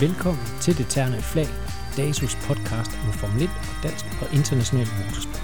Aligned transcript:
Velkommen 0.00 0.44
til 0.60 0.78
Det 0.78 0.86
Terne 0.86 1.22
Flag, 1.22 1.46
DASUS 1.96 2.34
podcast 2.34 2.90
om 3.06 3.12
Formel 3.12 3.42
1 3.42 3.48
og 3.48 3.82
dansk 3.82 4.04
og 4.22 4.34
international 4.34 4.86
motorsport. 4.98 5.42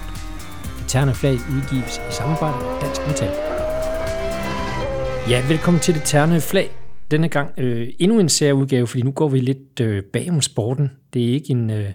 Det 0.79 0.87
Terne 0.87 1.13
Flag 1.13 1.33
udgives 1.33 1.97
i 2.09 2.11
samarbejde 2.11 2.57
med 2.57 2.81
Dansk 2.81 3.01
Metal. 3.07 3.31
Ja, 5.29 5.47
velkommen 5.47 5.81
til 5.81 5.93
Det 5.93 6.03
Terne 6.05 6.41
Flag. 6.41 6.69
Denne 7.11 7.29
gang 7.29 7.49
øh, 7.57 7.93
endnu 7.99 8.19
en 8.19 8.29
særudgave, 8.29 8.87
fordi 8.87 9.03
nu 9.03 9.11
går 9.11 9.29
vi 9.29 9.39
lidt 9.39 9.79
øh, 9.81 10.03
bag 10.03 10.29
om 10.29 10.41
sporten. 10.41 10.91
Det 11.13 11.29
er 11.29 11.33
ikke 11.33 11.51
en, 11.51 11.69
øh, 11.69 11.89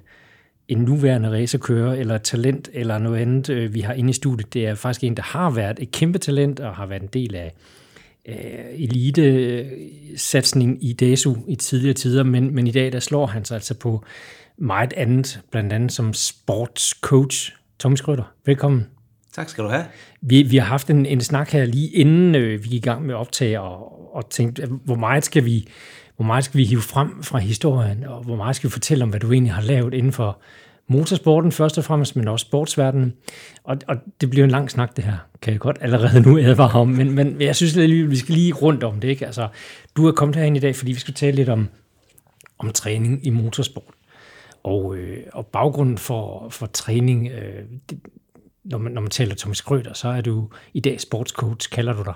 en 0.68 0.78
nuværende 0.78 1.30
racerkører 1.30 1.94
eller 1.94 2.18
talent 2.18 2.70
eller 2.72 2.98
noget 2.98 3.18
andet, 3.18 3.50
øh, 3.50 3.74
vi 3.74 3.80
har 3.80 3.92
inde 3.92 4.10
i 4.10 4.12
studiet. 4.12 4.54
Det 4.54 4.66
er 4.66 4.74
faktisk 4.74 5.04
en, 5.04 5.16
der 5.16 5.22
har 5.22 5.50
været 5.50 5.78
et 5.80 5.90
kæmpe 5.92 6.18
talent 6.18 6.60
og 6.60 6.74
har 6.76 6.86
været 6.86 7.02
en 7.02 7.08
del 7.12 7.34
af 7.34 7.54
elite-satsning 8.24 10.84
i 10.84 10.92
DESU 10.92 11.34
i 11.48 11.54
tidligere 11.54 11.94
tider, 11.94 12.22
men, 12.22 12.54
men 12.54 12.66
i 12.66 12.70
dag 12.70 12.92
der 12.92 13.00
slår 13.00 13.26
han 13.26 13.44
sig 13.44 13.54
altså 13.54 13.74
på 13.74 14.04
meget 14.58 14.92
andet, 14.92 15.40
blandt 15.50 15.72
andet 15.72 15.92
som 15.92 16.12
sportscoach. 16.12 17.52
Thomas 17.78 17.98
Skrøder, 17.98 18.32
velkommen. 18.46 18.86
Tak 19.32 19.48
skal 19.48 19.64
du 19.64 19.68
have. 19.68 19.84
Vi, 20.20 20.42
vi 20.42 20.56
har 20.56 20.66
haft 20.66 20.90
en, 20.90 21.06
en 21.06 21.20
snak 21.20 21.50
her 21.50 21.64
lige 21.64 21.88
inden 21.88 22.34
øh, 22.34 22.64
vi 22.64 22.68
gik 22.68 22.74
i 22.74 22.88
gang 22.88 23.06
med 23.06 23.14
at 23.14 23.18
optage, 23.18 23.60
og, 23.60 24.14
og 24.16 24.30
tænkte, 24.30 24.66
hvor 24.66 24.96
meget 24.96 25.24
skal 25.24 25.44
vi 25.44 25.68
hvor 26.16 26.26
meget 26.26 26.44
skal 26.44 26.58
vi 26.58 26.64
hive 26.64 26.82
frem 26.82 27.22
fra 27.22 27.38
historien, 27.38 28.04
og 28.04 28.22
hvor 28.22 28.36
meget 28.36 28.56
skal 28.56 28.70
vi 28.70 28.72
fortælle 28.72 29.04
om, 29.04 29.10
hvad 29.10 29.20
du 29.20 29.32
egentlig 29.32 29.52
har 29.52 29.62
lavet 29.62 29.94
inden 29.94 30.12
for 30.12 30.40
motorsporten 30.90 31.52
først 31.52 31.78
og 31.78 31.84
fremmest, 31.84 32.16
men 32.16 32.28
også 32.28 32.46
sportsverdenen. 32.46 33.14
Og, 33.64 33.76
og 33.88 33.96
det 34.20 34.30
bliver 34.30 34.44
en 34.44 34.50
lang 34.50 34.70
snak, 34.70 34.96
det 34.96 35.04
her, 35.04 35.16
kan 35.42 35.52
jeg 35.52 35.60
godt 35.60 35.78
allerede 35.80 36.20
nu 36.20 36.38
advare 36.38 36.80
om, 36.80 36.88
men, 36.88 37.10
men 37.12 37.40
jeg 37.40 37.56
synes, 37.56 37.76
at 37.76 37.90
vi 37.90 38.16
skal 38.16 38.34
lige 38.34 38.52
rundt 38.52 38.84
om 38.84 39.00
det. 39.00 39.08
Ikke? 39.08 39.26
Altså, 39.26 39.48
du 39.96 40.06
er 40.06 40.12
kommet 40.12 40.36
herhen 40.36 40.56
i 40.56 40.58
dag, 40.58 40.76
fordi 40.76 40.92
vi 40.92 40.98
skal 40.98 41.14
tale 41.14 41.36
lidt 41.36 41.48
om, 41.48 41.68
om 42.58 42.72
træning 42.72 43.26
i 43.26 43.30
motorsport. 43.30 43.94
Og, 44.62 44.96
øh, 44.96 45.18
og 45.32 45.46
baggrunden 45.46 45.98
for, 45.98 46.48
for 46.50 46.66
træning, 46.66 47.28
øh, 47.28 47.64
det, 47.90 48.00
når, 48.64 48.78
man, 48.78 48.92
når 48.92 49.00
man 49.00 49.10
taler 49.10 49.34
Thomas 49.34 49.62
Grøder, 49.62 49.92
så 49.92 50.08
er 50.08 50.20
du 50.20 50.48
i 50.74 50.80
dag 50.80 51.00
sportscoach, 51.00 51.70
kalder 51.70 51.92
du 51.92 52.02
dig. 52.02 52.14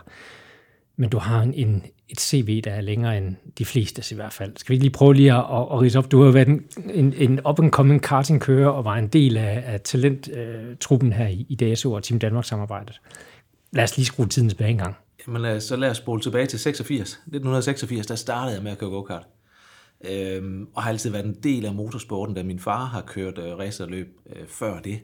Men 0.96 1.10
du 1.10 1.18
har 1.18 1.42
en, 1.42 1.54
en, 1.54 1.82
et 2.08 2.20
CV, 2.20 2.60
der 2.64 2.70
er 2.70 2.80
længere 2.80 3.18
end 3.18 3.36
de 3.58 3.64
fleste 3.64 4.14
i 4.14 4.14
hvert 4.14 4.32
fald. 4.32 4.52
Skal 4.56 4.72
vi 4.72 4.80
lige 4.80 4.90
prøve 4.90 5.14
lige 5.14 5.32
at, 5.32 5.38
at, 5.38 5.60
at 5.72 5.80
rise 5.80 5.98
op? 5.98 6.10
Du 6.10 6.22
har 6.22 6.30
været 6.30 6.48
en, 6.48 6.64
en, 6.94 7.12
en 7.12 7.40
up-and-coming 7.48 8.00
kartingkører 8.00 8.68
og 8.68 8.84
var 8.84 8.96
en 8.96 9.08
del 9.08 9.36
af, 9.36 9.62
af 9.66 9.80
talenttruppen 9.80 11.12
her 11.12 11.28
i, 11.28 11.46
i 11.48 11.54
DSO 11.54 11.92
og 11.92 12.02
Team 12.02 12.18
Danmark 12.18 12.44
samarbejdet. 12.44 13.00
Lad 13.72 13.84
os 13.84 13.96
lige 13.96 14.06
skrue 14.06 14.26
tiden 14.26 14.48
tilbage 14.48 14.70
en 14.70 14.78
gang. 14.78 14.96
Jamen, 15.26 15.60
så 15.60 15.76
lad 15.76 15.90
os 15.90 15.96
spole 15.96 16.20
tilbage 16.20 16.46
til 16.46 16.58
86. 16.58 17.00
1986, 17.10 18.06
der 18.06 18.14
startede 18.14 18.54
jeg 18.54 18.62
med 18.62 18.72
at 18.72 18.78
køre 18.78 18.90
go-kart. 18.90 19.26
Øhm, 20.10 20.66
og 20.74 20.82
har 20.82 20.90
altid 20.90 21.10
været 21.10 21.24
en 21.24 21.36
del 21.42 21.64
af 21.64 21.74
motorsporten, 21.74 22.34
da 22.34 22.42
min 22.42 22.58
far 22.58 22.84
har 22.84 23.00
kørt 23.00 23.38
øh, 23.38 23.58
racerløb 23.58 24.08
øh, 24.36 24.46
før 24.48 24.80
det. 24.80 25.00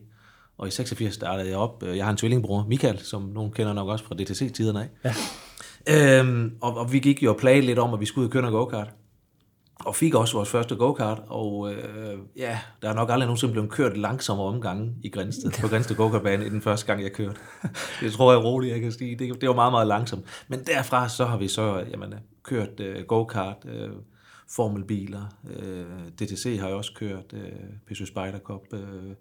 Og 0.59 0.69
i 0.69 0.71
86 0.71 1.15
startede 1.15 1.49
jeg 1.49 1.57
op. 1.57 1.83
Jeg 1.83 2.05
har 2.05 2.11
en 2.11 2.17
tvillingbror, 2.17 2.67
Michael, 2.69 2.99
som 2.99 3.23
nogen 3.23 3.53
kender 3.53 3.73
nok 3.73 3.89
også 3.89 4.05
fra 4.05 4.15
DTC-tiderne 4.15 4.81
af. 4.81 4.89
Ja. 5.05 5.15
Øhm, 5.89 6.53
og, 6.61 6.77
og 6.77 6.93
vi 6.93 6.99
gik 6.99 7.23
jo 7.23 7.31
og 7.31 7.37
plagede 7.37 7.67
lidt 7.67 7.79
om, 7.79 7.95
at 7.95 8.01
vi 8.01 8.07
skulle 8.07 8.23
ud 8.23 8.29
og 8.29 8.33
køre 8.33 8.43
noget 8.43 8.53
go-kart. 8.53 8.91
Og 9.85 9.97
fik 9.97 10.15
også 10.15 10.35
vores 10.35 10.49
første 10.49 10.77
go-kart, 10.77 11.23
og 11.29 11.73
øh, 11.73 12.19
ja, 12.37 12.59
der 12.83 12.89
er 12.89 12.95
nok 12.95 13.11
aldrig 13.11 13.27
nogensinde 13.27 13.53
blevet 13.53 13.71
kørt 13.71 13.97
langsommere 13.97 14.47
omgange 14.47 14.95
i 15.03 15.09
Grænsted, 15.09 15.51
på 15.61 15.69
Grænsted 15.69 15.97
go-kartbane, 15.97 16.47
i 16.47 16.49
den 16.49 16.63
første 16.63 16.87
gang, 16.87 17.03
jeg 17.03 17.13
kørte. 17.13 17.41
det 18.01 18.13
tror 18.13 18.33
jeg 18.33 18.45
roligt, 18.45 18.73
jeg 18.73 18.81
kan 18.81 18.93
sige. 18.93 19.17
Det, 19.17 19.41
det 19.41 19.49
var 19.49 19.55
meget, 19.55 19.73
meget 19.73 19.87
langsomt. 19.87 20.25
Men 20.49 20.65
derfra 20.65 21.09
så 21.09 21.25
har 21.25 21.37
vi 21.37 21.49
så 21.49 21.85
jamen, 21.91 22.15
kørt 22.43 22.81
øh, 22.81 23.05
go-kart, 23.07 23.57
øh, 23.65 23.91
formelbiler, 24.57 25.23
øh, 25.57 26.09
DTC 26.19 26.59
har 26.61 26.67
jeg 26.67 26.77
også 26.77 26.93
kørt, 26.95 27.33
øh, 27.33 27.53
Peugeot 27.87 28.09
Spider 28.09 28.39
Cup, 28.39 28.63
øh, 28.73 29.15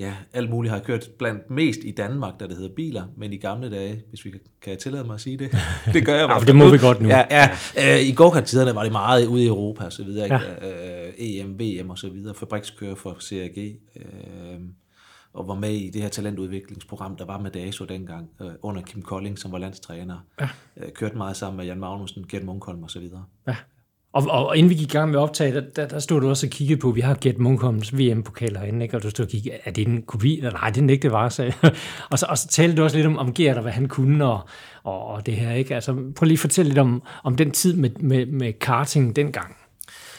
ja, 0.00 0.14
alt 0.32 0.50
muligt 0.50 0.70
har 0.70 0.78
jeg 0.78 0.86
kørt 0.86 1.08
blandt 1.18 1.50
mest 1.50 1.80
i 1.84 1.90
Danmark, 1.90 2.40
da 2.40 2.46
det 2.46 2.56
hedder 2.56 2.74
biler, 2.74 3.04
men 3.16 3.32
i 3.32 3.36
gamle 3.36 3.70
dage, 3.70 4.02
hvis 4.08 4.24
vi 4.24 4.32
kan 4.62 4.78
tillade 4.78 5.04
mig 5.04 5.14
at 5.14 5.20
sige 5.20 5.36
det, 5.36 5.50
det 5.94 6.06
gør 6.06 6.16
jeg 6.16 6.28
bare. 6.28 6.38
ja, 6.40 6.44
det 6.44 6.56
må 6.56 6.70
vi 6.70 6.78
godt 6.78 7.00
nu. 7.00 7.08
Ja, 7.08 7.24
ja. 7.30 7.50
Øh, 7.78 8.00
I 8.00 8.12
go-kart-tiderne 8.12 8.74
var 8.74 8.82
det 8.82 8.92
meget 8.92 9.26
ude 9.26 9.44
i 9.44 9.46
Europa 9.46 9.84
og 9.84 9.92
så 9.92 10.04
videre, 10.04 10.34
ja. 10.34 11.06
øh, 11.06 11.12
EM, 11.18 11.60
VM 11.60 11.90
og 11.90 11.98
så 11.98 12.08
videre, 12.08 12.34
fabrikskører 12.34 12.94
for 12.94 13.16
CRG, 13.20 13.76
øh, 13.96 14.60
og 15.32 15.48
var 15.48 15.54
med 15.54 15.72
i 15.72 15.90
det 15.90 16.02
her 16.02 16.08
talentudviklingsprogram, 16.08 17.16
der 17.16 17.24
var 17.24 17.38
med 17.38 17.50
DASO 17.50 17.84
dengang, 17.84 18.30
øh, 18.40 18.50
under 18.62 18.82
Kim 18.82 19.02
Kolding, 19.02 19.38
som 19.38 19.52
var 19.52 19.58
landstræner. 19.58 20.18
Ja. 20.40 20.48
Øh, 20.76 20.92
kørte 20.92 21.16
meget 21.16 21.36
sammen 21.36 21.56
med 21.56 21.66
Jan 21.66 21.80
Magnussen, 21.80 22.26
Gert 22.28 22.44
Munkholm 22.44 22.82
og 22.82 22.90
så 22.90 23.00
videre. 23.00 23.24
Ja. 23.46 23.56
Og, 24.12 24.26
og 24.30 24.56
inden 24.56 24.70
vi 24.70 24.74
gik 24.74 24.88
i 24.88 24.96
gang 24.96 25.10
med 25.10 25.18
optaget, 25.18 25.54
der, 25.54 25.60
der, 25.60 25.88
der 25.88 25.98
stod 25.98 26.20
du 26.20 26.28
også 26.28 26.46
og 26.46 26.50
kiggede 26.50 26.80
på, 26.80 26.90
vi 26.90 27.00
har 27.00 27.16
Gert 27.20 27.38
Munkholms 27.38 27.98
VM-pokal 27.98 28.56
herinde, 28.56 28.82
ikke? 28.82 28.96
og 28.96 29.02
du 29.02 29.10
stod 29.10 29.24
og 29.24 29.30
kiggede, 29.30 29.56
er 29.64 29.70
det 29.70 29.88
en 29.88 30.02
kopi? 30.02 30.40
Nej, 30.42 30.70
det 30.70 30.84
er 30.84 30.90
ikke, 30.90 31.02
det 31.02 31.12
var, 31.12 31.28
sagde 31.28 31.52
og, 32.10 32.18
så, 32.18 32.26
og 32.28 32.38
så 32.38 32.48
talte 32.48 32.76
du 32.76 32.82
også 32.82 32.96
lidt 32.96 33.06
om, 33.06 33.18
om 33.18 33.34
Gert 33.34 33.56
og 33.56 33.62
hvad 33.62 33.72
han 33.72 33.88
kunne, 33.88 34.26
og, 34.26 34.40
og, 34.84 35.06
og 35.06 35.26
det 35.26 35.34
her, 35.34 35.52
ikke? 35.52 35.74
Altså, 35.74 35.92
prøv 35.92 36.24
lige 36.24 36.32
at 36.32 36.38
fortælle 36.38 36.68
lidt 36.68 36.78
om, 36.78 37.02
om 37.24 37.36
den 37.36 37.50
tid 37.50 37.76
med, 37.76 37.90
med, 37.90 38.26
med 38.26 38.52
karting 38.52 39.16
dengang. 39.16 39.56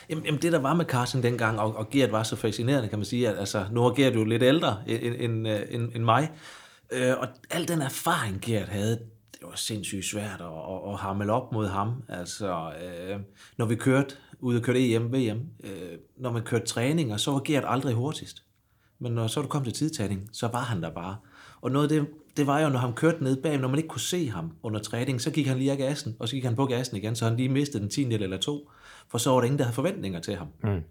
Jamen, 0.09 0.25
jamen 0.25 0.41
det 0.41 0.52
der 0.52 0.59
var 0.59 0.73
med 0.73 0.85
karting 0.85 1.23
dengang, 1.23 1.59
og, 1.59 1.78
og 1.78 1.90
Gert 1.90 2.12
var 2.12 2.23
så 2.23 2.35
fascinerende, 2.35 2.90
kan 2.90 3.00
man 3.00 3.06
sige, 3.06 3.29
at 3.29 3.40
altså, 3.40 3.66
nu 3.72 3.85
er 3.85 3.94
Gert 3.94 4.16
jo 4.16 4.23
lidt 4.23 4.44
ældre 4.44 4.78
end, 4.88 5.16
end, 5.19 5.47
end, 5.72 5.91
end 5.96 6.03
mig, 6.03 6.31
øh, 6.91 7.13
og 7.18 7.28
al 7.50 7.68
den 7.68 7.81
erfaring, 7.81 8.41
Gert 8.41 8.69
havde, 8.69 9.00
det 9.41 9.50
var 9.50 9.56
sindssygt 9.56 10.06
svært 10.06 10.41
at, 10.41 10.47
at, 10.47 10.94
at 10.94 11.00
hamle 11.00 11.34
op 11.34 11.52
mod 11.52 11.68
ham. 11.68 12.03
Altså, 12.09 12.74
øh, 12.84 13.19
når 13.57 13.66
vi 13.66 13.75
kørte 13.75 14.16
ud 14.40 14.56
og 14.56 14.62
kørte 14.62 14.94
EM, 14.94 15.13
VM, 15.13 15.40
øh, 15.63 15.97
når 16.18 16.31
man 16.31 16.44
kørte 16.44 16.66
træninger, 16.66 17.18
så 17.18 17.31
var 17.31 17.40
Gert 17.40 17.63
aldrig 17.68 17.94
hurtigst. 17.96 18.44
Men 19.00 19.12
når 19.12 19.28
så 19.28 19.41
du 19.41 19.47
kom 19.47 19.63
til 19.63 19.74
tidtagning, 19.74 20.29
så 20.34 20.47
var 20.47 20.63
han 20.63 20.84
der 20.84 20.90
bare. 20.90 21.18
Og 21.62 21.72
noget 21.72 21.91
af 21.91 22.00
det, 22.00 22.07
det 22.38 22.47
var 22.47 22.59
jo, 22.59 22.69
når 22.69 22.79
han 22.79 22.94
kørte 22.94 23.24
ned 23.24 23.41
bag, 23.41 23.57
når 23.57 23.68
man 23.68 23.78
ikke 23.78 23.90
kunne 23.90 24.02
se 24.02 24.29
ham 24.29 24.52
under 24.63 24.79
træning, 24.79 25.22
så 25.22 25.31
gik 25.31 25.47
han 25.47 25.58
lige 25.58 25.72
af 25.72 25.78
gassen, 25.78 26.16
og 26.19 26.28
så 26.28 26.35
gik 26.35 26.44
han 26.44 26.56
på 26.56 26.66
gassen 26.66 26.97
igen, 26.97 27.16
så 27.16 27.25
han 27.25 27.38
lige 27.38 27.50
mistede 27.50 27.84
den 27.84 27.90
10 27.90 28.13
eller 28.13 28.38
to, 28.38 28.69
for 29.09 29.18
så 29.18 29.29
var 29.29 29.38
der 29.38 29.46
ingen, 29.46 29.59
der 29.59 29.66
havde 29.66 29.75
forventninger 29.75 30.19
til 30.19 30.35
ham. 30.35 30.47
Mm. 30.63 30.81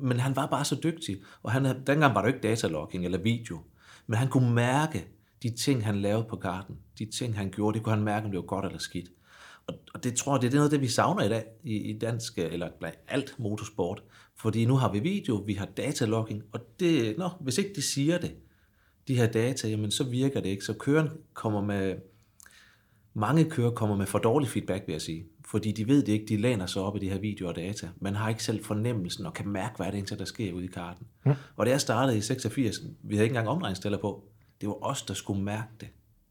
Men 0.00 0.20
han 0.20 0.36
var 0.36 0.46
bare 0.46 0.64
så 0.64 0.80
dygtig, 0.82 1.16
og 1.42 1.52
han, 1.52 1.64
dengang 1.86 2.14
var 2.14 2.20
der 2.20 2.28
ikke 2.28 2.40
datalogging 2.40 3.04
eller 3.04 3.18
video, 3.18 3.58
men 4.06 4.18
han 4.18 4.28
kunne 4.28 4.54
mærke, 4.54 5.06
de 5.42 5.50
ting, 5.50 5.84
han 5.84 6.02
lavede 6.02 6.26
på 6.30 6.36
karten, 6.36 6.76
de 6.98 7.04
ting, 7.04 7.36
han 7.36 7.50
gjorde, 7.50 7.74
det 7.74 7.84
kunne 7.84 7.94
han 7.94 8.04
mærke, 8.04 8.24
om 8.24 8.30
det 8.30 8.38
var 8.38 8.46
godt 8.46 8.64
eller 8.64 8.78
skidt. 8.78 9.10
Og, 9.66 9.74
og 9.94 10.04
det 10.04 10.14
tror 10.14 10.34
jeg, 10.34 10.42
det 10.42 10.48
er 10.48 10.54
noget 10.54 10.66
af 10.66 10.70
det, 10.70 10.80
vi 10.80 10.88
savner 10.88 11.22
i 11.22 11.28
dag 11.28 11.44
i, 11.64 11.76
i 11.76 11.98
dansk, 11.98 12.38
eller 12.38 12.68
blandt 12.78 12.98
alt 13.08 13.34
motorsport. 13.38 14.02
Fordi 14.36 14.64
nu 14.64 14.76
har 14.76 14.92
vi 14.92 14.98
video, 14.98 15.34
vi 15.34 15.54
har 15.54 15.66
datalogging, 15.66 16.42
og 16.52 16.60
det, 16.80 17.18
nå, 17.18 17.28
hvis 17.40 17.58
ikke 17.58 17.74
de 17.74 17.82
siger 17.82 18.18
det, 18.18 18.34
de 19.08 19.16
her 19.16 19.26
data, 19.26 19.68
jamen 19.68 19.90
så 19.90 20.04
virker 20.04 20.40
det 20.40 20.48
ikke. 20.48 20.64
Så 20.64 20.72
køren 20.72 21.08
kommer 21.34 21.62
med, 21.62 21.96
mange 23.14 23.50
kører 23.50 23.70
kommer 23.70 23.96
med 23.96 24.06
for 24.06 24.18
dårlig 24.18 24.48
feedback, 24.48 24.86
vil 24.86 24.92
jeg 24.92 25.02
sige. 25.02 25.26
Fordi 25.44 25.72
de 25.72 25.88
ved 25.88 26.02
det 26.02 26.12
ikke, 26.12 26.26
de 26.26 26.36
læner 26.36 26.66
sig 26.66 26.82
op 26.82 26.96
i 26.96 26.98
de 26.98 27.10
her 27.10 27.18
videoer 27.18 27.50
og 27.50 27.56
data. 27.56 27.88
Man 28.00 28.14
har 28.14 28.28
ikke 28.28 28.44
selv 28.44 28.64
fornemmelsen 28.64 29.26
og 29.26 29.34
kan 29.34 29.48
mærke, 29.48 29.76
hvad 29.76 29.92
det 29.92 30.12
er, 30.12 30.16
der 30.16 30.24
sker 30.24 30.52
ude 30.52 30.64
i 30.64 30.68
karten. 30.68 31.06
Ja. 31.26 31.36
Og 31.56 31.66
det 31.66 31.74
er 31.74 31.78
startet 31.78 32.16
i 32.16 32.20
86, 32.20 32.80
vi 33.02 33.14
havde 33.14 33.24
ikke 33.24 33.32
engang 33.32 33.48
omdrejningstæller 33.48 33.98
på. 33.98 34.24
Det 34.60 34.68
var 34.68 34.84
os, 34.84 35.02
der 35.02 35.14
skulle 35.14 35.42
mærke 35.42 35.68
det 35.80 35.88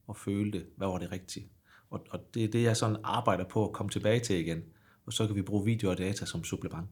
og 0.07 0.15
føle 0.15 0.51
det. 0.51 0.65
Hvad 0.77 0.87
var 0.87 0.97
det 0.97 1.11
rigtige? 1.11 1.47
Og, 1.89 2.05
og 2.09 2.19
det 2.33 2.43
er 2.43 2.47
det, 2.47 2.63
jeg 2.63 2.77
sådan 2.77 2.97
arbejder 3.03 3.43
på 3.43 3.67
at 3.67 3.73
komme 3.73 3.89
tilbage 3.89 4.19
til 4.19 4.35
igen. 4.35 4.63
Og 5.05 5.13
så 5.13 5.27
kan 5.27 5.35
vi 5.35 5.41
bruge 5.41 5.65
video 5.65 5.89
og 5.89 5.97
data 5.97 6.25
som 6.25 6.43
supplement. 6.43 6.87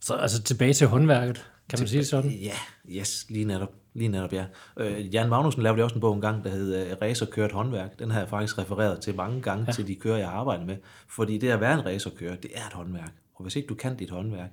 Så 0.00 0.14
altså 0.14 0.42
tilbage 0.42 0.72
til 0.72 0.86
håndværket, 0.86 1.50
kan 1.68 1.78
man 1.80 1.88
sige 1.88 2.04
sådan? 2.04 2.30
Ja, 2.30 2.54
yes, 2.88 3.26
lige 3.28 3.44
netop. 3.44 3.74
Lige 3.94 4.08
netop, 4.08 4.32
ja. 4.32 4.46
Øh, 4.76 5.14
Jan 5.14 5.28
Magnussen 5.28 5.62
lavede 5.62 5.82
også 5.82 5.94
en 5.94 6.00
bog 6.00 6.14
en 6.14 6.20
gang, 6.20 6.44
der 6.44 6.50
hed 6.50 6.92
uh, 6.92 7.02
Racerkørt 7.02 7.52
håndværk. 7.52 7.98
Den 7.98 8.10
har 8.10 8.18
jeg 8.18 8.28
faktisk 8.28 8.58
refereret 8.58 9.00
til 9.00 9.14
mange 9.14 9.42
gange 9.42 9.64
ja. 9.66 9.72
til 9.72 9.86
de 9.86 9.94
kører, 9.94 10.18
jeg 10.18 10.28
arbejder 10.28 10.64
med. 10.64 10.76
Fordi 11.08 11.38
det 11.38 11.48
at 11.48 11.60
være 11.60 11.74
en 11.74 11.86
racerkører, 11.86 12.36
det 12.36 12.50
er 12.54 12.66
et 12.66 12.72
håndværk. 12.72 13.12
Og 13.34 13.42
hvis 13.42 13.56
ikke 13.56 13.66
du 13.66 13.74
kan 13.74 13.96
dit 13.96 14.10
håndværk, 14.10 14.50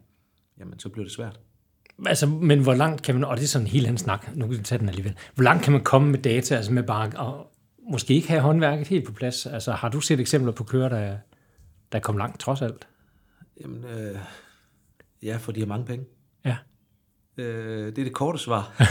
jamen 0.59 0.79
så 0.79 0.89
bliver 0.89 1.05
det 1.05 1.13
svært. 1.13 1.39
Altså, 2.05 2.27
men 2.27 2.59
hvor 2.59 2.73
langt 2.73 3.01
kan 3.01 3.15
man, 3.15 3.23
og 3.23 3.37
det 3.37 3.43
er 3.43 3.47
sådan 3.47 3.67
en 3.67 3.71
helt 3.71 3.85
anden 3.85 3.97
snak, 3.97 4.35
nu 4.35 4.47
kan 4.47 4.57
vi 4.57 4.63
tage 4.63 4.79
den 4.79 4.89
alligevel, 4.89 5.15
hvor 5.35 5.43
langt 5.43 5.63
kan 5.63 5.73
man 5.73 5.83
komme 5.83 6.11
med 6.11 6.19
data, 6.19 6.55
altså 6.55 6.73
med 6.73 6.83
bare 6.83 7.05
at 7.05 7.33
måske 7.91 8.13
ikke 8.13 8.27
have 8.27 8.41
håndværket 8.41 8.87
helt 8.87 9.05
på 9.05 9.11
plads? 9.11 9.45
Altså, 9.45 9.71
har 9.71 9.89
du 9.89 9.99
set 9.99 10.19
eksempler 10.19 10.51
på 10.51 10.63
kører, 10.63 10.89
der, 10.89 11.17
der 11.91 11.99
kom 11.99 12.17
langt 12.17 12.39
trods 12.39 12.61
alt? 12.61 12.87
Jamen, 13.61 13.85
øh, 13.85 14.17
ja, 15.23 15.37
for 15.37 15.51
de 15.51 15.59
har 15.59 15.67
mange 15.67 15.85
penge. 15.85 16.05
Ja. 16.45 16.57
Øh, 17.37 17.85
det 17.85 17.97
er 17.97 18.03
det 18.03 18.13
korte 18.13 18.39
svar. 18.39 18.83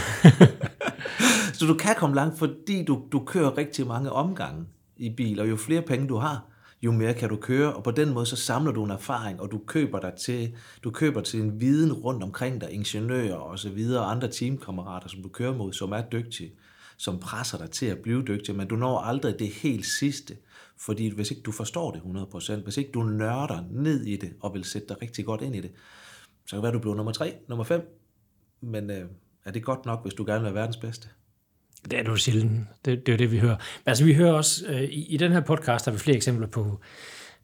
så 1.57 1.65
du 1.65 1.73
kan 1.73 1.95
komme 1.95 2.15
langt, 2.15 2.39
fordi 2.39 2.85
du, 2.85 3.03
du 3.11 3.25
kører 3.25 3.57
rigtig 3.57 3.87
mange 3.87 4.11
omgange 4.11 4.65
i 4.97 5.09
bil, 5.09 5.39
og 5.39 5.49
jo 5.49 5.55
flere 5.55 5.81
penge 5.81 6.07
du 6.07 6.17
har, 6.17 6.45
jo 6.81 6.91
mere 6.91 7.13
kan 7.13 7.29
du 7.29 7.35
køre, 7.35 7.73
og 7.73 7.83
på 7.83 7.91
den 7.91 8.13
måde 8.13 8.25
så 8.25 8.35
samler 8.35 8.71
du 8.71 8.83
en 8.83 8.91
erfaring, 8.91 9.41
og 9.41 9.51
du 9.51 9.61
køber 9.67 9.99
dig 9.99 10.13
til, 10.13 10.55
du 10.83 10.91
køber 10.91 11.21
til 11.21 11.41
en 11.41 11.61
viden 11.61 11.93
rundt 11.93 12.23
omkring 12.23 12.61
dig, 12.61 12.71
ingeniører 12.71 13.35
og 13.35 13.59
så 13.59 13.69
videre, 13.69 14.03
og 14.03 14.11
andre 14.11 14.27
teamkammerater, 14.27 15.07
som 15.07 15.23
du 15.23 15.29
kører 15.29 15.53
mod, 15.53 15.73
som 15.73 15.91
er 15.91 16.01
dygtige, 16.01 16.53
som 16.97 17.19
presser 17.19 17.57
dig 17.57 17.71
til 17.71 17.85
at 17.85 17.97
blive 17.97 18.23
dygtig, 18.27 18.55
men 18.55 18.67
du 18.67 18.75
når 18.75 18.99
aldrig 18.99 19.39
det 19.39 19.47
helt 19.47 19.85
sidste, 19.85 20.37
fordi 20.77 21.15
hvis 21.15 21.31
ikke 21.31 21.43
du 21.43 21.51
forstår 21.51 21.91
det 21.91 21.99
100%, 21.99 22.63
hvis 22.63 22.77
ikke 22.77 22.91
du 22.91 23.03
nørder 23.03 23.63
ned 23.71 24.05
i 24.05 24.17
det, 24.17 24.33
og 24.39 24.53
vil 24.53 24.63
sætte 24.63 24.87
dig 24.87 25.01
rigtig 25.01 25.25
godt 25.25 25.41
ind 25.41 25.55
i 25.55 25.61
det, 25.61 25.71
Så 26.45 26.49
kan 26.49 26.57
det 26.57 26.63
være, 26.63 26.73
du 26.73 26.79
bliver 26.79 26.95
nummer 26.95 27.11
tre, 27.11 27.35
nummer 27.47 27.63
fem, 27.63 27.99
men 28.61 28.89
øh, 28.89 29.09
er 29.45 29.51
det 29.51 29.63
godt 29.63 29.85
nok, 29.85 30.01
hvis 30.01 30.13
du 30.13 30.25
gerne 30.25 30.43
vil 30.43 30.53
være 30.53 30.61
verdens 30.61 30.77
bedste? 30.77 31.09
Det 31.91 31.99
er 31.99 32.03
du 32.03 32.15
sjældent. 32.15 32.67
Det, 32.85 33.05
det 33.05 33.11
er 33.11 33.13
jo 33.13 33.17
det, 33.17 33.31
vi 33.31 33.39
hører. 33.39 33.55
Men 33.55 33.89
altså, 33.89 34.05
vi 34.05 34.13
hører 34.13 34.33
også, 34.33 34.65
øh, 34.67 34.83
i, 34.83 35.05
i 35.05 35.17
den 35.17 35.31
her 35.31 35.41
podcast 35.41 35.85
har 35.85 35.91
vi 35.91 35.97
flere 35.97 36.17
eksempler 36.17 36.47
på, 36.47 36.79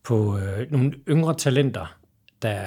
på 0.03 0.37
øh, 0.37 0.71
nogle 0.71 0.93
yngre 1.09 1.35
talenter, 1.37 1.95
der, 2.41 2.63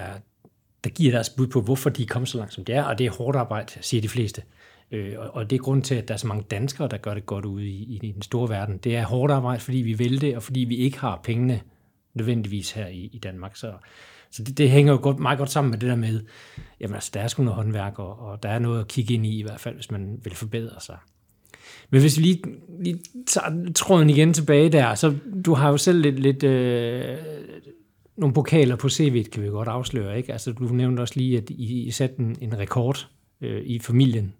der 0.84 0.90
giver 0.90 1.12
deres 1.12 1.30
bud 1.30 1.46
på, 1.46 1.60
hvorfor 1.60 1.90
de 1.90 2.02
er 2.02 2.06
kommet 2.06 2.28
så 2.28 2.38
langt, 2.38 2.54
som 2.54 2.64
de 2.64 2.72
er, 2.72 2.84
og 2.84 2.98
det 2.98 3.06
er 3.06 3.10
hårdt 3.10 3.36
arbejde, 3.36 3.72
siger 3.80 4.00
de 4.00 4.08
fleste. 4.08 4.42
Øh, 4.90 5.14
og, 5.18 5.34
og 5.34 5.50
det 5.50 5.56
er 5.56 5.62
grund 5.62 5.82
til, 5.82 5.94
at 5.94 6.08
der 6.08 6.14
er 6.14 6.18
så 6.18 6.26
mange 6.26 6.44
danskere, 6.50 6.88
der 6.88 6.96
gør 6.96 7.14
det 7.14 7.26
godt 7.26 7.44
ude 7.44 7.66
i, 7.66 7.98
i 8.02 8.12
den 8.12 8.22
store 8.22 8.48
verden. 8.48 8.78
Det 8.78 8.96
er 8.96 9.04
hårdt 9.04 9.32
arbejde, 9.32 9.60
fordi 9.60 9.78
vi 9.78 9.92
vil 9.92 10.20
det, 10.20 10.36
og 10.36 10.42
fordi 10.42 10.60
vi 10.60 10.76
ikke 10.76 10.98
har 10.98 11.20
pengene 11.24 11.60
nødvendigvis 12.14 12.70
her 12.70 12.86
i, 12.86 13.10
i 13.12 13.18
Danmark. 13.18 13.56
Så, 13.56 13.72
så 14.30 14.42
det, 14.42 14.58
det 14.58 14.70
hænger 14.70 14.92
jo 14.92 14.98
godt, 15.02 15.18
meget 15.18 15.38
godt 15.38 15.50
sammen 15.50 15.70
med 15.70 15.78
det 15.78 15.88
der 15.88 15.96
med, 15.96 16.20
jamen 16.80 16.94
altså, 16.94 17.10
der 17.14 17.20
er 17.20 17.28
sgu 17.28 17.42
noget 17.42 17.56
håndværk, 17.56 17.98
og, 17.98 18.18
og 18.18 18.42
der 18.42 18.48
er 18.48 18.58
noget 18.58 18.80
at 18.80 18.88
kigge 18.88 19.14
ind 19.14 19.26
i, 19.26 19.38
i 19.38 19.42
hvert 19.42 19.60
fald, 19.60 19.74
hvis 19.74 19.90
man 19.90 20.20
vil 20.24 20.34
forbedre 20.34 20.80
sig. 20.80 20.96
Men 21.90 22.00
hvis 22.00 22.18
vi 22.18 22.22
lige, 22.22 22.42
lige 22.80 22.98
tager 23.26 23.72
tråden 23.74 24.10
igen 24.10 24.32
tilbage 24.32 24.68
der, 24.68 24.94
så 24.94 25.14
du 25.44 25.54
har 25.54 25.70
jo 25.70 25.76
selv 25.76 26.00
lidt, 26.00 26.18
lidt 26.18 26.42
øh, 26.42 27.16
nogle 28.16 28.34
pokaler 28.34 28.76
på 28.76 28.86
CV'et, 28.86 29.30
kan 29.30 29.42
vi 29.42 29.48
godt 29.48 29.68
afsløre, 29.68 30.16
ikke? 30.16 30.32
Altså, 30.32 30.52
du 30.52 30.64
nævnte 30.64 31.00
også 31.00 31.14
lige, 31.16 31.38
at 31.38 31.50
I, 31.50 31.82
I 31.82 31.90
satte 31.90 32.18
en, 32.18 32.36
en 32.40 32.58
rekord 32.58 33.08
øh, 33.40 33.62
i 33.64 33.78
familien 33.78 34.34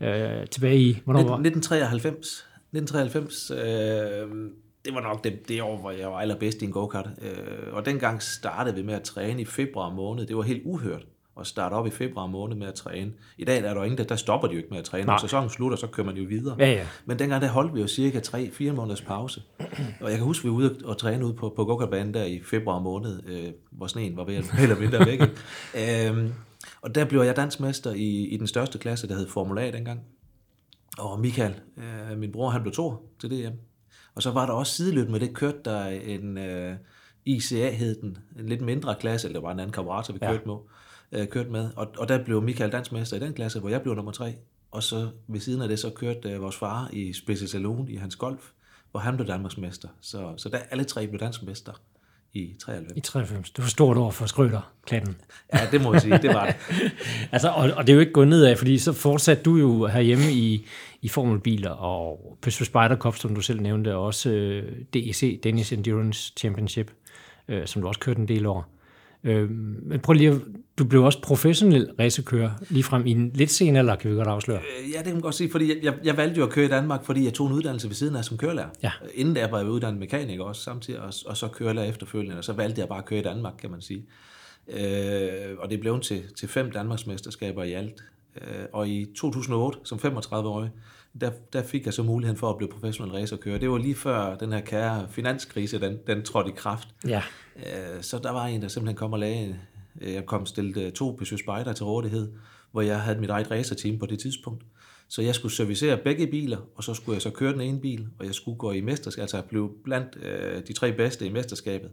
ja. 0.00 0.40
øh, 0.40 0.46
tilbage 0.46 0.78
i, 0.78 1.00
hvornår 1.04 1.20
var 1.20 1.38
1993. 1.38 2.44
1993, 2.72 3.50
øh, 3.50 4.50
det 4.84 4.94
var 4.94 5.00
nok 5.00 5.24
det, 5.24 5.48
det 5.48 5.62
år, 5.62 5.78
hvor 5.78 5.90
jeg 5.90 6.08
var 6.08 6.20
allerbedst 6.20 6.62
i 6.62 6.64
en 6.64 6.72
go-kart. 6.72 7.08
Øh, 7.22 7.72
og 7.72 7.86
dengang 7.86 8.22
startede 8.22 8.76
vi 8.76 8.82
med 8.82 8.94
at 8.94 9.02
træne 9.02 9.42
i 9.42 9.44
februar 9.44 9.90
måned. 9.90 10.26
Det 10.26 10.36
var 10.36 10.42
helt 10.42 10.62
uhørt 10.64 11.06
at 11.40 11.46
starte 11.46 11.74
op 11.74 11.86
i 11.86 11.90
februar 11.90 12.26
måned 12.26 12.56
med 12.56 12.66
at 12.66 12.74
træne. 12.74 13.12
I 13.38 13.44
dag 13.44 13.62
der 13.62 13.70
er 13.70 13.74
der 13.74 13.84
ingen, 13.84 13.98
der, 13.98 14.04
der 14.04 14.16
stopper 14.16 14.48
de 14.48 14.54
jo 14.54 14.58
ikke 14.58 14.70
med 14.70 14.78
at 14.78 14.84
træne. 14.84 15.06
Når 15.06 15.18
sæsonen 15.18 15.50
slutter, 15.50 15.76
så 15.76 15.86
kører 15.86 16.06
man 16.06 16.16
jo 16.16 16.24
videre. 16.28 16.56
Ja, 16.58 16.70
ja. 16.70 16.86
Men 17.06 17.18
dengang 17.18 17.42
der 17.42 17.48
holdt 17.48 17.74
vi 17.74 17.80
jo 17.80 17.86
cirka 17.86 18.20
3-4 18.20 18.72
måneders 18.72 19.02
pause. 19.02 19.42
Og 20.00 20.10
jeg 20.10 20.16
kan 20.16 20.24
huske, 20.24 20.40
at 20.40 20.44
vi 20.44 20.50
var 20.50 20.56
ude 20.56 20.78
og 20.84 20.98
træne 20.98 21.26
ud 21.26 21.32
på, 21.32 21.52
på 21.56 21.64
go 21.64 21.78
der 21.80 22.24
i 22.24 22.40
februar 22.44 22.78
måned, 22.78 23.22
øh, 23.26 23.52
hvor 23.70 23.86
sneen 23.86 24.16
var 24.16 24.24
ved 24.24 24.34
at 24.34 24.44
eller 24.62 24.78
mindre 24.78 25.06
væk. 25.06 25.20
øhm, 26.10 26.32
og 26.82 26.94
der 26.94 27.04
blev 27.04 27.20
jeg 27.20 27.36
dansmester 27.36 27.92
i, 27.92 28.24
i 28.24 28.36
den 28.36 28.46
største 28.46 28.78
klasse, 28.78 29.08
der 29.08 29.14
hed 29.14 29.28
Formula 29.28 29.68
A 29.68 29.70
dengang. 29.70 30.00
Og 30.98 31.20
Michael, 31.20 31.54
øh, 31.76 32.18
min 32.18 32.32
bror, 32.32 32.50
han 32.50 32.62
blev 32.62 32.72
to 32.74 33.14
til 33.20 33.30
det. 33.30 33.52
Og 34.14 34.22
så 34.22 34.30
var 34.30 34.46
der 34.46 34.52
også 34.52 34.72
sideløbende 34.72 35.12
med 35.12 35.20
det, 35.20 35.34
kørte 35.34 35.58
der 35.64 35.84
en 35.86 36.38
øh, 36.38 36.74
ICA 37.24 37.70
hed 37.70 38.00
den, 38.00 38.18
en 38.38 38.48
lidt 38.48 38.60
mindre 38.60 38.94
klasse, 39.00 39.28
eller 39.28 39.40
det 39.40 39.46
var 39.46 39.52
en 39.52 39.60
anden 39.60 39.72
karburator, 39.72 40.14
vi 40.14 40.18
ja. 40.22 40.30
kørte 40.30 40.46
med 40.46 40.56
øh, 41.12 41.28
kørte 41.28 41.50
med. 41.50 41.70
Og, 41.76 41.88
og 41.98 42.08
der 42.08 42.24
blev 42.24 42.42
Michael 42.42 42.72
dansmester 42.72 43.16
i 43.16 43.20
den 43.20 43.34
klasse, 43.34 43.60
hvor 43.60 43.68
jeg 43.68 43.82
blev 43.82 43.94
nummer 43.94 44.12
tre. 44.12 44.34
Og 44.70 44.82
så 44.82 45.08
ved 45.26 45.40
siden 45.40 45.62
af 45.62 45.68
det, 45.68 45.78
så 45.78 45.90
kørte 45.90 46.30
øh, 46.30 46.42
vores 46.42 46.56
far 46.56 46.88
i 46.92 47.12
Special 47.12 47.48
Saloon 47.48 47.88
i 47.88 47.96
hans 47.96 48.16
golf, 48.16 48.50
hvor 48.90 49.00
han 49.00 49.16
blev 49.16 49.28
Danmarksmester. 49.28 49.88
Så, 50.00 50.34
så 50.36 50.48
der 50.48 50.58
alle 50.70 50.84
tre 50.84 51.06
blev 51.06 51.20
dansmester 51.20 51.72
i 52.32 52.54
93. 52.64 52.96
I 52.96 53.00
93. 53.00 53.50
Det 53.50 53.64
var 53.64 53.68
stort 53.68 53.96
år 53.96 54.10
for 54.10 54.26
Skrøder-klanen. 54.26 55.16
Ja, 55.54 55.60
det 55.72 55.82
må 55.82 55.92
jeg 55.92 56.02
sige. 56.02 56.18
Det 56.18 56.34
var 56.34 56.46
det. 56.46 56.56
altså, 57.32 57.48
og, 57.48 57.70
og, 57.76 57.86
det 57.86 57.92
er 57.92 57.94
jo 57.94 58.00
ikke 58.00 58.12
gået 58.12 58.28
nedad, 58.28 58.56
fordi 58.56 58.78
så 58.78 58.92
fortsatte 58.92 59.42
du 59.42 59.56
jo 59.56 59.86
herhjemme 59.86 60.32
i, 60.32 60.66
i 61.02 61.08
formelbiler 61.08 61.70
og 61.70 62.38
Pøsve 62.42 62.66
Spider 62.66 62.96
Cup, 62.96 63.16
som 63.16 63.34
du 63.34 63.40
selv 63.40 63.60
nævnte, 63.60 63.94
og 63.94 64.04
også 64.04 64.30
øh, 64.30 64.72
DEC, 64.94 65.40
Danish 65.44 65.72
Endurance 65.72 66.32
Championship, 66.36 66.90
øh, 67.48 67.66
som 67.66 67.82
du 67.82 67.88
også 67.88 68.00
kørte 68.00 68.20
en 68.20 68.28
del 68.28 68.46
år. 68.46 68.77
Øh, 69.24 69.50
men 69.50 70.00
prøv 70.00 70.12
lige 70.12 70.30
at, 70.30 70.40
du 70.78 70.84
blev 70.84 71.04
også 71.04 71.22
professionel 71.22 71.90
racerkører 71.98 72.50
lige 72.70 72.82
frem 72.82 73.06
i 73.06 73.10
en 73.10 73.30
lidt 73.34 73.50
senere 73.50 73.78
eller 73.78 73.96
kan 73.96 74.10
vi 74.10 74.16
godt 74.16 74.28
afsløre? 74.28 74.58
Øh, 74.58 74.90
ja, 74.90 74.96
det 74.96 75.04
kan 75.04 75.14
man 75.14 75.22
godt 75.22 75.34
sige, 75.34 75.50
fordi 75.50 75.68
jeg, 75.68 75.76
jeg, 75.82 75.94
jeg 76.04 76.16
valgte 76.16 76.38
jo 76.38 76.46
at 76.46 76.52
køre 76.52 76.64
i 76.64 76.68
Danmark, 76.68 77.04
fordi 77.04 77.24
jeg 77.24 77.34
tog 77.34 77.46
en 77.46 77.52
uddannelse 77.52 77.88
ved 77.88 77.94
siden 77.94 78.16
af 78.16 78.24
som 78.24 78.36
kørelærer. 78.36 78.68
Ja. 78.82 78.90
Inden 79.14 79.36
der 79.36 79.50
var 79.50 79.58
jeg 79.58 79.68
uddannet 79.68 80.00
mekaniker 80.00 80.44
også 80.44 80.62
samtidig, 80.62 81.00
og, 81.00 81.12
og 81.26 81.36
så 81.36 81.48
kørelærer 81.48 81.86
efterfølgende, 81.86 82.38
og 82.38 82.44
så 82.44 82.52
valgte 82.52 82.80
jeg 82.80 82.88
bare 82.88 82.98
at 82.98 83.04
køre 83.04 83.18
i 83.18 83.22
Danmark, 83.22 83.54
kan 83.60 83.70
man 83.70 83.80
sige. 83.80 84.06
Øh, 84.68 85.58
og 85.58 85.70
det 85.70 85.80
blev 85.80 86.00
til, 86.00 86.22
til 86.36 86.48
fem 86.48 86.70
Danmarksmesterskaber 86.70 87.62
i 87.62 87.72
alt. 87.72 88.04
Øh, 88.36 88.64
og 88.72 88.88
i 88.88 89.06
2008, 89.16 89.78
som 89.84 89.98
35-årig, 89.98 90.70
der, 91.20 91.30
der 91.52 91.62
fik 91.62 91.86
jeg 91.86 91.94
så 91.94 92.02
muligheden 92.02 92.38
for 92.38 92.50
at 92.50 92.56
blive 92.56 92.70
professionel 92.70 93.12
racerkører. 93.12 93.58
Det 93.58 93.70
var 93.70 93.78
lige 93.78 93.94
før 93.94 94.36
den 94.36 94.52
her 94.52 94.60
kære 94.60 95.06
finanskrise, 95.10 95.80
den, 95.80 95.98
den 96.06 96.22
trådte 96.22 96.50
i 96.50 96.54
kraft. 96.56 96.88
Ja. 97.06 97.22
Øh, 97.56 98.02
så 98.02 98.18
der 98.18 98.30
var 98.30 98.46
en, 98.46 98.62
der 98.62 98.68
simpelthen 98.68 98.96
kom 98.96 99.12
og 99.12 99.18
lagde, 99.18 99.58
øh, 100.00 100.12
jeg 100.14 100.26
kom 100.26 100.46
stillet 100.46 100.94
to 100.94 101.10
Peugeot 101.10 101.40
Spider 101.40 101.72
til 101.72 101.84
rådighed, 101.84 102.32
hvor 102.72 102.82
jeg 102.82 103.00
havde 103.00 103.20
mit 103.20 103.30
eget 103.30 103.50
racerteam 103.50 103.98
på 103.98 104.06
det 104.06 104.18
tidspunkt. 104.18 104.64
Så 105.08 105.22
jeg 105.22 105.34
skulle 105.34 105.52
servicere 105.52 105.96
begge 105.96 106.26
biler, 106.26 106.58
og 106.74 106.84
så 106.84 106.94
skulle 106.94 107.14
jeg 107.14 107.22
så 107.22 107.30
køre 107.30 107.52
den 107.52 107.60
ene 107.60 107.80
bil, 107.80 108.06
og 108.18 108.26
jeg 108.26 108.34
skulle 108.34 108.58
gå 108.58 108.72
i 108.72 108.80
mesterskab, 108.80 109.22
altså 109.22 109.42
blive 109.48 109.70
blandt 109.84 110.18
øh, 110.22 110.62
de 110.68 110.72
tre 110.72 110.92
bedste 110.92 111.26
i 111.26 111.32
mesterskabet. 111.32 111.90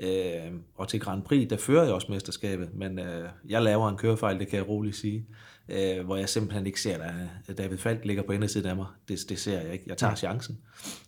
Øh, 0.00 0.52
og 0.74 0.88
til 0.88 1.00
Grand 1.00 1.22
Prix, 1.22 1.48
der 1.48 1.56
fører 1.56 1.84
jeg 1.84 1.92
også 1.92 2.06
mesterskabet, 2.10 2.74
men 2.74 2.98
øh, 2.98 3.28
jeg 3.48 3.62
laver 3.62 3.88
en 3.88 3.96
kørefejl, 3.96 4.38
det 4.38 4.48
kan 4.48 4.56
jeg 4.56 4.68
roligt 4.68 4.96
sige, 4.96 5.26
øh, 5.68 6.04
hvor 6.04 6.16
jeg 6.16 6.28
simpelthen 6.28 6.66
ikke 6.66 6.80
ser, 6.80 6.98
at 7.48 7.58
David 7.58 7.78
Falk 7.78 8.04
ligger 8.04 8.22
på 8.22 8.32
indersiden 8.32 8.66
af 8.66 8.76
mig. 8.76 8.86
Det, 9.08 9.18
det 9.28 9.38
ser 9.38 9.60
jeg 9.60 9.72
ikke. 9.72 9.84
Jeg 9.86 9.96
tager 9.96 10.14
chancen, 10.14 10.58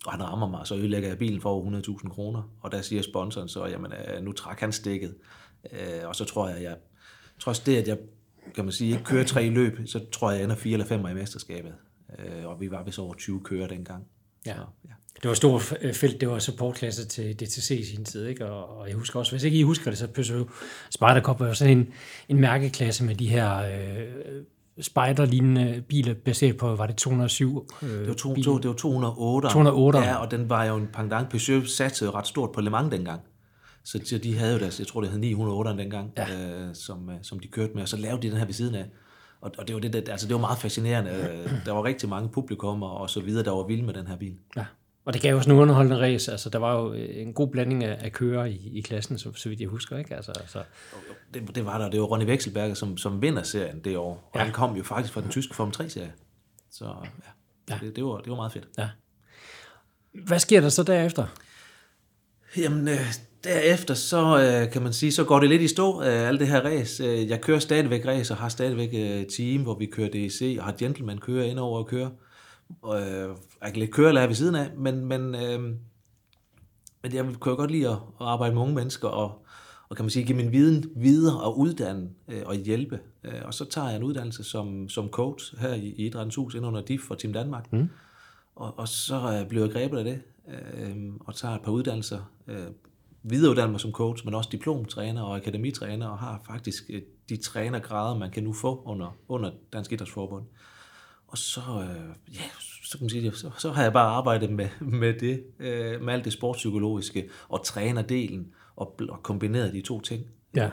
og 0.07 0.13
han 0.13 0.23
rammer 0.23 0.49
mig, 0.49 0.67
så 0.67 0.75
ødelægger 0.77 1.09
jeg 1.09 1.19
bilen 1.19 1.41
for 1.41 1.51
over 1.51 1.81
100.000 1.81 2.09
kroner, 2.09 2.43
og 2.61 2.73
der 2.73 2.81
siger 2.81 3.03
sponsoren 3.03 3.49
så, 3.49 3.67
jamen 3.67 3.93
øh, 3.93 4.23
nu 4.23 4.33
trækker 4.33 4.67
han 4.67 4.73
stikket, 4.73 5.15
øh, 5.73 6.09
og 6.09 6.17
så 6.17 6.25
tror 6.25 6.49
jeg, 6.49 6.63
jeg 6.63 6.77
trods 7.39 7.61
det, 7.61 7.77
at 7.77 7.89
jeg 7.89 7.99
kan 8.55 8.65
man 8.65 8.73
sige, 8.73 8.93
ikke 8.93 9.05
kører 9.05 9.25
tre 9.25 9.49
løb, 9.49 9.79
så 9.87 10.07
tror 10.13 10.31
jeg, 10.31 10.39
jeg 10.39 10.45
ender 10.45 10.57
fire 10.57 10.73
eller 10.73 10.87
fem 10.87 11.07
i 11.07 11.15
mesterskabet. 11.15 11.75
Øh, 12.19 12.47
og 12.47 12.61
vi 12.61 12.71
var 12.71 12.83
vist 12.83 12.99
over 12.99 13.15
20 13.15 13.41
kører 13.41 13.69
dengang. 13.69 14.07
Ja. 14.47 14.55
Så, 14.55 14.61
ja. 14.85 14.93
Det 15.23 15.29
var 15.29 15.35
stort 15.35 15.75
øh, 15.81 15.95
felt, 15.95 16.21
det 16.21 16.29
var 16.29 16.39
supportklasse 16.39 17.07
til 17.07 17.35
DTC 17.35 17.71
i 17.71 17.85
sin 17.85 18.05
tid, 18.05 18.27
ikke? 18.27 18.47
Og, 18.47 18.79
og 18.79 18.89
jeg 18.89 18.97
husker 18.97 19.19
også, 19.19 19.33
hvis 19.33 19.45
ikke 19.45 19.59
I 19.59 19.63
husker 19.63 19.91
det, 19.91 19.99
så 19.99 20.07
Peugeot 20.07 20.47
Spider 20.91 21.21
Cup 21.21 21.41
var 21.41 21.47
jo 21.47 21.55
sådan 21.55 21.79
en, 21.79 21.89
en 22.29 22.41
mærkeklasse 22.41 23.05
med 23.05 23.15
de 23.15 23.29
her 23.29 23.59
øh, 23.59 24.43
spider-lignende 24.81 25.83
biler, 25.89 26.15
baseret 26.15 26.57
på, 26.57 26.75
var 26.75 26.87
det 26.87 26.97
207? 26.97 27.69
Øh, 27.83 27.89
det, 27.89 28.09
var 28.09 28.15
to, 28.15 28.35
to, 28.35 28.59
det 28.59 28.69
var 28.69 28.75
208. 28.75 29.49
208. 29.49 29.99
Ja, 29.99 30.15
og 30.17 30.31
den 30.31 30.51
var 30.51 30.65
jo 30.65 30.77
en 30.77 30.89
pendant. 30.93 31.29
Peugeot 31.31 31.69
satte 31.69 32.11
ret 32.11 32.27
stort 32.27 32.53
på 32.53 32.61
Le 32.61 32.71
Mans 32.71 32.91
dengang. 32.91 33.21
Så 33.85 34.19
de 34.23 34.39
havde 34.39 34.53
jo 34.53 34.59
deres, 34.59 34.79
jeg 34.79 34.87
tror 34.87 35.01
det 35.01 35.11
hed 35.11 35.19
908 35.19 35.83
dengang, 35.83 36.13
ja. 36.17 36.27
øh, 36.33 36.75
som, 36.75 37.11
øh, 37.11 37.17
som 37.23 37.41
de 37.41 37.49
kørte 37.49 37.73
med, 37.75 37.83
og 37.83 37.89
så 37.89 37.97
lavede 37.97 38.23
de 38.23 38.31
den 38.31 38.39
her 38.39 38.45
ved 38.45 38.55
siden 38.55 38.75
af. 38.75 38.87
Og, 39.41 39.51
og 39.59 39.69
det, 39.69 39.75
var 39.75 39.81
det, 39.81 39.93
det, 39.93 40.09
altså 40.09 40.27
det 40.27 40.35
var 40.35 40.41
meget 40.41 40.59
fascinerende. 40.59 41.11
Der 41.67 41.73
var 41.73 41.85
rigtig 41.85 42.09
mange 42.09 42.29
publikummer 42.29 42.87
og 42.87 43.11
så 43.11 43.21
videre, 43.21 43.45
der 43.45 43.51
var 43.51 43.67
vilde 43.67 43.83
med 43.83 43.95
den 43.95 44.07
her 44.07 44.17
bil. 44.17 44.37
Ja. 44.57 44.65
Og 45.09 45.15
det 45.15 45.23
gav 45.23 45.37
også 45.37 45.51
en 45.51 45.59
underholdende 45.59 46.01
race. 46.01 46.33
Altså, 46.33 46.51
der 46.51 46.59
var 46.59 46.81
jo 46.81 46.93
en 46.93 47.33
god 47.33 47.49
blanding 47.49 47.85
af, 47.85 47.99
af 48.01 48.13
kører 48.13 48.45
i, 48.45 48.71
i 48.73 48.81
klassen, 48.81 49.19
så, 49.19 49.33
så 49.35 49.49
vidt 49.49 49.61
jeg 49.61 49.69
husker. 49.69 49.99
Ikke? 49.99 50.17
Altså, 50.17 50.33
så. 50.47 50.63
Det, 51.35 51.55
det 51.55 51.65
var 51.65 51.79
der. 51.79 51.91
Det 51.91 52.01
var 52.01 52.07
Ronny 52.07 52.25
Wechselberger, 52.25 52.75
som, 52.75 52.97
som 52.97 53.23
vinder 53.23 53.43
serien 53.43 53.81
det 53.81 53.97
år. 53.97 54.31
Og 54.33 54.39
ja. 54.39 54.45
han 54.45 54.53
kom 54.53 54.77
jo 54.77 54.83
faktisk 54.83 55.15
fra 55.15 55.21
den 55.21 55.31
tyske 55.31 55.55
Formel 55.55 55.75
3-serie. 55.77 56.13
Så 56.71 56.85
ja, 56.85 56.91
ja. 57.71 57.79
Det, 57.81 57.97
det, 57.97 58.05
var, 58.05 58.17
det 58.17 58.31
var 58.31 58.37
meget 58.37 58.53
fedt. 58.53 58.69
Ja. 58.79 58.89
Hvad 60.27 60.39
sker 60.39 60.61
der 60.61 60.69
så 60.69 60.83
derefter? 60.83 61.27
Jamen, 62.57 62.89
øh, 62.89 63.15
derefter 63.45 63.95
så 63.95 64.39
øh, 64.39 64.73
kan 64.73 64.83
man 64.83 64.93
sige, 64.93 65.13
så 65.13 65.25
går 65.25 65.41
det 65.41 65.49
lidt 65.49 65.63
i 65.63 65.69
stå, 65.69 66.03
øh, 66.03 66.29
alt 66.29 66.41
det 66.41 66.49
her 66.49 66.61
race. 66.61 67.05
Øh, 67.05 67.29
jeg 67.29 67.41
kører 67.41 67.59
stadigvæk 67.59 68.07
race 68.07 68.35
og 68.35 68.39
har 68.39 68.49
stadigvæk 68.49 68.91
øh, 68.95 69.27
team, 69.27 69.63
hvor 69.63 69.79
vi 69.79 69.87
kører 69.87 70.11
DEC 70.11 70.57
og 70.59 70.65
har 70.65 70.75
gentleman 70.79 71.19
kører 71.19 71.45
ind 71.45 71.59
over 71.59 71.79
og 71.79 71.87
kører. 71.87 72.11
Og, 72.83 73.01
øh, 73.01 73.37
jeg 73.63 73.73
kan 73.73 73.77
lidt 73.77 73.91
kørelærer 73.91 74.27
ved 74.27 74.35
siden 74.35 74.55
af, 74.55 74.71
men, 74.77 75.05
men, 75.05 75.35
øh, 75.35 75.61
men 77.03 77.15
jeg 77.15 77.25
kan 77.25 77.57
godt 77.57 77.71
lide 77.71 77.89
at, 77.89 77.93
at 77.93 78.27
arbejde 78.27 78.55
med 78.55 78.63
unge 78.63 78.75
mennesker 78.75 79.09
og, 79.09 79.45
og 79.89 79.97
kan 79.97 80.05
man 80.05 80.11
sige, 80.11 80.27
give 80.27 80.37
min 80.37 80.53
viden 80.53 80.91
videre 80.97 81.41
og 81.41 81.59
uddanne 81.59 82.11
øh, 82.29 82.43
og 82.47 82.55
hjælpe. 82.55 83.01
Øh, 83.25 83.41
og 83.45 83.55
så 83.55 83.65
tager 83.65 83.89
jeg 83.89 83.97
en 83.97 84.03
uddannelse 84.03 84.45
som, 84.45 84.89
som 84.89 85.09
coach 85.09 85.61
her 85.61 85.75
i, 85.75 85.87
i 85.87 86.07
Idrættens 86.07 86.35
Hus, 86.35 86.55
ind 86.55 86.67
under 86.67 86.81
DIF 86.81 87.01
for 87.01 87.15
Team 87.15 87.33
Danmark. 87.33 87.73
Mm. 87.73 87.89
Og, 88.57 88.79
og 88.79 88.89
så 88.89 89.39
øh, 89.41 89.49
bliver 89.49 89.65
jeg 89.65 89.73
grebet 89.73 89.99
af 89.99 90.05
det, 90.05 90.21
øh, 90.49 90.97
og 91.21 91.35
tager 91.35 91.55
et 91.55 91.63
par 91.63 91.73
uddannelser, 91.73 92.33
øh, 92.47 92.67
videreuddanner 93.23 93.71
mig 93.71 93.81
som 93.81 93.93
coach, 93.93 94.25
men 94.25 94.35
også 94.35 94.49
diplomtræner 94.53 95.23
og 95.23 95.37
akademitræner, 95.37 96.07
og 96.07 96.19
har 96.19 96.43
faktisk 96.47 96.85
øh, 96.91 97.03
de 97.29 97.37
trænergrader, 97.37 98.19
man 98.19 98.31
kan 98.31 98.45
nu 98.45 98.53
få 98.53 98.83
under, 98.85 99.17
under 99.29 99.51
Dansk 99.73 99.93
Idrætsforbund. 99.93 100.45
Og 101.29 101.39
så, 101.39 101.61
øh, 101.61 102.35
ja, 102.35 102.41
så, 102.85 102.99
kan 102.99 103.05
man 103.05 103.11
sige, 103.11 103.33
så, 103.33 103.51
så 103.59 103.71
har 103.71 103.83
jeg 103.83 103.93
bare 103.93 104.11
arbejdet 104.11 104.51
med, 104.51 104.69
med 104.81 105.15
det, 105.15 105.43
øh, 105.59 106.03
med 106.03 106.13
alt 106.13 106.25
det 106.25 106.33
sportspsykologiske 106.33 107.29
og 107.49 107.65
trænerdelen, 107.65 108.47
og, 108.77 109.01
og 109.09 109.23
kombineret 109.23 109.73
de 109.73 109.81
to 109.81 110.01
ting. 110.01 110.27
Ja. 110.57 110.67
Øh, 110.67 110.73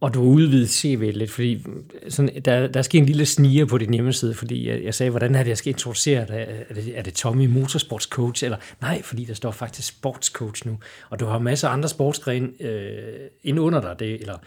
og 0.00 0.14
du 0.14 0.22
har 0.22 0.30
udvidet 0.30 0.70
CV 0.70 1.12
lidt, 1.14 1.30
fordi 1.30 1.64
sådan, 2.08 2.42
der, 2.44 2.66
der 2.66 2.82
skal 2.82 3.00
en 3.00 3.06
lille 3.06 3.26
sniger 3.26 3.64
på 3.64 3.78
din 3.78 3.94
hjemmeside, 3.94 4.34
fordi 4.34 4.68
jeg, 4.68 4.84
jeg 4.84 4.94
sagde, 4.94 5.10
hvordan 5.10 5.34
er 5.34 5.42
det, 5.42 5.48
jeg 5.48 5.58
skal 5.58 5.70
introducere 5.72 6.26
dig? 6.28 6.64
Er 6.68 6.74
det, 6.74 6.98
er 6.98 7.02
det 7.02 7.14
Tommy 7.14 7.46
motorsportscoach? 7.46 8.44
Eller 8.44 8.56
nej, 8.80 9.02
fordi 9.02 9.24
der 9.24 9.34
står 9.34 9.50
faktisk 9.50 9.88
sportscoach 9.88 10.66
nu. 10.66 10.78
Og 11.10 11.20
du 11.20 11.26
har 11.26 11.38
masser 11.38 11.68
af 11.68 11.72
andre 11.72 11.88
sportsgrene 11.88 12.48
øh, 12.60 13.28
ind 13.42 13.60
under 13.60 13.80
dig, 13.80 13.96
det, 13.98 14.20
eller 14.20 14.38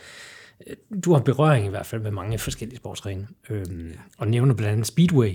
Du 1.05 1.13
har 1.13 1.19
berøring 1.19 1.65
i 1.65 1.69
hvert 1.69 1.85
fald 1.85 2.01
med 2.01 2.11
mange 2.11 2.37
forskellige 2.37 2.77
sportsgrene, 2.77 3.27
øhm, 3.49 3.93
og 4.17 4.27
nævner 4.27 4.53
blandt 4.53 4.71
andet 4.71 4.87
Speedway. 4.87 5.33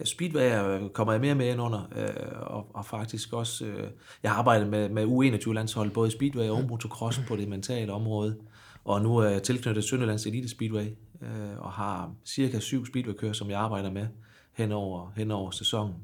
Ja, 0.00 0.04
Speedway 0.04 0.42
er- 0.42 0.88
kommer 0.88 1.12
jeg 1.12 1.20
mere 1.20 1.34
med 1.34 1.52
ind 1.52 1.60
under, 1.60 1.88
øh, 1.96 2.08
og, 2.40 2.66
og 2.74 2.86
faktisk 2.86 3.32
også, 3.32 3.64
øh, 3.64 3.88
jeg 4.22 4.30
har 4.30 4.38
arbejdet 4.38 4.68
med, 4.68 4.88
med 4.88 5.04
U21-landshold, 5.06 5.90
både 5.90 6.10
Speedway 6.10 6.48
og 6.48 6.64
motocross 6.64 7.20
på 7.28 7.36
det 7.36 7.48
mentale 7.48 7.92
område, 7.92 8.36
og 8.84 9.02
nu 9.02 9.16
er 9.16 9.28
jeg 9.28 9.42
tilknyttet 9.42 9.84
Sønderlands 9.84 10.26
Elite 10.26 10.48
Speedway, 10.48 10.86
øh, 11.22 11.58
og 11.58 11.72
har 11.72 12.12
cirka 12.24 12.58
syv 12.58 12.86
speedwaykører, 12.86 13.32
som 13.32 13.50
jeg 13.50 13.60
arbejder 13.60 13.90
med 13.90 14.06
hen 14.52 14.72
over, 14.72 15.12
hen 15.16 15.30
over 15.30 15.50
sæsonen. 15.50 15.94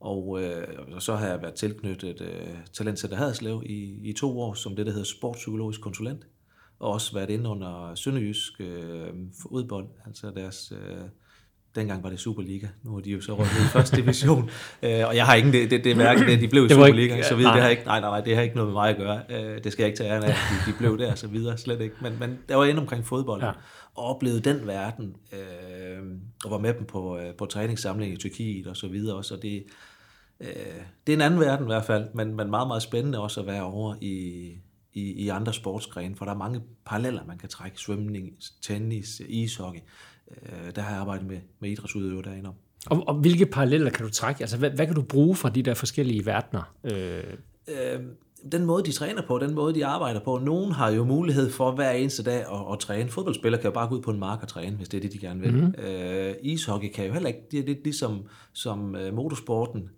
Og, 0.00 0.42
øh, 0.42 0.68
og 0.92 1.02
så 1.02 1.16
har 1.16 1.26
jeg 1.26 1.42
været 1.42 1.54
tilknyttet 1.54 2.20
øh, 2.20 2.56
Talentcenter 2.72 3.16
Haderslev 3.16 3.62
i, 3.66 3.98
i 4.08 4.12
to 4.12 4.40
år, 4.40 4.54
som 4.54 4.76
det, 4.76 4.86
der 4.86 4.92
hedder 4.92 5.06
sportspsykologisk 5.06 5.80
konsulent, 5.80 6.26
og 6.80 6.90
også 6.92 7.14
været 7.14 7.30
inde 7.30 7.50
under 7.50 7.94
Sønderjysk 7.94 8.52
øh, 8.60 9.06
udbold, 9.44 9.86
altså 10.06 10.30
deres... 10.36 10.72
Øh, 10.72 10.96
dengang 11.74 12.02
var 12.02 12.10
det 12.10 12.18
Superliga, 12.20 12.66
nu 12.82 12.96
er 12.96 13.00
de 13.00 13.10
jo 13.10 13.20
så 13.20 13.36
ned 13.36 13.44
i 13.44 13.68
første 13.72 13.96
division, 14.02 14.50
øh, 14.82 15.06
og 15.08 15.16
jeg 15.16 15.26
har 15.26 15.34
ikke 15.34 15.52
det, 15.52 15.70
det, 15.70 15.84
det 15.84 15.94
hverken 15.96 16.26
det, 16.26 16.40
de 16.40 16.48
blev 16.48 16.64
i 16.64 16.68
Det 16.68 16.76
var 16.76 16.86
ikke- 16.86 16.98
Superliga, 17.02 17.22
så 17.28 17.34
videre, 17.36 17.50
det 17.52 17.56
nej. 17.56 17.62
har 17.62 17.68
ikke, 17.70 17.82
nej, 17.86 18.00
nej, 18.00 18.10
nej, 18.10 18.20
det 18.20 18.36
har 18.36 18.42
ikke 18.42 18.54
noget 18.56 18.68
med 18.68 18.72
mig 18.74 18.90
at 18.90 18.96
gøre, 18.96 19.20
øh, 19.30 19.64
det 19.64 19.72
skal 19.72 19.82
jeg 19.82 19.88
ikke 19.88 19.98
tage 19.98 20.10
æren 20.10 20.22
af, 20.24 20.28
de, 20.66 20.70
de 20.72 20.76
blev 20.78 20.98
der, 20.98 21.14
så 21.14 21.26
videre, 21.28 21.58
slet 21.58 21.80
ikke, 21.80 21.94
men, 22.02 22.16
men 22.20 22.38
der 22.48 22.56
var 22.56 22.64
inde 22.64 22.80
omkring 22.80 23.04
fodbold, 23.06 23.40
Ja. 23.40 23.46
ja. 23.46 23.52
og 23.94 24.04
oplevede 24.04 24.40
den 24.40 24.66
verden, 24.66 25.16
øh, 25.32 25.98
og 26.44 26.50
var 26.50 26.58
med 26.58 26.74
dem 26.74 26.84
på, 26.86 27.18
øh, 27.18 27.34
på 27.38 27.46
træningssamling 27.46 28.12
i 28.12 28.16
Tyrkiet 28.16 28.66
og 28.66 28.76
så 28.76 28.88
videre 28.88 29.16
også, 29.16 29.34
og 29.34 29.42
det, 29.42 29.64
øh, 30.40 30.46
det 31.06 31.12
er 31.12 31.16
en 31.16 31.22
anden 31.22 31.40
verden 31.40 31.64
i 31.66 31.70
hvert 31.72 31.84
fald, 31.84 32.04
men, 32.14 32.34
men 32.36 32.50
meget, 32.50 32.66
meget 32.68 32.82
spændende 32.82 33.18
også 33.18 33.40
at 33.40 33.46
være 33.46 33.62
over 33.62 33.94
i, 34.00 34.48
i, 34.96 35.12
i 35.24 35.28
andre 35.28 35.52
sportsgrene, 35.52 36.16
for 36.16 36.24
der 36.24 36.32
er 36.32 36.36
mange 36.36 36.60
paralleller, 36.86 37.24
man 37.26 37.38
kan 37.38 37.48
trække. 37.48 37.78
Svømning, 37.78 38.32
tennis, 38.62 39.22
ishockey. 39.28 39.80
Øh, 40.42 40.74
der 40.76 40.82
har 40.82 40.90
jeg 40.90 41.00
arbejdet 41.00 41.26
med, 41.26 41.38
med 41.60 41.70
idrætsudøvere 41.70 42.22
derinde 42.22 42.48
om. 42.48 42.54
Og, 42.86 43.08
og 43.08 43.14
hvilke 43.14 43.46
paralleller 43.46 43.90
kan 43.90 44.06
du 44.06 44.12
trække? 44.12 44.40
Altså, 44.40 44.58
hvad, 44.58 44.70
hvad 44.70 44.86
kan 44.86 44.94
du 44.94 45.02
bruge 45.02 45.36
fra 45.36 45.48
de 45.48 45.62
der 45.62 45.74
forskellige 45.74 46.26
verdener? 46.26 46.74
Øh, 46.84 47.24
Øh, 47.68 48.00
den 48.52 48.64
måde, 48.64 48.84
de 48.84 48.92
træner 48.92 49.22
på, 49.22 49.38
den 49.38 49.54
måde, 49.54 49.74
de 49.74 49.86
arbejder 49.86 50.20
på. 50.20 50.38
Nogen 50.38 50.72
har 50.72 50.90
jo 50.90 51.04
mulighed 51.04 51.50
for 51.50 51.72
hver 51.72 51.90
eneste 51.90 52.22
dag 52.22 52.40
at, 52.40 52.72
at 52.72 52.78
træne. 52.78 53.10
Fodboldspillere 53.10 53.60
kan 53.60 53.68
jo 53.68 53.74
bare 53.74 53.88
gå 53.88 53.94
ud 53.94 54.02
på 54.02 54.10
en 54.10 54.18
mark 54.18 54.42
og 54.42 54.48
træne, 54.48 54.76
hvis 54.76 54.88
det 54.88 54.96
er 54.96 55.00
det, 55.00 55.12
de 55.12 55.18
gerne 55.18 55.40
vil. 55.40 55.54
Mm. 55.54 55.74
Øh, 55.84 56.34
ishockey 56.42 56.88
kan 56.88 57.06
jo 57.06 57.12
heller 57.12 57.28
ikke. 57.28 57.40
Det 57.50 57.60
er 57.60 57.64
lidt 57.64 57.84
ligesom 57.84 58.24
som, 58.52 58.94
uh, 58.94 59.14
motorsporten. 59.14 59.90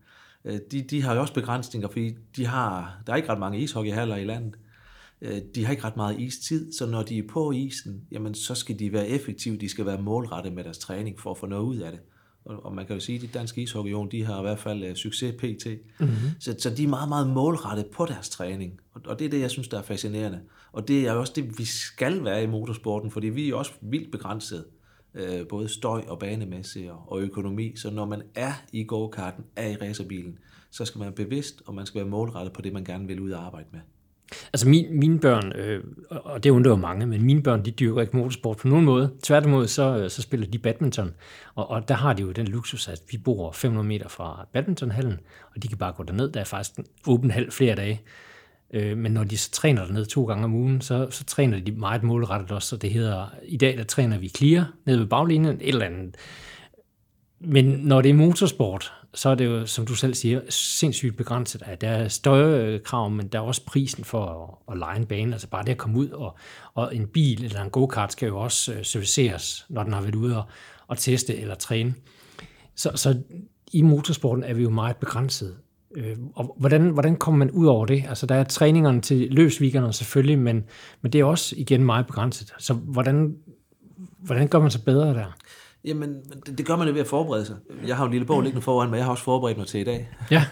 Øh, 0.45 0.59
de, 0.71 0.83
de 0.83 1.03
har 1.03 1.15
jo 1.15 1.21
også 1.21 1.35
begrænsninger, 1.35 1.89
fordi 1.89 2.17
de 2.37 2.47
har, 2.47 3.03
der 3.07 3.13
er 3.13 3.17
ikke 3.17 3.29
ret 3.29 3.39
mange 3.39 3.59
ishockeyhaller 3.59 4.17
i 4.17 4.25
landet. 4.25 4.55
Øh, 5.23 5.41
De 5.55 5.65
har 5.65 5.71
ikke 5.73 5.85
ret 5.85 5.97
meget 5.97 6.21
istid, 6.21 6.73
så 6.73 6.87
når 6.87 7.03
de 7.03 7.19
er 7.19 7.23
på 7.29 7.53
isen, 7.53 8.03
jamen 8.11 8.35
så 8.35 8.55
skal 8.55 8.79
de 8.79 8.93
være 8.93 9.09
effektive, 9.09 9.57
de 9.57 9.69
skal 9.69 9.87
være 9.87 10.03
målrettet 10.03 10.53
med 10.53 10.65
deres 10.65 10.79
træning 10.79 11.21
for 11.21 11.31
at 11.31 11.39
få 11.39 11.47
noget 11.47 11.65
ud 11.65 11.77
af 11.77 11.91
det. 11.91 12.01
Og, 12.45 12.75
man 12.75 12.87
kan 12.87 12.97
jo 12.97 13.01
sige, 13.01 13.17
at 13.17 13.23
de 13.23 13.27
danske 13.27 13.63
ishockeyunion, 13.63 14.11
de 14.11 14.25
har 14.25 14.39
i 14.39 14.43
hvert 14.43 14.59
fald 14.59 14.91
uh, 14.91 14.95
succes 14.95 15.35
pt. 15.39 15.67
Mm-hmm. 16.01 16.15
Så, 16.41 16.57
så 16.59 16.71
de 16.71 16.85
er 16.85 16.89
meget, 16.89 17.09
meget 17.09 17.31
målrettet 17.31 17.87
på 17.87 18.07
deres 18.07 18.29
træning. 18.29 18.81
Og, 18.93 19.01
og 19.07 19.19
det 19.19 19.25
er 19.25 19.29
det, 19.29 19.41
jeg 19.41 19.51
synes, 19.51 19.69
der 19.69 19.79
er 19.79 19.83
fascinerende. 19.83 20.41
Og 20.73 20.89
det 20.89 21.07
er 21.07 21.13
også 21.13 21.33
det, 21.37 21.59
vi 21.59 21.65
skal 21.65 22.25
være 22.25 22.43
i 22.43 22.47
motorsporten, 22.47 23.11
fordi 23.11 23.27
vi 23.27 23.51
er 23.51 23.55
også 23.55 23.73
vildt 23.81 24.13
begrænset. 24.13 24.65
Øh, 25.15 25.47
både 25.49 25.69
støj 25.69 26.05
og 26.09 26.19
banemæssigt 26.19 26.91
og, 26.91 27.13
og 27.13 27.21
økonomi. 27.21 27.77
Så 27.77 27.91
når 27.91 28.05
man 28.05 28.23
er 28.35 28.53
i 28.73 28.85
go-karten, 28.85 29.45
er 29.57 29.69
i 29.69 29.77
racerbilen, 29.77 30.39
så 30.71 30.85
skal 30.85 30.99
man 30.99 31.07
være 31.07 31.15
bevidst, 31.27 31.63
og 31.67 31.75
man 31.75 31.87
skal 31.87 31.99
være 31.99 32.11
målrettet 32.11 32.53
på 32.53 32.63
det, 32.63 32.73
man 32.73 32.85
gerne 32.85 33.07
vil 33.07 33.21
ud 33.21 33.31
og 33.31 33.47
arbejde 33.47 33.69
med 33.73 33.81
altså, 34.53 34.69
min, 34.69 34.99
mine 34.99 35.21
børn, 35.21 35.53
øh, 35.53 35.85
og 36.11 36.45
det 36.45 36.51
undrer 36.51 36.71
jo 36.71 36.77
mange, 36.77 37.07
men 37.07 37.23
mine 37.23 37.43
børn, 37.43 37.65
de 37.65 37.71
dyrker 37.71 38.01
ikke 38.01 38.17
motorsport 38.17 38.57
på 38.57 38.69
nogen 38.69 38.85
måde. 38.85 39.11
Tværtimod, 39.23 39.67
så, 39.67 39.97
øh, 39.97 40.11
så 40.11 40.23
spiller 40.23 40.47
de 40.47 40.59
badminton. 40.59 41.15
Og, 41.55 41.71
og 41.71 41.89
der 41.89 41.95
har 41.95 42.13
de 42.13 42.23
jo 42.23 42.33
den 42.33 42.49
luksus, 42.49 42.89
at 42.89 43.01
vi 43.11 43.19
bor 43.19 43.53
500 43.53 43.89
meter 43.89 44.09
fra 44.09 44.47
badmintonhallen, 44.53 45.21
og 45.55 45.63
de 45.63 45.69
kan 45.69 45.79
bare 45.79 45.93
gå 45.93 46.03
derned. 46.03 46.33
Der 46.33 46.41
er 46.41 46.45
faktisk 46.45 46.79
en 46.79 46.85
åben 47.07 47.31
hal 47.31 47.51
flere 47.51 47.75
dage. 47.75 48.03
Øh, 48.75 48.97
Men 48.99 49.13
når 49.13 49.25
de 49.25 49.37
så 49.37 49.51
træner 49.51 49.85
dernede 49.85 50.05
to 50.05 50.25
gange 50.25 50.45
om 50.45 50.55
ugen, 50.55 50.81
så, 50.81 51.07
så 51.11 51.25
træner 51.25 51.61
de 51.61 51.73
meget 51.73 52.03
målrettet 52.03 52.51
også, 52.51 52.69
så 52.69 52.77
det 52.77 52.91
hedder, 52.91 53.35
i 53.45 53.57
dag 53.57 53.77
der 53.77 53.85
træner 53.85 54.19
vi 54.19 54.29
clear 54.29 54.73
nede 54.85 54.99
ved 54.99 55.07
baglinjen, 55.07 55.57
et 55.61 55.69
eller 55.69 55.87
andet. 55.87 56.17
Men 57.41 57.65
når 57.65 58.01
det 58.01 58.09
er 58.09 58.15
motorsport, 58.15 58.93
så 59.15 59.29
er 59.29 59.35
det 59.35 59.45
jo, 59.45 59.67
som 59.67 59.87
du 59.87 59.95
selv 59.95 60.15
siger, 60.15 60.41
sindssygt 60.49 61.17
begrænset. 61.17 61.63
At 61.67 61.81
der 61.81 61.89
er 61.89 62.09
støjekrav, 62.09 63.07
øh, 63.07 63.13
men 63.13 63.29
der 63.29 63.39
er 63.39 63.43
også 63.43 63.65
prisen 63.67 64.05
for 64.05 64.27
at, 64.27 64.73
at 64.75 64.79
lege 64.79 64.97
en 64.97 65.07
bane. 65.07 65.33
Altså 65.33 65.49
bare 65.49 65.65
det 65.65 65.71
at 65.71 65.79
komme 65.79 65.99
ud, 65.99 66.09
og, 66.09 66.37
og 66.75 66.97
en 66.97 67.07
bil 67.07 67.45
eller 67.45 67.63
en 67.63 67.71
go-kart 67.71 68.13
skal 68.13 68.27
jo 68.27 68.39
også 68.39 68.73
øh, 68.73 68.85
serviceres, 68.85 69.67
når 69.69 69.83
den 69.83 69.93
har 69.93 70.01
været 70.01 70.15
ude 70.15 70.37
og, 70.37 70.45
og 70.87 70.99
teste 70.99 71.37
eller 71.37 71.55
træne. 71.55 71.95
Så, 72.75 72.91
så 72.95 73.23
i 73.73 73.83
motorsporten 73.83 74.45
er 74.45 74.55
vi 74.55 74.63
jo 74.63 74.71
meget 74.71 74.97
begrænset. 74.97 75.57
Øh, 75.97 76.17
og 76.35 76.55
hvordan, 76.59 76.91
hvordan 76.91 77.17
kommer 77.17 77.39
man 77.39 77.51
ud 77.51 77.67
over 77.67 77.87
det? 77.87 78.05
Altså, 78.09 78.27
der 78.27 78.35
er 78.35 78.45
træningerne 78.45 79.01
til 79.01 79.29
løbsweekenderne 79.31 79.93
selvfølgelig, 79.93 80.39
men, 80.39 80.65
men 81.03 81.13
det 81.13 81.21
er 81.21 81.25
også 81.25 81.55
igen 81.59 81.85
meget 81.85 82.07
begrænset. 82.07 82.55
Så 82.59 82.75
hvordan, 82.75 83.37
hvordan 84.19 84.49
gør 84.49 84.59
man 84.59 84.71
sig 84.71 84.83
bedre 84.85 85.15
der? 85.15 85.37
Jamen, 85.85 86.17
det, 86.47 86.59
det 86.59 86.67
gør 86.67 86.77
man 86.77 86.87
jo 86.89 86.93
ved 86.93 87.01
at 87.01 87.07
forberede 87.07 87.47
sig. 87.47 87.57
Jeg 87.87 87.97
har 87.97 88.05
jo 88.05 88.07
en 88.07 88.13
lille 88.13 88.27
bog 88.27 88.43
liggende 88.43 88.63
foran 88.63 88.91
mig, 88.91 88.97
jeg 88.97 89.05
har 89.05 89.13
også 89.13 89.25
forberedt 89.25 89.59
mig 89.59 89.67
til 89.67 89.81
i 89.81 89.85
dag. 89.85 90.09
Ja, 90.31 90.45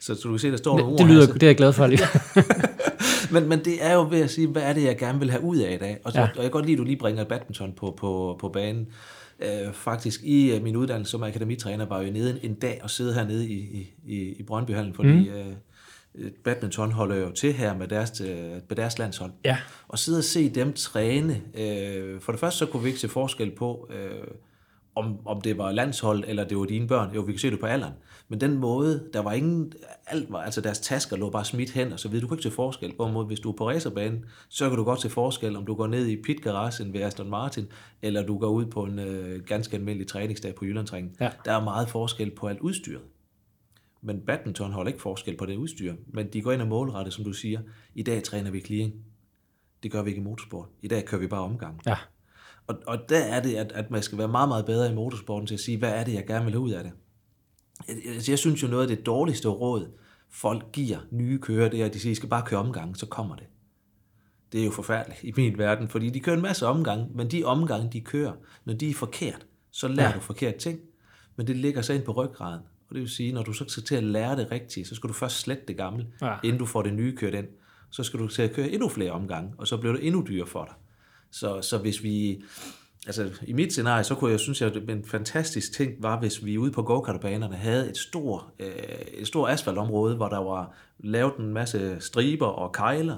Så, 0.00 0.14
så 0.20 0.20
du 0.24 0.30
kan 0.30 0.38
se, 0.38 0.50
der 0.50 0.56
står 0.56 0.78
nogle 0.78 0.92
det, 0.92 1.00
ord 1.00 1.08
det, 1.08 1.16
lyder, 1.16 1.26
her. 1.26 1.32
det 1.32 1.42
er 1.42 1.46
jeg 1.46 1.56
glad 1.56 1.72
for. 1.72 1.86
Lige. 1.86 2.00
Men, 3.32 3.48
men 3.48 3.64
det 3.64 3.84
er 3.84 3.94
jo 3.94 4.06
ved 4.10 4.20
at 4.20 4.30
sige, 4.30 4.46
hvad 4.48 4.62
er 4.62 4.72
det, 4.72 4.82
jeg 4.82 4.98
gerne 4.98 5.18
vil 5.18 5.30
have 5.30 5.42
ud 5.42 5.56
af 5.56 5.74
i 5.74 5.78
dag? 5.78 5.98
Og, 6.04 6.12
så, 6.12 6.18
Ja. 6.18 6.24
og 6.24 6.36
jeg 6.36 6.42
kan 6.44 6.50
godt 6.50 6.64
lide, 6.66 6.72
at 6.74 6.78
du 6.78 6.84
lige 6.84 6.96
bringer 6.96 7.24
badminton 7.24 7.72
på, 7.72 7.94
på, 7.98 8.36
på 8.40 8.48
banen. 8.48 8.86
Øh, 9.40 9.72
faktisk 9.72 10.20
i 10.22 10.52
øh, 10.56 10.62
min 10.62 10.76
uddannelse 10.76 11.10
som 11.10 11.22
akademitræner 11.22 11.86
var 11.86 11.98
jeg 12.00 12.08
jo 12.08 12.12
nede 12.12 12.30
en, 12.30 12.50
en 12.50 12.54
dag 12.54 12.80
og 12.82 12.90
sidde 12.90 13.14
hernede 13.14 13.48
i, 13.48 13.52
i, 13.54 13.94
i, 14.06 14.34
i 14.38 14.42
Brøndbyhallen, 14.42 14.94
fordi 14.94 15.08
mm. 15.30 15.34
øh, 15.34 16.30
badminton 16.44 16.92
holder 16.92 17.16
jo 17.16 17.30
til 17.30 17.52
her 17.52 17.76
med 17.76 17.88
deres, 17.88 18.20
øh, 18.20 18.28
med 18.68 18.76
deres 18.76 18.98
landshold. 18.98 19.32
Ja. 19.44 19.56
Og 19.88 19.98
sidde 19.98 20.18
og 20.18 20.24
se 20.24 20.48
dem 20.48 20.72
træne. 20.72 21.40
Øh, 21.58 22.20
for 22.20 22.32
det 22.32 22.40
første 22.40 22.58
så 22.58 22.66
kunne 22.66 22.82
vi 22.82 22.88
ikke 22.88 23.00
se 23.00 23.08
forskel 23.08 23.50
på, 23.50 23.88
øh, 23.92 24.10
om, 24.96 25.26
om 25.26 25.40
det 25.40 25.58
var 25.58 25.72
landshold, 25.72 26.24
eller 26.26 26.44
det 26.44 26.58
var 26.58 26.64
dine 26.64 26.88
børn. 26.88 27.14
Jo, 27.14 27.20
vi 27.20 27.32
kan 27.32 27.38
se 27.38 27.50
det 27.50 27.60
på 27.60 27.66
alderen. 27.66 27.92
Men 28.28 28.40
den 28.40 28.58
måde, 28.58 29.08
der 29.12 29.20
var 29.20 29.32
ingen, 29.32 29.72
alt 30.06 30.32
var, 30.32 30.42
altså 30.42 30.60
deres 30.60 30.80
tasker 30.80 31.16
lå 31.16 31.30
bare 31.30 31.44
smidt 31.44 31.70
hen, 31.70 31.92
og 31.92 32.00
så 32.00 32.08
videre. 32.08 32.22
Du 32.22 32.28
kunne 32.28 32.36
ikke 32.36 32.50
se 32.50 32.54
forskel. 32.54 32.92
Hvorimod, 32.96 33.26
hvis 33.26 33.40
du 33.40 33.50
er 33.50 33.56
på 33.56 33.68
racerbanen, 33.68 34.24
så 34.48 34.68
kan 34.68 34.78
du 34.78 34.84
godt 34.84 35.00
se 35.00 35.10
forskel, 35.10 35.56
om 35.56 35.66
du 35.66 35.74
går 35.74 35.86
ned 35.86 36.06
i 36.06 36.22
pitgaragen 36.22 36.92
ved 36.92 37.00
Aston 37.00 37.30
Martin, 37.30 37.66
eller 38.02 38.26
du 38.26 38.38
går 38.38 38.48
ud 38.48 38.66
på 38.66 38.84
en 38.84 38.98
øh, 38.98 39.44
ganske 39.44 39.76
almindelig 39.76 40.06
træningsdag 40.06 40.54
på 40.54 40.64
Jyllandsringen. 40.64 41.16
Ja. 41.20 41.30
Der 41.44 41.52
er 41.52 41.64
meget 41.64 41.88
forskel 41.88 42.30
på 42.30 42.46
alt 42.46 42.60
udstyret. 42.60 43.02
Men 44.02 44.20
badminton 44.20 44.72
holder 44.72 44.88
ikke 44.88 45.02
forskel 45.02 45.36
på 45.36 45.46
det 45.46 45.56
udstyr. 45.56 45.94
Men 46.06 46.26
de 46.32 46.42
går 46.42 46.52
ind 46.52 46.62
og 46.62 46.68
målretter, 46.68 47.12
som 47.12 47.24
du 47.24 47.32
siger. 47.32 47.60
I 47.94 48.02
dag 48.02 48.22
træner 48.22 48.50
vi 48.50 48.60
clearing. 48.60 48.94
Det 49.82 49.92
gør 49.92 50.02
vi 50.02 50.10
ikke 50.10 50.20
i 50.20 50.24
motorsport. 50.24 50.68
I 50.82 50.88
dag 50.88 51.04
kører 51.04 51.20
vi 51.20 51.26
bare 51.26 51.40
omgang. 51.40 51.80
Ja. 51.86 51.96
Og, 52.66 52.76
og 52.86 53.08
der 53.08 53.18
er 53.18 53.42
det, 53.42 53.54
at, 53.54 53.72
at 53.72 53.90
man 53.90 54.02
skal 54.02 54.18
være 54.18 54.28
meget, 54.28 54.48
meget 54.48 54.66
bedre 54.66 54.90
i 54.92 54.94
motorsporten 54.94 55.46
til 55.46 55.54
at 55.54 55.60
sige, 55.60 55.78
hvad 55.78 55.92
er 55.92 56.04
det, 56.04 56.14
jeg 56.14 56.26
gerne 56.26 56.44
vil 56.44 56.52
have 56.54 56.62
ud 56.62 56.70
af 56.70 56.84
det. 56.84 56.92
Jeg, 57.88 57.96
jeg, 58.04 58.28
jeg 58.30 58.38
synes 58.38 58.62
jo, 58.62 58.68
noget 58.68 58.90
af 58.90 58.96
det 58.96 59.06
dårligste 59.06 59.48
råd, 59.48 59.90
folk 60.30 60.72
giver 60.72 60.98
nye 61.10 61.38
kører, 61.38 61.68
det 61.68 61.80
er, 61.80 61.86
at 61.86 61.94
de 61.94 62.00
siger, 62.00 62.10
I 62.12 62.14
skal 62.14 62.28
bare 62.28 62.42
køre 62.46 62.60
omgang, 62.60 62.96
så 62.96 63.06
kommer 63.06 63.36
det. 63.36 63.44
Det 64.52 64.60
er 64.60 64.64
jo 64.64 64.70
forfærdeligt 64.70 65.24
i 65.24 65.32
min 65.36 65.58
verden, 65.58 65.88
fordi 65.88 66.10
de 66.10 66.20
kører 66.20 66.36
en 66.36 66.42
masse 66.42 66.66
omgange, 66.66 67.06
men 67.14 67.30
de 67.30 67.44
omgange, 67.44 67.88
de 67.92 68.00
kører, 68.00 68.32
når 68.64 68.74
de 68.74 68.90
er 68.90 68.94
forkert, 68.94 69.46
så 69.70 69.88
lærer 69.88 70.08
Ja. 70.08 70.14
du 70.14 70.20
forkert 70.20 70.54
ting, 70.54 70.78
men 71.36 71.46
det 71.46 71.56
ligger 71.56 71.82
så 71.82 71.92
ind 71.92 72.02
på 72.02 72.12
ryggraden. 72.12 72.60
Og 72.88 72.94
det 72.94 73.00
vil 73.00 73.10
sige, 73.10 73.32
når 73.32 73.42
du 73.42 73.52
så 73.52 73.64
skal 73.68 73.82
til 73.82 73.94
at 73.94 74.04
lære 74.04 74.36
det 74.36 74.50
rigtigt, 74.50 74.88
så 74.88 74.94
skal 74.94 75.08
du 75.08 75.14
først 75.14 75.36
slette 75.40 75.62
det 75.68 75.76
gamle, 75.76 76.06
ja. 76.22 76.36
inden 76.44 76.58
du 76.58 76.66
får 76.66 76.82
det 76.82 76.94
nye 76.94 77.16
kørt 77.16 77.34
ind. 77.34 77.46
Så 77.90 78.02
skal 78.02 78.20
du 78.20 78.28
til 78.28 78.42
at 78.42 78.52
køre 78.52 78.70
endnu 78.70 78.88
flere 78.88 79.10
omgange, 79.10 79.52
og 79.58 79.66
så 79.66 79.76
bliver 79.76 79.92
det 79.92 80.06
endnu 80.06 80.24
dyrere 80.28 80.46
for 80.46 80.64
dig. 80.64 80.74
Så, 81.34 81.62
så 81.62 81.78
hvis 81.78 82.02
vi... 82.02 82.42
Altså, 83.06 83.30
i 83.46 83.52
mit 83.52 83.72
scenarie, 83.72 84.04
så 84.04 84.14
kunne 84.14 84.30
jeg 84.30 84.40
synes, 84.40 84.62
at 84.62 84.76
en 84.76 85.04
fantastisk 85.04 85.72
ting 85.72 85.92
var, 86.02 86.18
hvis 86.20 86.44
vi 86.44 86.58
ude 86.58 86.70
på 86.70 86.82
go-kartbanerne 86.82 87.56
havde 87.56 87.90
et 87.90 87.96
stort, 87.96 88.44
øh, 88.58 88.66
et 89.14 89.26
stort 89.26 89.50
asfaltområde, 89.50 90.16
hvor 90.16 90.28
der 90.28 90.38
var 90.38 90.74
lavet 90.98 91.36
en 91.38 91.52
masse 91.52 91.96
striber 92.00 92.46
og 92.46 92.72
kejler, 92.72 93.16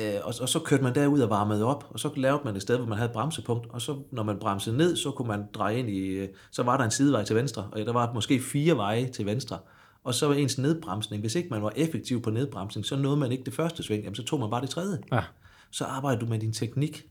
øh, 0.00 0.14
og, 0.22 0.34
og 0.40 0.48
så 0.48 0.58
kørte 0.58 0.82
man 0.82 0.94
derud 0.94 1.20
og 1.20 1.30
varmede 1.30 1.64
op, 1.64 1.86
og 1.90 2.00
så 2.00 2.10
lavede 2.16 2.40
man 2.44 2.56
et 2.56 2.62
sted, 2.62 2.76
hvor 2.76 2.86
man 2.86 2.98
havde 2.98 3.08
et 3.08 3.12
bremsepunkt, 3.14 3.66
og 3.70 3.80
så 3.82 3.96
når 4.10 4.22
man 4.22 4.38
bremsede 4.38 4.76
ned, 4.76 4.96
så 4.96 5.10
kunne 5.10 5.28
man 5.28 5.44
dreje 5.54 5.78
ind 5.78 5.90
i, 5.90 6.06
øh, 6.08 6.28
så 6.50 6.62
var 6.62 6.76
der 6.76 6.84
en 6.84 6.90
sidevej 6.90 7.24
til 7.24 7.36
venstre, 7.36 7.68
og 7.72 7.78
der 7.78 7.92
var 7.92 8.12
måske 8.14 8.40
fire 8.40 8.76
veje 8.76 9.08
til 9.08 9.26
venstre, 9.26 9.58
og 10.04 10.14
så 10.14 10.26
var 10.26 10.34
ens 10.34 10.58
nedbremsning, 10.58 11.20
hvis 11.20 11.34
ikke 11.34 11.48
man 11.48 11.62
var 11.62 11.72
effektiv 11.76 12.22
på 12.22 12.30
nedbremsning, 12.30 12.86
så 12.86 12.96
nåede 12.96 13.16
man 13.16 13.32
ikke 13.32 13.44
det 13.44 13.54
første 13.54 13.82
sving, 13.82 14.02
jamen 14.02 14.14
så 14.14 14.24
tog 14.24 14.40
man 14.40 14.50
bare 14.50 14.60
det 14.62 14.70
tredje 14.70 14.98
Ja. 15.12 15.22
så 15.70 15.84
arbejder 15.84 16.18
du 16.20 16.26
med 16.26 16.38
din 16.38 16.52
teknik, 16.52 17.06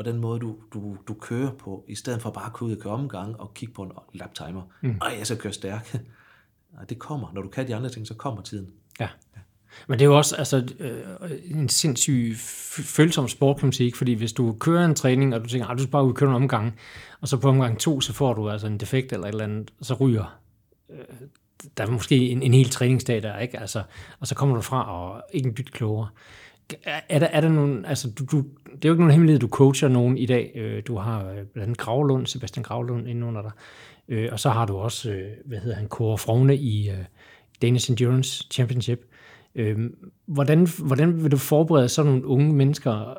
og 0.00 0.04
den 0.04 0.16
måde, 0.16 0.40
du, 0.40 0.56
du, 0.74 0.96
du 1.08 1.14
kører 1.14 1.50
på, 1.50 1.84
i 1.88 1.94
stedet 1.94 2.22
for 2.22 2.30
bare 2.30 2.46
at 2.46 2.52
køre 2.52 2.68
ud 2.68 2.76
og 2.76 2.82
køre 2.82 2.92
omgang 2.92 3.40
og 3.40 3.54
kigge 3.54 3.74
på 3.74 3.82
en 3.82 3.92
laptimer. 4.12 4.62
Mm. 4.80 4.98
Ej, 5.02 5.14
jeg 5.18 5.26
skal 5.26 5.38
køre 5.38 5.52
stærk. 5.52 5.94
Nej, 6.74 6.84
det 6.84 6.98
kommer. 6.98 7.32
Når 7.34 7.42
du 7.42 7.48
kan 7.48 7.68
de 7.68 7.74
andre 7.74 7.88
ting, 7.88 8.06
så 8.06 8.14
kommer 8.14 8.42
tiden. 8.42 8.68
Ja. 9.00 9.08
Men 9.88 9.98
det 9.98 10.04
er 10.04 10.08
jo 10.08 10.16
også 10.16 10.36
altså, 10.36 10.68
øh, 10.78 11.30
en 11.44 11.68
sindssyg 11.68 12.34
følsom 12.84 13.28
sport, 13.28 13.56
kan 13.56 13.66
man 13.66 13.72
sige, 13.72 13.92
fordi 13.96 14.12
hvis 14.12 14.32
du 14.32 14.56
kører 14.60 14.84
en 14.84 14.94
træning, 14.94 15.34
og 15.34 15.44
du 15.44 15.48
tænker, 15.48 15.68
at 15.68 15.78
du 15.78 15.82
skal 15.82 15.90
bare 15.90 16.04
ud 16.04 16.14
køre 16.14 16.30
en 16.30 16.36
omgang, 16.36 16.78
og 17.20 17.28
så 17.28 17.36
på 17.36 17.48
omgang 17.48 17.78
to, 17.78 18.00
så 18.00 18.12
får 18.12 18.34
du 18.34 18.50
altså 18.50 18.66
en 18.66 18.78
defekt 18.78 19.12
eller 19.12 19.26
et 19.26 19.32
eller 19.32 19.44
andet, 19.44 19.70
og 19.80 19.86
så 19.86 19.94
ryger 19.94 20.40
øh, 20.90 20.98
der 21.76 21.86
er 21.86 21.90
måske 21.90 22.30
en, 22.30 22.42
en 22.42 22.54
hel 22.54 22.70
træningsdag 22.70 23.22
der, 23.22 23.38
ikke? 23.38 23.60
Altså, 23.60 23.82
og 24.20 24.26
så 24.26 24.34
kommer 24.34 24.56
du 24.56 24.62
fra 24.62 24.92
og 24.92 25.22
ikke 25.32 25.48
en 25.48 25.56
dyt 25.56 25.72
klogere. 25.72 26.08
Er 27.08 27.18
der, 27.18 27.26
er 27.26 27.40
der 27.40 27.48
nogen, 27.48 27.84
altså 27.84 28.10
du, 28.10 28.24
du, 28.24 28.36
det 28.64 28.84
er 28.84 28.88
jo 28.88 28.92
ikke 28.92 29.02
nogen 29.02 29.12
hemmelighed, 29.12 29.40
du 29.40 29.48
coacher 29.48 29.88
nogen 29.88 30.18
i 30.18 30.26
dag. 30.26 30.52
Øh, 30.54 30.82
du 30.86 30.96
har 30.96 31.20
øh, 31.20 31.34
blandt 31.34 31.56
andet 31.56 31.78
Gravlund, 31.78 32.26
Sebastian 32.26 32.62
Gravlund 32.62 33.08
inde 33.08 33.26
under 33.26 33.42
dig. 33.42 33.50
Øh, 34.08 34.28
og 34.32 34.40
så 34.40 34.50
har 34.50 34.66
du 34.66 34.76
også, 34.76 35.10
øh, 35.10 35.30
hvad 35.44 35.58
hedder 35.58 35.76
han, 35.76 35.88
Kåre 35.88 36.18
Frogne 36.18 36.56
i 36.56 36.90
Danish 37.62 37.90
Endurance 37.90 38.46
Championship. 38.50 39.00
Hvordan, 40.26 40.68
hvordan 40.78 41.22
vil 41.22 41.30
du 41.30 41.36
forberede 41.36 41.88
sådan 41.88 42.10
nogle 42.10 42.26
unge 42.26 42.54
mennesker, 42.54 43.14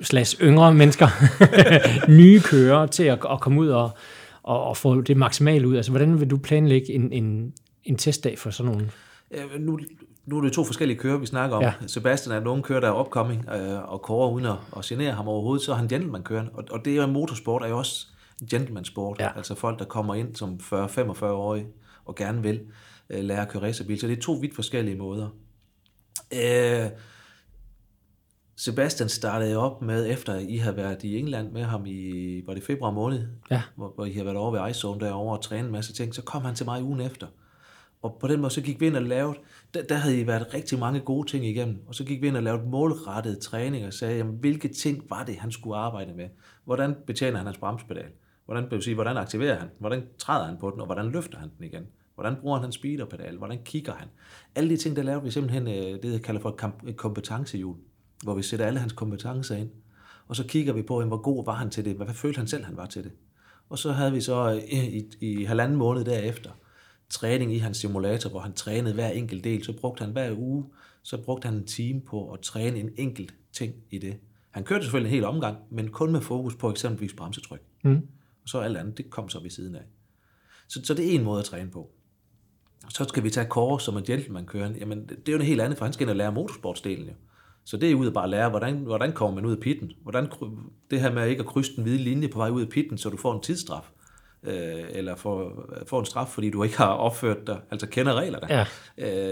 slags 0.00 0.36
yngre 0.42 0.74
mennesker, 0.74 1.06
nye 2.18 2.40
kører 2.40 2.86
til 2.86 3.02
at, 3.02 3.18
at 3.30 3.40
komme 3.40 3.60
ud 3.60 3.68
og, 3.68 3.90
og, 4.42 4.64
og 4.64 4.76
få 4.76 5.00
det 5.00 5.16
maksimale 5.16 5.68
ud? 5.68 5.76
Altså, 5.76 5.92
hvordan 5.92 6.20
vil 6.20 6.30
du 6.30 6.36
planlægge 6.36 6.92
en, 6.92 7.12
en, 7.12 7.52
en 7.84 7.96
testdag 7.96 8.38
for 8.38 8.50
sådan 8.50 8.72
nogle? 8.72 8.90
Ja, 9.34 9.42
nu, 9.58 9.78
nu 10.28 10.38
er 10.38 10.40
det 10.40 10.52
to 10.52 10.64
forskellige 10.64 10.98
kører, 10.98 11.18
vi 11.18 11.26
snakker 11.26 11.56
om. 11.56 11.62
Ja. 11.62 11.72
Sebastian 11.86 12.34
er 12.36 12.40
en 12.40 12.46
ung 12.46 12.64
kører, 12.64 12.80
der 12.80 12.88
er 12.88 12.92
opkoming, 12.92 13.48
øh, 13.50 13.92
og 13.92 14.02
Kåre 14.02 14.32
uden 14.32 14.46
at, 14.46 14.56
at 14.76 14.84
genere 14.84 15.12
ham 15.12 15.28
overhovedet, 15.28 15.64
så 15.64 15.72
er 15.72 15.76
han 15.76 15.88
gentleman-køren. 15.88 16.48
Og, 16.54 16.64
og 16.70 16.84
det 16.84 16.92
er 16.92 16.96
jo 16.96 17.06
motorsport, 17.06 17.62
er 17.62 17.68
jo 17.68 17.78
også 17.78 18.06
en 18.40 18.46
gentleman-sport. 18.46 19.20
Ja. 19.20 19.36
Altså 19.36 19.54
folk, 19.54 19.78
der 19.78 19.84
kommer 19.84 20.14
ind 20.14 20.34
som 20.36 20.60
40-45-årige 20.62 21.66
og 22.04 22.14
gerne 22.14 22.42
vil 22.42 22.60
øh, 23.10 23.24
lære 23.24 23.42
at 23.42 23.48
køre 23.48 23.62
racerbil. 23.62 24.00
Så 24.00 24.06
det 24.06 24.18
er 24.18 24.22
to 24.22 24.32
vidt 24.32 24.54
forskellige 24.54 24.96
måder. 24.96 25.28
Øh, 26.34 26.86
Sebastian 28.56 29.08
startede 29.08 29.56
op 29.56 29.82
med, 29.82 30.10
efter 30.10 30.38
I 30.38 30.56
har 30.56 30.72
været 30.72 31.02
i 31.02 31.18
England 31.18 31.52
med 31.52 31.62
ham 31.62 31.86
i, 31.86 32.42
var 32.46 32.54
det 32.54 32.62
februar 32.62 32.90
måned, 32.90 33.26
ja. 33.50 33.62
hvor, 33.76 33.92
hvor 33.94 34.04
I 34.04 34.12
har 34.12 34.24
været 34.24 34.36
over 34.36 34.50
ved 34.50 34.70
Ice 34.70 34.86
derovre 34.86 35.36
og 35.36 35.42
trænet 35.42 35.66
en 35.66 35.72
masse 35.72 35.92
ting, 35.92 36.14
så 36.14 36.22
kom 36.22 36.42
han 36.42 36.54
til 36.54 36.66
mig 36.66 36.82
ugen 36.82 37.00
efter. 37.00 37.26
Og 38.02 38.16
på 38.20 38.28
den 38.28 38.40
måde, 38.40 38.52
så 38.52 38.60
gik 38.60 38.80
vi 38.80 38.86
ind 38.86 38.96
og 38.96 39.02
lavede, 39.02 39.38
der, 39.74 39.82
der 39.82 39.94
havde 39.94 40.20
I 40.20 40.26
været 40.26 40.54
rigtig 40.54 40.78
mange 40.78 41.00
gode 41.00 41.28
ting 41.28 41.46
igennem, 41.46 41.82
og 41.86 41.94
så 41.94 42.04
gik 42.04 42.22
vi 42.22 42.26
ind 42.26 42.36
og 42.36 42.42
lavede 42.42 42.62
målrettet 42.68 43.38
træning 43.38 43.86
og 43.86 43.92
sagde, 43.92 44.16
jamen, 44.16 44.34
hvilke 44.34 44.68
ting 44.68 45.10
var 45.10 45.24
det, 45.24 45.36
han 45.36 45.52
skulle 45.52 45.76
arbejde 45.76 46.14
med? 46.14 46.28
Hvordan 46.64 46.94
betjener 47.06 47.36
han 47.36 47.46
hans 47.46 47.58
bremspedal? 47.58 48.10
Hvordan, 48.44 48.70
vil 48.70 48.82
sige, 48.82 48.94
hvordan 48.94 49.16
aktiverer 49.16 49.58
han? 49.58 49.68
Hvordan 49.78 50.02
træder 50.18 50.46
han 50.46 50.56
på 50.60 50.70
den, 50.70 50.80
og 50.80 50.86
hvordan 50.86 51.06
løfter 51.06 51.38
han 51.38 51.50
den 51.58 51.64
igen? 51.64 51.86
Hvordan 52.14 52.36
bruger 52.40 52.56
han 52.56 52.62
hans 52.62 52.74
speederpedal? 52.74 53.36
Hvordan 53.36 53.58
kigger 53.64 53.92
han? 53.92 54.08
Alle 54.54 54.70
de 54.70 54.76
ting, 54.76 54.96
der 54.96 55.02
lavede 55.02 55.24
vi 55.24 55.30
simpelthen 55.30 55.68
øh, 55.68 56.02
det, 56.02 56.12
jeg 56.12 56.22
kalder 56.22 56.40
for 56.40 56.70
et 56.88 56.96
kompetencehjul 56.96 57.76
hvor 58.22 58.34
vi 58.34 58.42
sætter 58.42 58.66
alle 58.66 58.78
hans 58.78 58.92
kompetencer 58.92 59.56
ind, 59.56 59.70
og 60.28 60.36
så 60.36 60.44
kigger 60.44 60.72
vi 60.72 60.82
på, 60.82 61.04
hvor 61.04 61.22
god 61.22 61.44
var 61.44 61.52
han 61.52 61.70
til 61.70 61.84
det, 61.84 61.96
hvad 61.96 62.06
følte 62.06 62.38
han 62.38 62.48
selv, 62.48 62.64
han 62.64 62.76
var 62.76 62.86
til 62.86 63.04
det. 63.04 63.12
Og 63.68 63.78
så 63.78 63.92
havde 63.92 64.12
vi 64.12 64.20
så 64.20 64.48
i, 64.70 64.98
i, 64.98 65.40
i 65.40 65.44
halvanden 65.44 65.76
måned 65.76 66.04
derefter 66.04 66.50
træning 67.10 67.54
i 67.54 67.58
hans 67.58 67.76
simulator, 67.76 68.30
hvor 68.30 68.40
han 68.40 68.52
trænede 68.52 68.94
hver 68.94 69.08
enkelt 69.08 69.44
del. 69.44 69.64
Så 69.64 69.72
brugte 69.72 70.04
han 70.04 70.12
hver 70.12 70.34
uge, 70.38 70.64
så 71.02 71.16
brugte 71.16 71.46
han 71.46 71.54
en 71.54 71.66
time 71.66 72.00
på 72.00 72.32
at 72.32 72.40
træne 72.40 72.78
en 72.78 72.90
enkelt 72.96 73.34
ting 73.52 73.74
i 73.90 73.98
det. 73.98 74.16
Han 74.50 74.64
kørte 74.64 74.84
selvfølgelig 74.84 75.10
en 75.10 75.14
hel 75.14 75.24
omgang, 75.24 75.56
men 75.70 75.88
kun 75.88 76.12
med 76.12 76.20
fokus 76.20 76.56
på 76.56 76.70
eksempelvis 76.70 77.14
bremsetryk. 77.14 77.62
Mm. 77.84 78.08
Og 78.42 78.48
så 78.48 78.58
alt 78.58 78.76
andet, 78.76 78.98
det 78.98 79.10
kom 79.10 79.28
så 79.28 79.40
ved 79.40 79.50
siden 79.50 79.74
af. 79.74 79.82
Så, 80.68 80.80
så 80.84 80.94
det 80.94 81.06
er 81.06 81.10
en 81.10 81.24
måde 81.24 81.38
at 81.38 81.44
træne 81.44 81.70
på. 81.70 81.90
Så 82.88 83.04
skal 83.04 83.24
vi 83.24 83.30
tage 83.30 83.46
Kåre 83.46 83.80
som 83.80 83.96
en 83.96 84.04
gentleman 84.04 84.46
kører. 84.46 84.72
Jamen, 84.80 85.06
det 85.08 85.28
er 85.28 85.32
jo 85.32 85.38
en 85.38 85.44
helt 85.44 85.60
andet, 85.60 85.78
for 85.78 85.84
han 85.84 85.92
skal 85.92 86.04
ind 86.04 86.10
og 86.10 86.16
lære 86.16 86.32
motorsportsdelen 86.32 87.06
jo. 87.06 87.12
Så 87.64 87.76
det 87.76 87.90
er 87.90 87.94
ud 87.94 88.06
at 88.06 88.12
bare 88.12 88.30
lære, 88.30 88.50
hvordan, 88.50 88.78
hvordan 88.78 89.12
kommer 89.12 89.34
man 89.34 89.46
ud 89.46 89.52
af 89.52 89.60
pitten? 89.60 89.92
Hvordan, 90.02 90.28
det 90.90 91.00
her 91.00 91.12
med 91.12 91.28
ikke 91.28 91.40
at 91.40 91.46
krydse 91.46 91.76
den 91.76 91.82
hvide 91.82 91.98
linje 91.98 92.28
på 92.28 92.38
vej 92.38 92.48
ud 92.48 92.62
af 92.62 92.68
pitten, 92.68 92.98
så 92.98 93.08
du 93.08 93.16
får 93.16 93.34
en 93.34 93.40
tidsstraf. 93.40 93.90
Øh, 94.42 94.84
eller 94.90 95.16
får, 95.16 95.68
får 95.86 96.00
en 96.00 96.06
straf, 96.06 96.28
fordi 96.28 96.50
du 96.50 96.62
ikke 96.62 96.76
har 96.76 96.86
opført 96.86 97.46
dig, 97.46 97.60
altså 97.70 97.86
kender 97.86 98.14
reglerne. 98.14 98.46
Ja. 98.50 98.64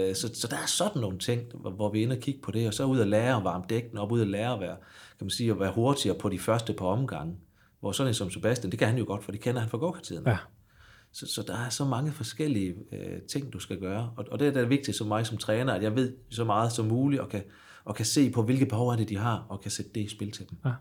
Øh, 0.09 0.15
så, 0.15 0.29
så 0.33 0.47
der 0.47 0.55
er 0.55 0.65
sådan 0.65 1.01
nogle 1.01 1.17
ting, 1.17 1.41
hvor, 1.53 1.69
hvor 1.69 1.91
vi 1.91 1.99
er 1.99 2.03
inde 2.03 2.15
og 2.15 2.21
kigge 2.21 2.41
på 2.41 2.51
det, 2.51 2.67
og 2.67 2.73
så 2.73 2.83
ud 2.83 2.99
at 2.99 3.07
lære 3.07 3.37
at 3.37 3.43
varme 3.43 3.63
dækken 3.69 3.97
op, 3.97 4.11
ud 4.11 4.21
at 4.21 4.27
lære 4.27 4.53
at 4.53 4.59
være, 4.59 4.75
kan 5.17 5.25
man 5.25 5.29
sige, 5.29 5.51
at 5.51 5.59
være 5.59 5.71
hurtigere 5.71 6.17
på 6.17 6.29
de 6.29 6.39
første 6.39 6.73
par 6.73 6.85
omgange. 6.85 7.35
Hvor 7.79 7.91
sådan 7.91 8.07
en 8.07 8.13
som 8.13 8.31
Sebastian, 8.31 8.71
det 8.71 8.79
kan 8.79 8.87
han 8.87 8.97
jo 8.97 9.05
godt, 9.07 9.23
for 9.23 9.31
det 9.31 9.41
kender 9.41 9.61
han 9.61 9.69
fra 9.69 9.77
go-kart-tiden. 9.77 10.23
Ja. 10.27 10.37
Så, 11.11 11.27
så 11.27 11.43
der 11.47 11.57
er 11.57 11.69
så 11.69 11.85
mange 11.85 12.11
forskellige 12.11 12.75
øh, 12.91 13.21
ting, 13.21 13.53
du 13.53 13.59
skal 13.59 13.79
gøre. 13.79 14.11
Og, 14.17 14.25
og 14.31 14.39
det 14.39 14.47
er 14.47 14.51
da 14.51 14.63
vigtigt 14.63 14.97
for 14.97 15.05
mig 15.05 15.25
som 15.25 15.37
træner, 15.37 15.73
at 15.73 15.83
jeg 15.83 15.95
ved 15.95 16.15
så 16.29 16.43
meget 16.43 16.71
som 16.71 16.85
muligt, 16.85 17.21
og 17.21 17.29
kan, 17.29 17.43
og 17.83 17.95
kan 17.95 18.05
se 18.05 18.29
på, 18.29 18.43
hvilke 18.43 18.65
behov 18.65 18.89
er 18.89 18.95
det, 18.95 19.09
de 19.09 19.17
har, 19.17 19.45
og 19.49 19.61
kan 19.61 19.71
sætte 19.71 19.91
det 19.95 20.01
i 20.01 20.09
spil 20.09 20.31
til 20.31 20.49
dem. 20.49 20.57
Ja. 20.65 20.71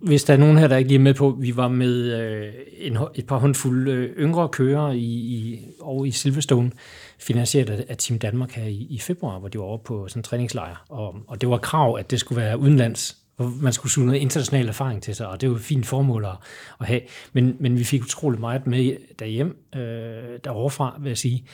Hvis 0.00 0.24
der 0.24 0.34
er 0.34 0.38
nogen 0.38 0.58
her, 0.58 0.68
der 0.68 0.76
ikke 0.76 0.88
lige 0.88 0.98
er 0.98 1.02
med 1.02 1.14
på, 1.14 1.36
vi 1.40 1.56
var 1.56 1.68
med 1.68 2.20
øh, 2.20 2.52
en, 2.78 2.98
et 3.14 3.26
par 3.26 3.38
håndfulde 3.38 3.92
øh, 3.92 4.16
yngre 4.16 4.48
kører 4.48 4.92
i, 4.92 5.04
i, 5.04 5.66
over 5.80 6.04
i 6.04 6.10
Silverstone, 6.10 6.70
finansieret 7.18 7.70
af, 7.70 7.84
af 7.88 7.96
Team 7.96 8.18
Danmark 8.18 8.52
her 8.52 8.64
i, 8.64 8.86
i 8.90 8.98
februar, 8.98 9.38
hvor 9.38 9.48
de 9.48 9.58
var 9.58 9.64
over 9.64 9.78
på 9.78 10.08
sådan 10.08 10.20
en 10.20 10.24
træningslejr. 10.24 10.84
Og, 10.88 11.16
og 11.26 11.40
det 11.40 11.48
var 11.48 11.58
krav, 11.58 11.96
at 11.98 12.10
det 12.10 12.20
skulle 12.20 12.42
være 12.42 12.58
udenlands, 12.58 13.16
hvor 13.36 13.52
man 13.60 13.72
skulle 13.72 13.92
suge 13.92 14.06
noget 14.06 14.20
international 14.20 14.68
erfaring 14.68 15.02
til 15.02 15.14
sig, 15.14 15.28
og 15.28 15.40
det 15.40 15.50
var 15.50 15.56
et 15.56 15.62
fint 15.62 15.86
formål 15.86 16.24
at, 16.24 16.36
at 16.80 16.86
have. 16.86 17.00
Men, 17.32 17.56
men 17.60 17.78
vi 17.78 17.84
fik 17.84 18.02
utroligt 18.02 18.40
meget 18.40 18.66
med 18.66 18.96
derhjemme, 19.18 19.52
øh, 19.76 20.38
deroverfra, 20.44 20.96
vil 21.00 21.10
jeg 21.10 21.18
sige. 21.18 21.44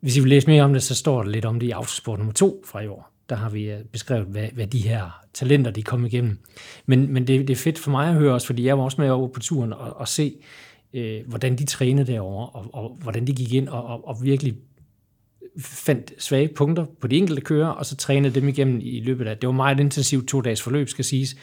Hvis 0.00 0.16
I 0.16 0.20
vil 0.20 0.28
læse 0.28 0.46
mere 0.46 0.62
om 0.62 0.72
det, 0.72 0.82
så 0.82 0.94
står 0.94 1.22
der 1.22 1.30
lidt 1.30 1.44
om 1.44 1.60
det 1.60 1.66
i 1.66 1.70
Autosport 1.70 2.18
nummer 2.18 2.32
2 2.32 2.64
fra 2.66 2.80
i 2.80 2.86
år 2.86 3.11
der 3.28 3.36
har 3.36 3.50
vi 3.50 3.70
øh, 3.70 3.84
beskrevet, 3.84 4.26
hvad, 4.26 4.48
hvad 4.52 4.66
de 4.66 4.78
her 4.78 5.20
talenter, 5.34 5.70
de 5.70 5.82
kom 5.82 6.06
igennem. 6.06 6.38
Men, 6.86 7.12
men 7.12 7.26
det, 7.26 7.48
det 7.48 7.54
er 7.54 7.58
fedt 7.58 7.78
for 7.78 7.90
mig 7.90 8.08
at 8.08 8.14
høre 8.14 8.34
også, 8.34 8.46
fordi 8.46 8.64
jeg 8.64 8.78
var 8.78 8.84
også 8.84 9.00
med 9.00 9.10
over 9.10 9.28
på 9.28 9.40
turen 9.40 9.72
og, 9.72 9.96
og 9.96 10.08
se, 10.08 10.34
øh, 10.94 11.20
hvordan 11.26 11.58
de 11.58 11.66
trænede 11.66 12.12
derovre, 12.12 12.48
og, 12.48 12.70
og 12.72 12.98
hvordan 13.02 13.26
de 13.26 13.34
gik 13.34 13.52
ind 13.52 13.68
og, 13.68 13.84
og, 13.84 14.08
og 14.08 14.16
virkelig 14.22 14.54
fandt 15.58 16.22
svage 16.22 16.48
punkter 16.48 16.86
på 17.00 17.06
de 17.06 17.16
enkelte 17.16 17.42
kører, 17.42 17.68
og 17.68 17.86
så 17.86 17.96
trænede 17.96 18.34
dem 18.34 18.48
igennem 18.48 18.80
i 18.82 19.00
løbet 19.00 19.26
af, 19.26 19.38
det 19.38 19.46
var 19.46 19.52
meget 19.52 19.80
intensivt 19.80 20.28
to 20.28 20.40
dages 20.40 20.62
forløb, 20.62 20.88
skal 20.88 21.04
siges, 21.04 21.36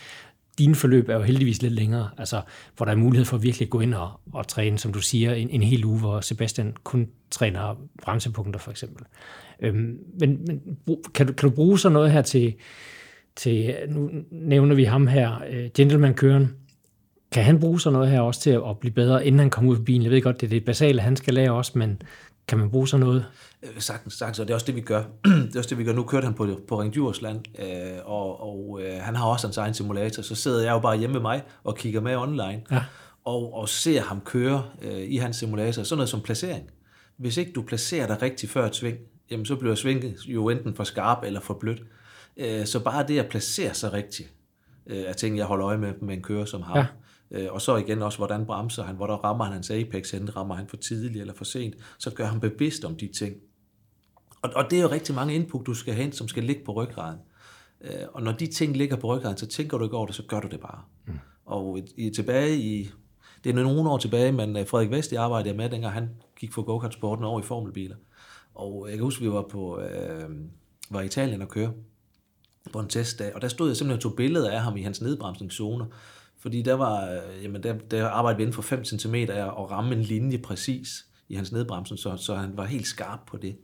dine 0.59 0.75
forløb 0.75 1.09
er 1.09 1.13
jo 1.13 1.21
heldigvis 1.21 1.61
lidt 1.61 1.73
længere, 1.73 2.09
altså, 2.17 2.41
hvor 2.77 2.85
der 2.85 2.91
er 2.91 2.95
mulighed 2.95 3.25
for 3.25 3.37
at 3.37 3.43
virkelig 3.43 3.69
gå 3.69 3.79
ind 3.79 3.93
og, 3.93 4.11
og 4.33 4.47
træne, 4.47 4.77
som 4.77 4.93
du 4.93 5.01
siger, 5.01 5.33
en, 5.33 5.49
en 5.49 5.63
hel 5.63 5.85
uge, 5.85 5.99
hvor 5.99 6.21
Sebastian 6.21 6.73
kun 6.83 7.07
træner 7.31 7.75
bremsepunkter 8.03 8.59
for 8.59 8.71
eksempel. 8.71 9.05
Øhm, 9.61 9.97
men 10.19 10.45
men 10.47 10.61
kan, 11.13 11.27
du, 11.27 11.33
kan 11.33 11.49
du 11.49 11.55
bruge 11.55 11.79
sådan 11.79 11.93
noget 11.93 12.11
her 12.11 12.21
til, 12.21 12.53
til 13.35 13.75
nu 13.89 14.09
nævner 14.31 14.75
vi 14.75 14.83
ham 14.83 15.07
her, 15.07 15.41
uh, 15.49 15.71
gentleman-køren, 15.73 16.55
kan 17.31 17.43
han 17.43 17.59
bruge 17.59 17.81
sådan 17.81 17.93
noget 17.93 18.11
her 18.11 18.21
også 18.21 18.41
til 18.41 18.49
at 18.49 18.79
blive 18.79 18.93
bedre, 18.93 19.25
inden 19.25 19.39
han 19.39 19.49
kommer 19.49 19.71
ud 19.71 19.75
på 19.75 19.83
bilen? 19.83 20.03
Jeg 20.03 20.11
ved 20.11 20.21
godt, 20.21 20.41
det 20.41 20.47
er 20.47 20.49
det 20.49 20.65
basale, 20.65 21.01
han 21.01 21.15
skal 21.15 21.33
lære 21.33 21.51
også, 21.51 21.71
men 21.75 22.01
kan 22.47 22.57
man 22.57 22.69
bruge 22.69 22.87
sådan 22.87 23.05
noget? 23.05 23.25
Øh, 23.63 23.69
sagtens, 23.77 24.13
sagtens, 24.13 24.39
og 24.39 24.47
det 24.47 24.51
er 24.51 24.55
også 24.55 24.65
det, 24.65 24.75
vi 24.75 24.81
gør. 24.81 25.03
det 25.25 25.55
er 25.55 25.59
også 25.59 25.69
det, 25.69 25.77
vi 25.77 25.83
gør. 25.83 25.93
Nu 25.93 26.03
kørte 26.03 26.25
han 26.25 26.33
på, 26.33 26.47
på 26.67 26.81
Ring 26.81 26.93
Djursland, 26.93 27.39
øh, 27.59 27.65
og, 28.05 28.41
og 28.41 28.79
øh, 28.83 29.01
han 29.01 29.15
har 29.15 29.25
også 29.25 29.47
hans 29.47 29.57
egen 29.57 29.73
simulator, 29.73 30.23
så 30.23 30.35
sidder 30.35 30.63
jeg 30.63 30.71
jo 30.71 30.79
bare 30.79 30.97
hjemme 30.97 31.13
med 31.13 31.21
mig 31.21 31.43
og 31.63 31.75
kigger 31.75 32.01
med 32.01 32.15
online, 32.15 32.61
ja. 32.71 32.83
og, 33.25 33.53
og 33.53 33.69
ser 33.69 34.01
ham 34.01 34.21
køre 34.25 34.63
øh, 34.81 35.01
i 35.01 35.17
hans 35.17 35.35
simulator. 35.35 35.83
Sådan 35.83 35.97
noget 35.97 36.09
som 36.09 36.21
placering. 36.21 36.69
Hvis 37.17 37.37
ikke 37.37 37.51
du 37.51 37.61
placerer 37.61 38.07
dig 38.07 38.21
rigtigt 38.21 38.51
før 38.51 38.65
et 38.65 38.75
sving, 38.75 38.97
jamen 39.31 39.45
så 39.45 39.55
bliver 39.55 39.75
svinget 39.75 40.25
jo 40.25 40.49
enten 40.49 40.75
for 40.75 40.83
skarp 40.83 41.23
eller 41.23 41.39
for 41.39 41.53
blødt. 41.53 41.83
Øh, 42.37 42.65
så 42.65 42.83
bare 42.83 43.07
det 43.07 43.19
at 43.19 43.29
placere 43.29 43.73
sig 43.73 43.93
rigtigt, 43.93 44.33
øh, 44.87 44.97
er 44.97 45.13
ting, 45.13 45.37
jeg 45.37 45.45
holder 45.45 45.67
øje 45.67 45.77
med 45.77 45.93
med 46.01 46.17
en 46.17 46.21
kører 46.21 46.45
som 46.45 46.61
ham. 46.61 46.77
Ja. 46.77 46.85
Øh, 47.31 47.53
og 47.53 47.61
så 47.61 47.75
igen 47.75 48.01
også, 48.01 48.17
hvordan 48.17 48.45
bremser 48.45 48.83
han, 48.83 48.95
hvor 48.95 49.07
der 49.07 49.15
rammer 49.15 49.43
han 49.43 49.53
hans 49.53 49.71
apex, 49.71 50.13
enten 50.13 50.35
rammer 50.35 50.55
han 50.55 50.67
for 50.67 50.77
tidligt 50.77 51.21
eller 51.21 51.33
for 51.33 51.45
sent, 51.45 51.75
så 51.97 52.11
gør 52.11 52.25
han 52.25 52.39
bevidst 52.39 52.85
om 52.85 52.95
de 52.95 53.07
ting. 53.07 53.35
Og, 54.41 54.49
og 54.55 54.71
det 54.71 54.77
er 54.77 54.81
jo 54.81 54.89
rigtig 54.89 55.15
mange 55.15 55.35
input, 55.35 55.65
du 55.65 55.73
skal 55.73 55.93
hente, 55.93 56.17
som 56.17 56.27
skal 56.27 56.43
ligge 56.43 56.63
på 56.65 56.71
ryggraden. 56.71 57.19
Øh, 57.81 58.07
og 58.13 58.23
når 58.23 58.31
de 58.31 58.47
ting 58.47 58.77
ligger 58.77 58.95
på 58.95 59.15
ryggraden, 59.15 59.37
så 59.37 59.47
tænker 59.47 59.77
du 59.77 59.83
ikke 59.83 59.97
over 59.97 60.05
det, 60.05 60.15
så 60.15 60.23
gør 60.27 60.39
du 60.39 60.47
det 60.47 60.59
bare. 60.59 60.81
Mm. 61.05 61.13
Og 61.45 61.79
i, 61.97 62.09
tilbage 62.09 62.57
i, 62.57 62.91
det 63.43 63.49
er 63.49 63.53
nogle 63.53 63.89
år 63.89 63.97
tilbage, 63.97 64.31
men 64.31 64.57
øh, 64.57 64.67
Frederik 64.67 64.91
Vest, 64.91 65.11
jeg 65.11 65.23
arbejdede 65.23 65.57
med, 65.57 65.69
dengang 65.69 65.93
han 65.93 66.09
gik 66.39 66.53
for 66.53 66.61
go-kart-sporten 66.61 67.25
over 67.25 67.39
i 67.39 67.43
formelbiler. 67.43 67.95
Og 68.59 68.85
jeg 68.87 68.97
kan 68.97 69.03
huske, 69.03 69.21
vi 69.21 69.31
var 69.31 69.41
på 69.41 69.79
øh, 69.79 70.29
var 70.89 71.01
i 71.01 71.05
Italien 71.05 71.41
og 71.41 71.49
køre 71.49 71.73
på 72.73 72.79
en 72.79 72.87
testdag, 72.87 73.35
og 73.35 73.41
der 73.41 73.47
stod 73.47 73.67
jeg 73.67 73.77
simpelthen 73.77 73.97
og 73.97 74.01
tog 74.01 74.15
billeder 74.15 74.51
af 74.51 74.61
ham 74.61 74.77
i 74.77 74.81
hans 74.81 75.01
nedbremsningszoner, 75.01 75.85
fordi 76.37 76.61
der 76.61 76.73
var, 76.73 77.11
øh, 77.11 77.43
jamen 77.43 77.63
der, 77.63 77.73
der 77.73 78.07
arbejdede 78.07 78.37
vi 78.37 78.43
inden 78.43 78.53
for 78.53 78.61
5 78.61 78.85
cm 78.85 79.15
og 79.37 79.71
ramme 79.71 79.95
en 79.95 80.01
linje 80.01 80.37
præcis 80.37 81.05
i 81.29 81.35
hans 81.35 81.51
nedbremsning, 81.51 81.99
så, 81.99 82.17
så 82.17 82.35
han 82.35 82.57
var 82.57 82.65
helt 82.65 82.87
skarp 82.87 83.19
på 83.27 83.37
det. 83.37 83.55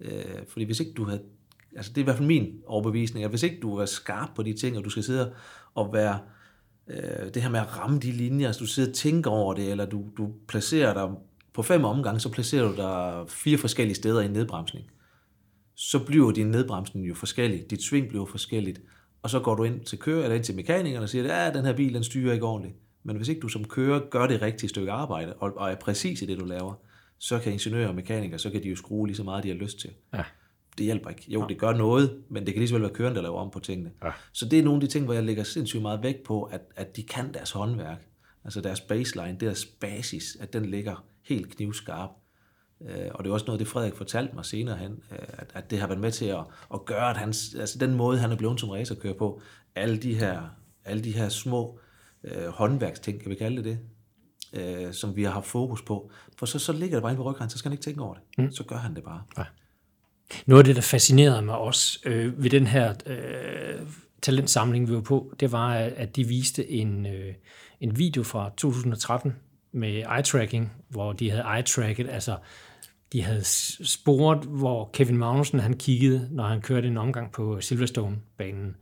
Øh, 0.00 0.46
fordi 0.48 0.64
hvis 0.64 0.80
ikke 0.80 0.92
du 0.92 1.04
havde, 1.04 1.22
altså 1.76 1.92
det 1.92 1.98
er 1.98 2.02
i 2.02 2.04
hvert 2.04 2.16
fald 2.16 2.28
min 2.28 2.60
overbevisning, 2.66 3.24
at 3.24 3.30
hvis 3.30 3.42
ikke 3.42 3.60
du 3.62 3.76
var 3.76 3.86
skarp 3.86 4.28
på 4.36 4.42
de 4.42 4.52
ting, 4.52 4.78
og 4.78 4.84
du 4.84 4.90
skal 4.90 5.02
sidde 5.02 5.32
og 5.74 5.92
være, 5.92 6.18
øh, 6.88 7.34
det 7.34 7.42
her 7.42 7.50
med 7.50 7.60
at 7.60 7.78
ramme 7.78 7.98
de 7.98 8.12
linjer, 8.12 8.46
altså 8.46 8.60
du 8.60 8.66
sidder 8.66 8.88
og 8.88 8.94
tænker 8.94 9.30
over 9.30 9.54
det, 9.54 9.70
eller 9.70 9.86
du, 9.86 10.04
du 10.16 10.32
placerer 10.48 10.94
dig 10.94 11.08
på 11.54 11.62
fem 11.62 11.84
omgange, 11.84 12.20
så 12.20 12.28
placerer 12.28 12.68
du 12.68 12.76
dig 12.76 13.24
fire 13.28 13.58
forskellige 13.58 13.94
steder 13.94 14.20
i 14.20 14.24
en 14.24 14.30
nedbremsning 14.30 14.90
så 15.80 15.98
bliver 15.98 16.30
din 16.30 16.46
nedbremsning 16.46 17.08
jo 17.08 17.14
forskellig, 17.14 17.70
dit 17.70 17.82
sving 17.82 18.08
bliver 18.08 18.26
forskelligt, 18.26 18.80
og 19.22 19.30
så 19.30 19.40
går 19.40 19.54
du 19.54 19.64
ind 19.64 19.80
til 19.80 19.98
kører, 19.98 20.22
eller 20.22 20.36
ind 20.36 20.44
til 20.44 20.54
mekanikeren 20.54 21.02
og 21.02 21.08
siger, 21.08 21.24
at 21.24 21.44
ja, 21.44 21.58
den 21.58 21.66
her 21.66 21.72
bil, 21.72 21.94
den 21.94 22.04
styrer 22.04 22.32
ikke 22.32 22.46
ordentligt. 22.46 22.76
Men 23.02 23.16
hvis 23.16 23.28
ikke 23.28 23.40
du 23.40 23.48
som 23.48 23.64
kører 23.64 24.00
gør 24.10 24.26
det 24.26 24.42
rigtige 24.42 24.68
stykke 24.68 24.92
arbejde, 24.92 25.34
og, 25.34 25.56
og 25.56 25.70
er 25.70 25.74
præcis 25.74 26.22
i 26.22 26.26
det, 26.26 26.40
du 26.40 26.44
laver, 26.44 26.74
så 27.18 27.38
kan 27.38 27.52
ingeniører 27.52 27.88
og 27.88 27.94
mekanikere, 27.94 28.38
så 28.38 28.50
kan 28.50 28.62
de 28.62 28.68
jo 28.68 28.76
skrue 28.76 29.06
lige 29.06 29.16
så 29.16 29.22
meget, 29.22 29.44
de 29.44 29.48
har 29.48 29.54
lyst 29.54 29.78
til. 29.78 29.90
Ja. 30.14 30.22
Det 30.78 30.84
hjælper 30.84 31.10
ikke. 31.10 31.24
Jo, 31.28 31.46
det 31.48 31.58
gør 31.58 31.72
noget, 31.72 32.22
men 32.28 32.46
det 32.46 32.54
kan 32.54 32.60
lige 32.60 32.68
så 32.68 32.74
vel 32.74 32.82
være 32.82 32.92
køren, 32.94 33.14
der 33.14 33.22
laver 33.22 33.38
om 33.38 33.50
på 33.50 33.60
tingene. 33.60 33.90
Ja. 34.04 34.10
Så 34.32 34.48
det 34.48 34.58
er 34.58 34.62
nogle 34.62 34.76
af 34.76 34.80
de 34.80 34.86
ting, 34.86 35.04
hvor 35.04 35.14
jeg 35.14 35.22
lægger 35.22 35.42
sindssygt 35.42 35.82
meget 35.82 36.02
vægt 36.02 36.22
på, 36.22 36.42
at, 36.42 36.60
at 36.76 36.96
de 36.96 37.02
kan 37.02 37.34
deres 37.34 37.50
håndværk. 37.50 38.06
Altså 38.44 38.60
deres 38.60 38.80
baseline, 38.80 39.36
deres 39.40 39.64
basis, 39.64 40.36
at 40.40 40.52
den 40.52 40.64
ligger 40.64 41.04
helt 41.34 41.56
knivskarp. 41.56 42.10
Øh, 42.82 43.08
og 43.14 43.24
det 43.24 43.30
er 43.30 43.34
også 43.34 43.46
noget, 43.46 43.60
det 43.60 43.68
Frederik 43.68 43.94
fortalte 43.94 44.34
mig 44.34 44.44
senere 44.44 44.76
hen, 44.76 44.92
øh, 45.12 45.18
at, 45.28 45.50
at 45.54 45.70
det 45.70 45.78
har 45.78 45.86
været 45.86 46.00
med 46.00 46.12
til 46.12 46.24
at, 46.24 46.44
at 46.74 46.84
gøre, 46.84 47.10
at 47.10 47.16
hans, 47.16 47.54
altså 47.54 47.78
den 47.78 47.94
måde, 47.94 48.18
han 48.18 48.32
er 48.32 48.36
blevet 48.36 48.60
som 48.60 48.68
racerkører 48.68 49.14
på, 49.14 49.40
alle 49.74 49.96
de 49.96 50.14
her, 50.14 50.42
alle 50.84 51.04
de 51.04 51.12
her 51.12 51.28
små 51.28 51.78
øh, 52.24 52.48
håndværksting, 52.48 53.20
kan 53.20 53.30
vi 53.30 53.34
kalde 53.34 53.62
det 53.62 53.64
det, 53.64 53.78
øh, 54.60 54.92
som 54.92 55.16
vi 55.16 55.22
har 55.22 55.30
haft 55.30 55.46
fokus 55.46 55.82
på. 55.82 56.10
For 56.38 56.46
så, 56.46 56.58
så 56.58 56.72
ligger 56.72 56.96
det 56.96 57.02
bare 57.02 57.12
inde 57.12 57.22
på 57.22 57.30
ryggraden, 57.30 57.50
så 57.50 57.58
skal 57.58 57.68
han 57.68 57.72
ikke 57.72 57.84
tænke 57.84 58.02
over 58.02 58.14
det. 58.14 58.22
Mm. 58.38 58.52
Så 58.52 58.64
gør 58.64 58.76
han 58.76 58.94
det 58.94 59.04
bare. 59.04 59.22
Ja. 59.38 59.44
Noget 60.46 60.60
af 60.60 60.64
det, 60.64 60.76
der 60.76 60.82
fascinerede 60.82 61.42
mig 61.42 61.58
også 61.58 61.98
øh, 62.04 62.42
ved 62.42 62.50
den 62.50 62.66
her 62.66 62.94
øh, 63.06 63.86
talentsamling, 64.22 64.88
vi 64.88 64.94
var 64.94 65.00
på, 65.00 65.34
det 65.40 65.52
var, 65.52 65.74
at 65.74 66.16
de 66.16 66.24
viste 66.24 66.70
en, 66.70 67.06
øh, 67.06 67.34
en 67.80 67.98
video 67.98 68.22
fra 68.22 68.50
2013 68.56 69.36
med 69.72 70.02
eye-tracking, 70.02 70.68
hvor 70.88 71.12
de 71.12 71.30
havde 71.30 71.44
eye-tracket, 71.44 72.08
altså 72.08 72.36
de 73.12 73.22
havde 73.22 73.44
sporet, 73.84 74.44
hvor 74.44 74.90
Kevin 74.92 75.16
Magnussen 75.16 75.60
han 75.60 75.74
kiggede, 75.74 76.28
når 76.30 76.44
han 76.44 76.60
kørte 76.60 76.88
en 76.88 76.96
omgang 76.96 77.32
på 77.32 77.60
Silverstone-banen. 77.60 78.76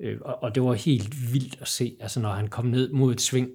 Øh, 0.00 0.18
og, 0.20 0.42
og 0.42 0.54
det 0.54 0.62
var 0.62 0.74
helt 0.74 1.32
vildt 1.32 1.58
at 1.60 1.68
se, 1.68 1.96
altså 2.00 2.20
når 2.20 2.32
han 2.32 2.48
kom 2.48 2.66
ned 2.66 2.92
mod 2.92 3.12
et 3.12 3.20
sving, 3.20 3.48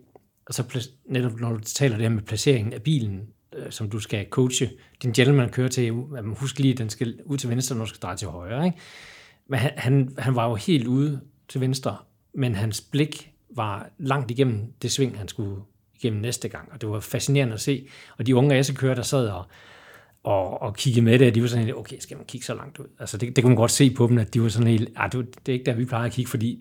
og 0.45 0.53
så 0.53 0.89
netop 1.05 1.39
når 1.39 1.53
du 1.53 1.59
taler 1.59 1.95
det 1.95 2.03
her 2.03 2.09
med 2.09 2.23
placeringen 2.23 2.73
af 2.73 2.81
bilen, 2.81 3.27
øh, 3.55 3.71
som 3.71 3.89
du 3.89 3.99
skal 3.99 4.27
coache 4.29 4.69
din 5.03 5.11
gentleman 5.11 5.49
kører 5.49 5.67
til, 5.67 5.91
husk 6.35 6.59
lige, 6.59 6.71
at 6.71 6.77
den 6.77 6.89
skal 6.89 7.19
ud 7.25 7.38
til 7.38 7.49
venstre, 7.49 7.75
når 7.75 7.83
du 7.83 7.89
skal 7.89 8.01
dreje 8.01 8.17
til 8.17 8.27
højre. 8.27 8.65
Ikke? 8.65 8.77
Men 9.47 9.59
han, 9.59 9.71
han, 9.77 10.15
han 10.17 10.35
var 10.35 10.49
jo 10.49 10.55
helt 10.55 10.88
ude 10.88 11.21
til 11.49 11.61
venstre, 11.61 11.97
men 12.33 12.55
hans 12.55 12.81
blik 12.81 13.31
var 13.49 13.89
langt 13.97 14.31
igennem 14.31 14.73
det 14.81 14.91
sving, 14.91 15.17
han 15.17 15.27
skulle 15.27 15.61
igennem 15.99 16.21
næste 16.21 16.49
gang, 16.49 16.69
og 16.71 16.81
det 16.81 16.89
var 16.89 16.99
fascinerende 16.99 17.53
at 17.53 17.62
se. 17.62 17.88
Og 18.17 18.27
de 18.27 18.36
unge 18.36 18.63
kører, 18.75 18.95
der 18.95 19.01
sad 19.01 19.27
og, 19.27 19.45
og, 20.23 20.62
og 20.62 20.75
kiggede 20.75 21.05
med 21.05 21.19
det, 21.19 21.36
de 21.36 21.41
var 21.41 21.47
sådan 21.47 21.65
helt, 21.65 21.77
okay, 21.77 21.99
skal 21.99 22.17
man 22.17 22.25
kigge 22.25 22.45
så 22.45 22.55
langt 22.55 22.79
ud? 22.79 22.86
Altså 22.99 23.17
det, 23.17 23.36
det 23.36 23.43
kunne 23.43 23.49
man 23.49 23.58
godt 23.58 23.71
se 23.71 23.93
på 23.93 24.08
dem, 24.08 24.17
at 24.17 24.34
de 24.34 24.41
var 24.41 24.49
sådan 24.49 24.67
helt, 24.67 24.89
ah, 24.95 25.12
det, 25.12 25.27
det 25.45 25.51
er 25.51 25.53
ikke 25.53 25.65
der, 25.65 25.73
vi 25.73 25.86
plejer 25.86 26.05
at 26.05 26.12
kigge, 26.12 26.29
fordi 26.29 26.60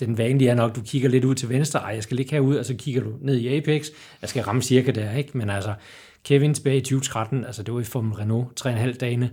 den 0.00 0.18
vanlige 0.18 0.50
er 0.50 0.54
nok, 0.54 0.76
du 0.76 0.82
kigger 0.82 1.08
lidt 1.08 1.24
ud 1.24 1.34
til 1.34 1.48
venstre, 1.48 1.80
ej, 1.80 1.90
jeg 1.94 2.02
skal 2.02 2.16
ligge 2.16 2.32
herud, 2.32 2.56
og 2.56 2.64
så 2.64 2.74
kigger 2.74 3.02
du 3.02 3.12
ned 3.20 3.36
i 3.36 3.56
Apex, 3.56 3.88
jeg 4.22 4.28
skal 4.28 4.42
ramme 4.42 4.62
cirka 4.62 4.90
der, 4.90 5.12
ikke? 5.16 5.38
Men 5.38 5.50
altså, 5.50 5.74
Kevin 6.24 6.54
tilbage 6.54 6.76
i 6.76 6.80
2013, 6.80 7.44
altså 7.44 7.62
det 7.62 7.74
var 7.74 7.80
i 7.80 7.84
Formel 7.84 8.12
Renault, 8.12 8.66
3,5 8.66 8.98
dage, 8.98 9.30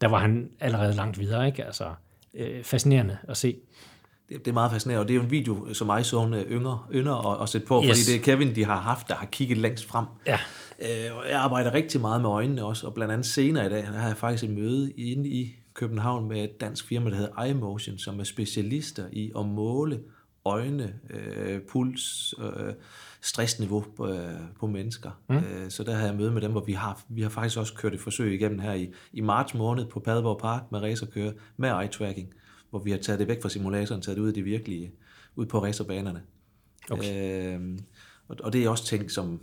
der 0.00 0.08
var 0.08 0.18
han 0.18 0.50
allerede 0.60 0.94
langt 0.96 1.18
videre, 1.18 1.46
ikke? 1.46 1.64
Altså, 1.64 1.84
øh, 2.34 2.64
fascinerende 2.64 3.18
at 3.28 3.36
se. 3.36 3.56
Det, 4.28 4.44
det 4.44 4.48
er 4.48 4.52
meget 4.52 4.72
fascinerende, 4.72 5.00
og 5.00 5.08
det 5.08 5.14
er 5.14 5.16
jo 5.16 5.22
en 5.22 5.30
video, 5.30 5.74
som 5.74 5.98
iZone 6.00 6.44
yngre, 6.44 6.78
ynder 6.92 7.32
at, 7.32 7.42
at 7.42 7.48
sætte 7.48 7.66
på, 7.66 7.82
yes. 7.82 7.88
fordi 7.88 8.12
det 8.12 8.20
er 8.20 8.24
Kevin, 8.24 8.54
de 8.54 8.64
har 8.64 8.80
haft, 8.80 9.08
der 9.08 9.14
har 9.14 9.26
kigget 9.26 9.58
længst 9.58 9.86
frem. 9.86 10.06
Ja. 10.26 10.38
Øh, 10.82 11.30
jeg 11.30 11.40
arbejder 11.40 11.74
rigtig 11.74 12.00
meget 12.00 12.20
med 12.20 12.30
øjnene 12.30 12.64
også, 12.64 12.86
og 12.86 12.94
blandt 12.94 13.12
andet 13.12 13.26
senere 13.26 13.66
i 13.66 13.68
dag, 13.68 13.82
der 13.82 13.98
har 13.98 14.08
jeg 14.08 14.16
faktisk 14.16 14.44
et 14.44 14.50
møde 14.50 14.92
inde 14.92 15.28
i 15.28 15.56
København 15.74 16.28
med 16.28 16.44
et 16.44 16.60
dansk 16.60 16.86
firma, 16.86 17.10
der 17.10 17.16
hedder 17.16 17.44
iMotion, 17.44 17.98
som 17.98 18.20
er 18.20 18.24
specialister 18.24 19.04
i 19.12 19.32
at 19.38 19.46
måle 19.46 20.00
øjne, 20.44 20.94
øh, 21.10 21.60
puls, 21.60 22.34
øh, 22.38 22.72
stressniveau 23.20 23.84
på, 23.96 24.08
øh, 24.08 24.30
på 24.60 24.66
mennesker. 24.66 25.10
Mm. 25.28 25.36
Øh, 25.36 25.70
så 25.70 25.82
der 25.82 25.94
har 25.94 26.06
jeg 26.06 26.14
møde 26.14 26.30
med 26.30 26.42
dem, 26.42 26.50
hvor 26.50 26.64
vi 26.66 26.72
har, 26.72 27.00
vi 27.08 27.22
har 27.22 27.28
faktisk 27.28 27.58
også 27.58 27.74
kørt 27.74 27.94
et 27.94 28.00
forsøg 28.00 28.34
igennem 28.34 28.58
her 28.58 28.72
i, 28.72 28.88
i 29.12 29.20
marts 29.20 29.54
måned 29.54 29.86
på 29.86 30.00
Padborg 30.00 30.38
Park 30.38 30.62
med 30.72 30.80
racerkører 30.80 31.32
med 31.56 31.70
eye-tracking, 31.70 32.34
hvor 32.70 32.78
vi 32.78 32.90
har 32.90 32.98
taget 32.98 33.18
det 33.18 33.28
væk 33.28 33.42
fra 33.42 33.48
simulatoren, 33.48 34.02
taget 34.02 34.16
det 34.16 34.22
ud 34.22 34.28
i 34.28 34.34
det 34.34 34.44
virkelige, 34.44 34.92
ud 35.36 35.46
på 35.46 35.62
racerbanerne. 35.62 36.22
Okay. 36.90 37.54
Øh, 37.54 37.78
og, 38.28 38.36
og 38.40 38.52
det 38.52 38.64
er 38.64 38.68
også 38.68 38.84
ting, 38.84 39.10
som, 39.10 39.40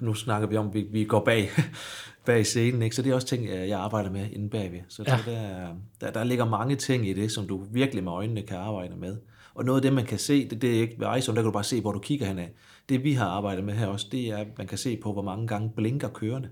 nu 0.00 0.14
snakker 0.14 0.48
vi 0.48 0.56
om, 0.56 0.74
vi, 0.74 0.86
vi 0.90 1.04
går 1.04 1.24
bag, 1.24 1.50
bag 2.26 2.46
scenen, 2.46 2.82
ikke? 2.82 2.96
så 2.96 3.02
det 3.02 3.10
er 3.10 3.14
også 3.14 3.26
ting, 3.26 3.48
jeg 3.48 3.80
arbejder 3.80 4.10
med 4.10 4.30
inde 4.30 4.50
bagved. 4.50 4.80
Så, 4.88 5.04
ja. 5.06 5.18
så 5.18 5.30
der, 5.30 5.68
der, 6.00 6.10
der 6.10 6.24
ligger 6.24 6.44
mange 6.44 6.76
ting 6.76 7.08
i 7.08 7.12
det, 7.12 7.32
som 7.32 7.46
du 7.46 7.66
virkelig 7.72 8.04
med 8.04 8.12
øjnene 8.12 8.42
kan 8.42 8.56
arbejde 8.56 8.96
med. 8.96 9.16
Og 9.54 9.64
noget 9.64 9.78
af 9.78 9.82
det, 9.82 9.92
man 9.92 10.06
kan 10.06 10.18
se, 10.18 10.48
det, 10.48 10.62
det 10.62 10.76
er 10.76 10.80
ikke 10.80 10.96
ved 10.98 11.18
ISO, 11.18 11.32
der 11.32 11.36
kan 11.36 11.44
du 11.44 11.50
bare 11.50 11.64
se, 11.64 11.80
hvor 11.80 11.92
du 11.92 11.98
kigger 11.98 12.26
henad. 12.26 12.46
Det 12.88 13.04
vi 13.04 13.12
har 13.12 13.26
arbejdet 13.26 13.64
med 13.64 13.74
her 13.74 13.86
også, 13.86 14.06
det 14.12 14.28
er, 14.28 14.36
at 14.36 14.58
man 14.58 14.66
kan 14.66 14.78
se 14.78 14.96
på, 14.96 15.12
hvor 15.12 15.22
mange 15.22 15.46
gange 15.46 15.70
blinker 15.76 16.08
kørende. 16.08 16.48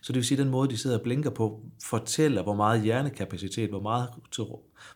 Så 0.00 0.12
det 0.12 0.14
vil 0.14 0.24
sige, 0.24 0.38
at 0.38 0.44
den 0.44 0.50
måde, 0.50 0.68
de 0.68 0.76
sidder 0.76 0.96
og 0.96 1.02
blinker 1.02 1.30
på, 1.30 1.60
fortæller, 1.84 2.42
hvor 2.42 2.54
meget 2.54 2.82
hjernekapacitet, 2.82 3.70
hvor 3.70 3.80
meget, 3.80 4.08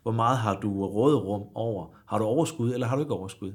hvor 0.02 0.12
meget 0.12 0.38
har 0.38 0.60
du 0.60 0.86
råderum 0.86 1.42
over. 1.54 1.86
Har 2.06 2.18
du 2.18 2.24
overskud, 2.24 2.74
eller 2.74 2.86
har 2.86 2.96
du 2.96 3.02
ikke 3.02 3.14
overskud? 3.14 3.52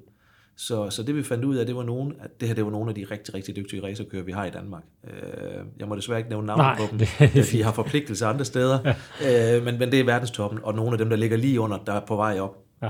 Så, 0.58 0.90
så 0.90 1.04
det 1.04 1.16
vi 1.16 1.24
fandt 1.24 1.46
ud 1.46 1.56
af, 1.56 1.66
det 1.66 1.76
var 1.76 1.84
nogen, 1.84 2.14
at 2.20 2.40
det 2.40 2.48
her 2.48 2.56
det 2.56 2.66
var 2.66 2.72
nogle 2.72 2.90
af 2.90 2.96
de 2.96 3.06
rigtig, 3.12 3.34
rigtig 3.34 3.56
dygtige 3.56 3.84
racerkører, 3.84 4.24
vi 4.24 4.32
har 4.32 4.46
i 4.46 4.50
Danmark. 4.50 4.84
Øh, 5.04 5.66
jeg 5.80 5.88
må 5.88 5.96
desværre 5.96 6.20
ikke 6.20 6.30
nævne 6.30 6.48
navn 6.48 6.78
på 6.78 6.84
dem, 6.92 7.00
det... 7.34 7.52
de 7.52 7.64
har 7.64 7.72
forpligtelser 7.72 8.28
andre 8.28 8.46
steder, 8.46 8.94
ja. 9.22 9.58
Øh, 9.58 9.64
men, 9.64 9.80
men 9.80 9.92
det 9.92 10.00
er 10.00 10.04
verdenstoppen, 10.04 10.60
og 10.64 10.76
nogle 10.76 10.92
af 10.92 10.98
dem, 10.98 11.10
der 11.10 11.16
ligger 11.16 11.38
lige 11.38 11.60
under, 11.60 11.78
der 11.78 11.94
er 11.94 12.06
på 12.06 12.16
vej 12.16 12.40
op. 12.40 12.58
Ja. 12.82 12.90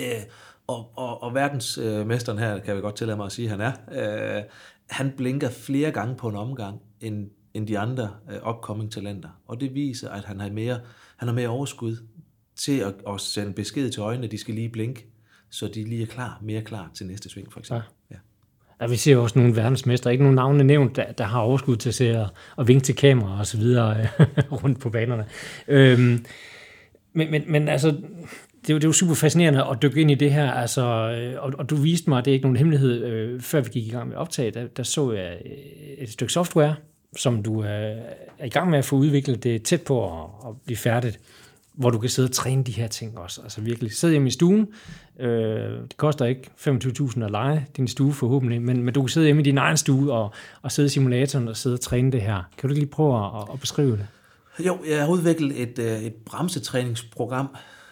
Øh, 0.00 0.22
og, 0.66 0.90
og, 0.96 1.22
og 1.22 1.34
verdensmesteren 1.34 2.38
her, 2.38 2.58
kan 2.58 2.74
jeg 2.74 2.82
godt 2.82 2.96
tillade 2.96 3.16
mig 3.16 3.26
at 3.26 3.32
sige, 3.32 3.48
han 3.48 3.60
er, 3.60 3.72
han 4.90 5.12
blinker 5.16 5.50
flere 5.50 5.90
gange 5.90 6.16
på 6.16 6.28
en 6.28 6.36
omgang, 6.36 6.80
end, 7.00 7.30
end 7.54 7.66
de 7.66 7.78
andre 7.78 8.10
upcoming 8.48 8.92
talenter. 8.92 9.28
Og 9.46 9.60
det 9.60 9.74
viser, 9.74 10.10
at 10.10 10.24
han 10.24 10.40
har 10.40 10.50
mere, 10.50 10.80
han 11.16 11.28
har 11.28 11.34
mere 11.34 11.48
overskud 11.48 11.96
til 12.56 12.78
at, 12.78 12.94
at 13.08 13.20
sende 13.20 13.52
besked 13.52 13.90
til 13.90 14.00
øjnene, 14.00 14.24
at 14.24 14.32
de 14.32 14.38
skal 14.38 14.54
lige 14.54 14.68
blinke, 14.68 15.06
så 15.50 15.68
de 15.74 15.84
lige 15.84 16.02
er 16.02 16.06
klar, 16.06 16.38
mere 16.42 16.62
klar 16.62 16.90
til 16.94 17.06
næste 17.06 17.30
sving, 17.30 17.52
for 17.52 17.60
eksempel. 17.60 17.84
Ja. 18.10 18.14
Ja. 18.14 18.20
Ja, 18.80 18.86
vi 18.86 18.96
ser 18.96 19.16
også 19.16 19.38
nogle 19.38 19.56
verdensmestre, 19.56 20.12
ikke 20.12 20.24
nogen 20.24 20.34
navne 20.34 20.64
nævnt, 20.64 20.96
der, 20.96 21.12
der 21.12 21.24
har 21.24 21.40
overskud 21.40 21.76
til 21.76 21.88
at 21.88 21.94
se 21.94 22.20
og, 22.20 22.28
og 22.56 22.68
vinke 22.68 22.84
til 22.84 22.96
kamera 22.96 23.38
og 23.38 23.46
så 23.46 23.58
videre 23.58 24.08
rundt 24.62 24.80
på 24.80 24.90
banerne. 24.90 25.26
Øhm, 25.68 26.24
men, 27.12 27.30
men, 27.30 27.42
men 27.48 27.68
altså, 27.68 27.88
det 27.88 28.70
er, 28.70 28.74
jo, 28.74 28.76
det 28.76 28.84
er 28.84 28.88
jo 28.88 28.92
super 28.92 29.14
fascinerende 29.14 29.64
at 29.70 29.82
dykke 29.82 30.00
ind 30.00 30.10
i 30.10 30.14
det 30.14 30.32
her, 30.32 30.52
altså, 30.52 30.82
øh, 30.82 31.42
og, 31.44 31.52
og 31.58 31.70
du 31.70 31.76
viste 31.76 32.10
mig, 32.10 32.24
det 32.24 32.30
er 32.30 32.34
ikke 32.34 32.44
nogen 32.44 32.56
hemmelighed, 32.56 33.04
øh, 33.04 33.40
før 33.40 33.60
vi 33.60 33.70
gik 33.70 33.86
i 33.86 33.90
gang 33.90 34.08
med 34.08 34.16
optaget, 34.16 34.54
der, 34.54 34.66
der 34.66 34.82
så 34.82 35.12
jeg 35.12 35.38
øh, 35.44 35.50
et 35.98 36.10
stykke 36.10 36.32
software, 36.32 36.74
som 37.16 37.42
du 37.42 37.60
er 37.60 37.94
i 38.44 38.48
gang 38.48 38.70
med 38.70 38.78
at 38.78 38.84
få 38.84 38.96
udviklet, 38.96 39.44
det 39.44 39.54
er 39.54 39.58
tæt 39.58 39.82
på 39.82 40.04
at, 40.04 40.48
at 40.48 40.54
blive 40.64 40.76
færdigt 40.76 41.20
hvor 41.74 41.90
du 41.90 41.98
kan 41.98 42.10
sidde 42.10 42.26
og 42.26 42.32
træne 42.32 42.64
de 42.64 42.72
her 42.72 42.86
ting 42.86 43.18
også. 43.18 43.42
Altså 43.42 43.60
virkelig, 43.60 43.92
sidde 43.92 44.12
hjemme 44.12 44.28
i 44.28 44.30
stuen. 44.30 44.68
Øh, 45.20 45.28
det 45.82 45.96
koster 45.96 46.24
ikke 46.24 46.50
25.000 46.56 47.24
at 47.24 47.30
lege 47.30 47.66
din 47.76 47.88
stue 47.88 48.12
forhåbentlig, 48.12 48.62
men, 48.62 48.82
men 48.82 48.94
du 48.94 49.02
kan 49.02 49.08
sidde 49.08 49.26
hjemme 49.26 49.42
i 49.42 49.44
din 49.44 49.58
egen 49.58 49.76
stue 49.76 50.12
og, 50.12 50.32
og 50.62 50.72
sidde 50.72 50.86
i 50.86 50.88
simulatoren 50.88 51.48
og 51.48 51.56
sidde 51.56 51.74
og 51.74 51.80
træne 51.80 52.12
det 52.12 52.22
her. 52.22 52.42
Kan 52.58 52.68
du 52.68 52.74
lige 52.74 52.86
prøve 52.86 53.26
at, 53.26 53.48
at 53.52 53.60
beskrive 53.60 53.92
det? 53.92 54.06
Jo, 54.66 54.78
jeg 54.88 55.00
har 55.00 55.08
udviklet 55.08 55.60
et, 55.60 55.78
øh, 55.78 56.02
et 56.02 56.14
bremsetræningsprogram 56.14 57.48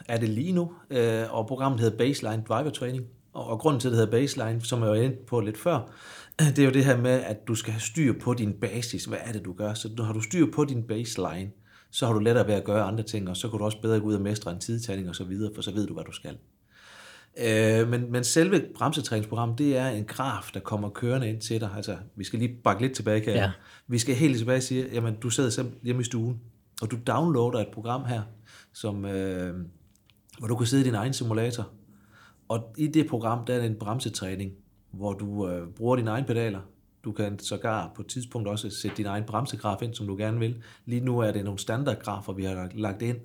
er 0.08 0.16
det 0.16 0.28
lige 0.28 0.52
nu, 0.52 0.72
øh, 0.90 1.22
og 1.30 1.46
programmet 1.46 1.80
hedder 1.80 1.96
Baseline 1.96 2.42
Driver 2.48 2.70
Training. 2.70 3.04
Og, 3.32 3.46
og 3.46 3.58
grunden 3.58 3.80
til, 3.80 3.88
at 3.88 3.92
det 3.92 3.98
hedder 3.98 4.10
Baseline, 4.10 4.60
som 4.60 4.80
jeg 4.82 4.88
var 4.88 4.94
inde 4.94 5.16
på 5.26 5.40
lidt 5.40 5.58
før, 5.58 5.90
det 6.56 6.58
er 6.58 6.64
jo 6.64 6.70
det 6.70 6.84
her 6.84 6.96
med, 6.96 7.10
at 7.10 7.48
du 7.48 7.54
skal 7.54 7.72
have 7.72 7.80
styr 7.80 8.12
på 8.20 8.34
din 8.34 8.52
basis. 8.52 9.04
Hvad 9.04 9.18
er 9.24 9.32
det, 9.32 9.44
du 9.44 9.52
gør? 9.52 9.74
Så 9.74 9.88
har 9.98 10.12
du 10.12 10.20
styr 10.20 10.46
på 10.54 10.64
din 10.64 10.82
baseline, 10.82 11.50
så 11.90 12.06
har 12.06 12.12
du 12.12 12.18
lettere 12.18 12.46
ved 12.46 12.54
at 12.54 12.64
gøre 12.64 12.82
andre 12.82 13.02
ting, 13.02 13.28
og 13.28 13.36
så 13.36 13.48
kan 13.48 13.58
du 13.58 13.64
også 13.64 13.80
bedre 13.80 14.00
gå 14.00 14.06
ud 14.06 14.14
og 14.14 14.20
mestre 14.20 14.52
en 14.52 14.60
tidtagning 14.60 15.08
og 15.08 15.16
så 15.16 15.24
videre, 15.24 15.52
for 15.54 15.62
så 15.62 15.72
ved 15.72 15.86
du, 15.86 15.94
hvad 15.94 16.04
du 16.04 16.12
skal. 16.12 16.36
Øh, 17.38 17.88
men, 17.88 18.12
men 18.12 18.24
selve 18.24 18.64
bremsetræningsprogrammet, 18.76 19.58
det 19.58 19.76
er 19.76 19.88
en 19.88 20.04
graf, 20.04 20.50
der 20.54 20.60
kommer 20.60 20.88
kørende 20.88 21.28
ind 21.28 21.40
til 21.40 21.60
dig. 21.60 21.70
Altså, 21.76 21.96
vi 22.16 22.24
skal 22.24 22.38
lige 22.38 22.56
bakke 22.64 22.82
lidt 22.82 22.94
tilbage, 22.94 23.20
kan 23.20 23.34
ja. 23.34 23.50
Vi 23.86 23.98
skal 23.98 24.14
helt 24.14 24.38
tilbage 24.38 24.56
og 24.56 24.62
sige, 24.62 24.88
jamen, 24.92 25.14
du 25.14 25.30
sidder 25.30 25.64
hjemme 25.82 26.00
i 26.00 26.04
stuen, 26.04 26.40
og 26.82 26.90
du 26.90 26.98
downloader 27.06 27.58
et 27.58 27.68
program 27.72 28.04
her, 28.04 28.22
som, 28.72 29.04
øh, 29.04 29.54
hvor 30.38 30.48
du 30.48 30.56
kan 30.56 30.66
sidde 30.66 30.82
i 30.82 30.86
din 30.86 30.94
egen 30.94 31.12
simulator. 31.12 31.68
Og 32.52 32.74
i 32.76 32.86
det 32.86 33.06
program, 33.06 33.44
der 33.44 33.54
er 33.54 33.62
en 33.62 33.74
bremsetræning, 33.74 34.52
hvor 34.90 35.12
du 35.12 35.48
øh, 35.48 35.68
bruger 35.68 35.96
dine 35.96 36.10
egne 36.10 36.26
pedaler, 36.26 36.60
du 37.04 37.12
kan 37.12 37.38
sågar 37.38 37.92
på 37.96 38.02
et 38.02 38.08
tidspunkt 38.08 38.48
også 38.48 38.70
sætte 38.70 38.96
din 38.96 39.06
egen 39.06 39.24
bremsegraf 39.24 39.82
ind, 39.82 39.94
som 39.94 40.06
du 40.06 40.16
gerne 40.16 40.38
vil. 40.38 40.62
Lige 40.84 41.00
nu 41.00 41.18
er 41.18 41.32
det 41.32 41.44
nogle 41.44 41.58
standardgrafer, 41.58 42.32
vi 42.32 42.44
har 42.44 42.70
lagt 42.74 43.02
ind. 43.02 43.16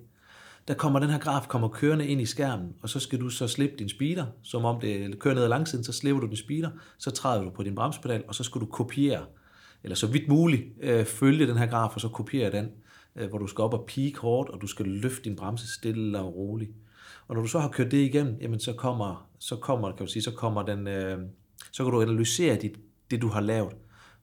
Der 0.68 0.74
kommer 0.74 0.98
den 0.98 1.10
her 1.10 1.18
graf 1.18 1.48
kommer 1.48 1.68
kørende 1.68 2.06
ind 2.06 2.20
i 2.20 2.26
skærmen, 2.26 2.74
og 2.82 2.88
så 2.88 3.00
skal 3.00 3.20
du 3.20 3.30
så 3.30 3.48
slippe 3.48 3.76
din 3.76 3.88
speeder, 3.88 4.26
som 4.42 4.64
om 4.64 4.80
det 4.80 5.18
kører 5.18 5.34
ned 5.34 5.42
ad 5.42 5.48
langsiden, 5.48 5.84
så 5.84 5.92
slipper 5.92 6.20
du 6.20 6.26
din 6.26 6.36
speeder, 6.36 6.70
så 6.98 7.10
træder 7.10 7.44
du 7.44 7.50
på 7.50 7.62
din 7.62 7.74
bremspedal, 7.74 8.24
og 8.28 8.34
så 8.34 8.44
skal 8.44 8.60
du 8.60 8.66
kopiere, 8.66 9.24
eller 9.82 9.94
så 9.94 10.06
vidt 10.06 10.28
muligt 10.28 10.62
øh, 10.80 11.04
følge 11.04 11.46
den 11.46 11.56
her 11.56 11.66
graf, 11.66 11.94
og 11.94 12.00
så 12.00 12.08
kopiere 12.08 12.52
den 12.52 12.68
øh, 13.16 13.28
hvor 13.28 13.38
du 13.38 13.46
skal 13.46 13.62
op 13.62 13.74
og 13.74 13.86
peak 13.94 14.16
hårdt, 14.16 14.50
og 14.50 14.60
du 14.60 14.66
skal 14.66 14.86
løfte 14.86 15.22
din 15.24 15.36
bremse 15.36 15.74
stille 15.74 16.18
og 16.18 16.36
roligt. 16.36 16.70
Og 17.28 17.34
når 17.34 17.42
du 17.42 17.48
så 17.48 17.58
har 17.58 17.68
kørt 17.68 17.90
det 17.90 17.98
igennem, 17.98 18.38
jamen 18.40 18.60
så 18.60 18.72
kommer, 18.72 19.28
så 19.38 19.56
kommer, 19.56 19.92
kan 19.92 20.06
du 20.06 20.12
sige, 20.12 20.22
så 20.22 20.30
kommer 20.30 20.62
den, 20.62 20.88
øh, 20.88 21.18
så 21.72 21.84
kan 21.84 21.92
du 21.92 22.02
analysere 22.02 22.56
dit, 22.56 22.78
det, 23.10 23.22
du 23.22 23.28
har 23.28 23.40
lavet, 23.40 23.72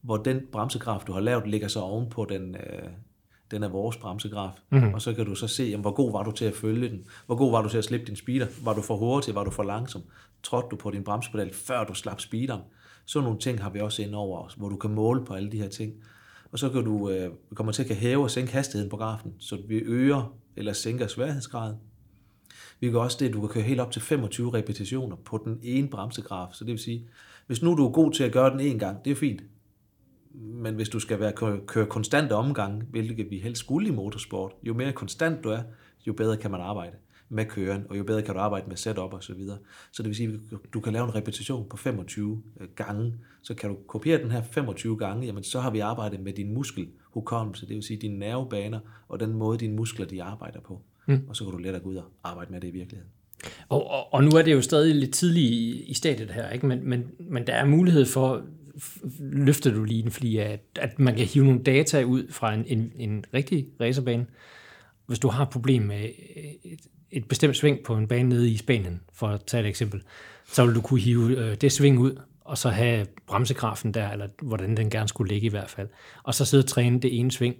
hvor 0.01 0.17
den 0.17 0.41
bremsegraf, 0.51 1.03
du 1.07 1.13
har 1.13 1.19
lavet, 1.19 1.47
ligger 1.47 1.67
så 1.67 1.79
oven 1.79 2.09
på 2.09 2.25
den, 2.25 2.55
øh, 2.55 2.89
den 3.51 3.63
er 3.63 3.69
vores 3.69 3.97
bremsegraf. 3.97 4.51
Mm-hmm. 4.69 4.93
Og 4.93 5.01
så 5.01 5.13
kan 5.13 5.25
du 5.25 5.35
så 5.35 5.47
se, 5.47 5.63
jamen, 5.63 5.81
hvor 5.81 5.91
god 5.91 6.11
var 6.11 6.23
du 6.23 6.31
til 6.31 6.45
at 6.45 6.53
følge 6.53 6.89
den? 6.89 7.05
Hvor 7.25 7.35
god 7.35 7.51
var 7.51 7.61
du 7.61 7.69
til 7.69 7.77
at 7.77 7.83
slippe 7.83 8.05
din 8.05 8.15
speeder? 8.15 8.47
Var 8.63 8.73
du 8.73 8.81
for 8.81 8.95
hurtig? 8.97 9.35
Var 9.35 9.43
du 9.43 9.51
for 9.51 9.63
langsom? 9.63 10.01
Trådte 10.43 10.67
du 10.71 10.75
på 10.75 10.91
din 10.91 11.03
bremsepedal, 11.03 11.53
før 11.53 11.83
du 11.83 11.93
slap 11.93 12.21
speederen? 12.21 12.61
Så 13.05 13.21
nogle 13.21 13.39
ting 13.39 13.63
har 13.63 13.69
vi 13.69 13.79
også 13.79 14.01
ind 14.01 14.15
over 14.15 14.39
os, 14.39 14.53
hvor 14.53 14.69
du 14.69 14.77
kan 14.77 14.91
måle 14.91 15.25
på 15.25 15.33
alle 15.33 15.51
de 15.51 15.61
her 15.61 15.69
ting. 15.69 15.93
Og 16.51 16.59
så 16.59 16.69
kan 16.69 16.83
du 16.83 17.09
øh, 17.09 17.31
kommer 17.55 17.73
til 17.73 17.81
at 17.81 17.87
kan 17.87 17.95
hæve 17.95 18.23
og 18.23 18.31
sænke 18.31 18.53
hastigheden 18.53 18.89
på 18.89 18.97
grafen, 18.97 19.33
så 19.39 19.57
vi 19.67 19.75
øger 19.75 20.35
eller 20.55 20.73
sænker 20.73 21.07
sværhedsgraden. 21.07 21.75
Vi 22.79 22.91
gør 22.91 22.99
også 22.99 23.17
det, 23.19 23.27
at 23.27 23.33
du 23.33 23.39
kan 23.41 23.49
køre 23.49 23.63
helt 23.63 23.79
op 23.79 23.91
til 23.91 24.01
25 24.01 24.53
repetitioner 24.53 25.15
på 25.15 25.41
den 25.45 25.59
ene 25.63 25.87
bremsegraf. 25.87 26.53
Så 26.53 26.63
det 26.63 26.71
vil 26.71 26.79
sige, 26.79 27.07
hvis 27.47 27.61
nu 27.61 27.75
du 27.75 27.85
er 27.85 27.91
god 27.91 28.11
til 28.11 28.23
at 28.23 28.31
gøre 28.31 28.49
den 28.49 28.59
en 28.59 28.79
gang, 28.79 29.05
det 29.05 29.11
er 29.11 29.15
fint. 29.15 29.43
Men 30.33 30.75
hvis 30.75 30.89
du 30.89 30.99
skal 30.99 31.19
være, 31.19 31.31
køre, 31.31 31.59
køre 31.67 31.85
konstante 31.85 32.33
omgang, 32.33 32.83
hvilket 32.83 33.29
vi 33.29 33.39
helst 33.39 33.59
skulle 33.59 33.87
i 33.87 33.91
motorsport, 33.91 34.51
jo 34.63 34.73
mere 34.73 34.91
konstant 34.91 35.43
du 35.43 35.49
er, 35.49 35.61
jo 36.07 36.13
bedre 36.13 36.37
kan 36.37 36.51
man 36.51 36.61
arbejde 36.61 36.95
med 37.29 37.45
køren, 37.45 37.85
og 37.89 37.97
jo 37.97 38.03
bedre 38.03 38.21
kan 38.21 38.33
du 38.33 38.39
arbejde 38.39 38.67
med 38.67 38.77
setup 38.77 39.13
og 39.13 39.23
så 39.23 39.33
videre. 39.33 39.57
Så 39.91 40.03
det 40.03 40.09
vil 40.09 40.15
sige, 40.15 40.39
at 40.51 40.73
du 40.73 40.79
kan 40.79 40.93
lave 40.93 41.05
en 41.05 41.15
repetition 41.15 41.69
på 41.69 41.77
25 41.77 42.43
øh, 42.59 42.67
gange, 42.75 43.13
så 43.41 43.53
kan 43.53 43.69
du 43.69 43.77
kopiere 43.87 44.21
den 44.23 44.31
her 44.31 44.41
25 44.41 44.97
gange, 44.97 45.25
jamen 45.25 45.43
så 45.43 45.59
har 45.59 45.71
vi 45.71 45.79
arbejdet 45.79 46.19
med 46.19 46.33
din 46.33 46.53
muskelhukommelse, 46.53 47.67
det 47.67 47.75
vil 47.75 47.83
sige 47.83 47.97
dine 47.97 48.19
nervebaner, 48.19 48.79
og 49.07 49.19
den 49.19 49.33
måde 49.33 49.57
dine 49.57 49.75
muskler 49.75 50.05
de 50.05 50.23
arbejder 50.23 50.59
på. 50.59 50.81
Mm. 51.07 51.21
Og 51.27 51.35
så 51.35 51.43
kan 51.43 51.51
du 51.51 51.57
lettere 51.57 51.83
gå 51.83 51.89
ud 51.89 51.95
og 51.95 52.03
arbejde 52.23 52.51
med 52.51 52.61
det 52.61 52.67
i 52.67 52.71
virkeligheden. 52.71 53.11
Og, 53.69 53.89
og, 53.89 54.13
og 54.13 54.23
nu 54.23 54.29
er 54.29 54.41
det 54.41 54.53
jo 54.53 54.61
stadig 54.61 54.95
lidt 54.95 55.13
tidligt 55.13 55.51
i, 55.51 55.83
i 55.83 55.93
stadiet 55.93 56.31
her, 56.31 56.49
ikke? 56.49 56.65
Men, 56.65 56.89
men, 56.89 57.03
men 57.19 57.47
der 57.47 57.53
er 57.53 57.65
mulighed 57.65 58.05
for, 58.05 58.45
løfter 59.19 59.73
du 59.73 59.83
lige 59.83 60.03
en 60.03 60.11
fli 60.11 60.37
af, 60.37 60.59
at 60.75 60.99
man 60.99 61.15
kan 61.15 61.25
hive 61.25 61.45
nogle 61.45 61.63
data 61.63 62.03
ud 62.03 62.31
fra 62.31 62.53
en, 62.53 62.63
en, 62.67 62.91
en 62.95 63.25
rigtig 63.33 63.67
racerbane. 63.81 64.25
Hvis 65.07 65.19
du 65.19 65.27
har 65.27 65.43
et 65.43 65.49
problem 65.49 65.81
med 65.81 66.09
et, 66.63 66.79
et 67.11 67.27
bestemt 67.27 67.57
sving 67.57 67.83
på 67.83 67.95
en 67.95 68.07
bane 68.07 68.29
nede 68.29 68.49
i 68.49 68.57
Spanien, 68.57 69.01
for 69.13 69.27
at 69.27 69.43
tage 69.45 69.63
et 69.63 69.69
eksempel, 69.69 70.01
så 70.53 70.65
vil 70.65 70.75
du 70.75 70.81
kunne 70.81 70.99
hive 70.99 71.37
øh, 71.37 71.55
det 71.55 71.71
sving 71.71 71.99
ud, 71.99 72.21
og 72.41 72.57
så 72.57 72.69
have 72.69 73.05
bremsegrafen 73.27 73.93
der, 73.93 74.09
eller 74.09 74.27
hvordan 74.41 74.77
den 74.77 74.89
gerne 74.89 75.07
skulle 75.07 75.33
ligge 75.33 75.45
i 75.45 75.49
hvert 75.49 75.69
fald. 75.69 75.87
Og 76.23 76.35
så 76.35 76.45
sidde 76.45 76.61
og 76.61 76.67
træne 76.67 76.99
det 76.99 77.19
ene 77.19 77.31
sving, 77.31 77.55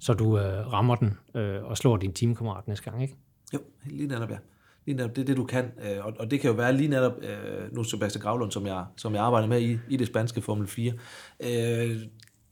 så 0.00 0.14
du 0.14 0.38
øh, 0.38 0.72
rammer 0.72 0.94
den 0.94 1.18
øh, 1.34 1.64
og 1.64 1.76
slår 1.76 1.96
din 1.96 2.12
teamkammerat 2.12 2.68
næste 2.68 2.90
gang, 2.90 3.02
ikke? 3.02 3.16
Jo, 3.54 3.58
lige 3.86 4.08
netop, 4.08 4.30
ja. 4.30 4.36
Lige 4.86 4.96
netop, 4.96 5.16
det 5.16 5.22
er 5.22 5.26
det, 5.26 5.36
du 5.36 5.44
kan. 5.44 5.64
Øh, 5.64 6.06
og, 6.06 6.12
og 6.18 6.30
det 6.30 6.40
kan 6.40 6.50
jo 6.50 6.56
være 6.56 6.72
lige 6.72 6.88
netop, 6.88 7.12
øh, 7.22 7.74
nu 7.74 7.84
Sebastian 7.84 8.22
Gravlund, 8.22 8.50
som 8.50 8.66
jeg, 8.66 8.84
som 8.96 9.14
jeg 9.14 9.22
arbejder 9.22 9.48
med 9.48 9.60
i, 9.60 9.78
i 9.88 9.96
det 9.96 10.06
spanske 10.06 10.42
Formel 10.42 10.66
4, 10.66 10.92
øh, 11.40 12.00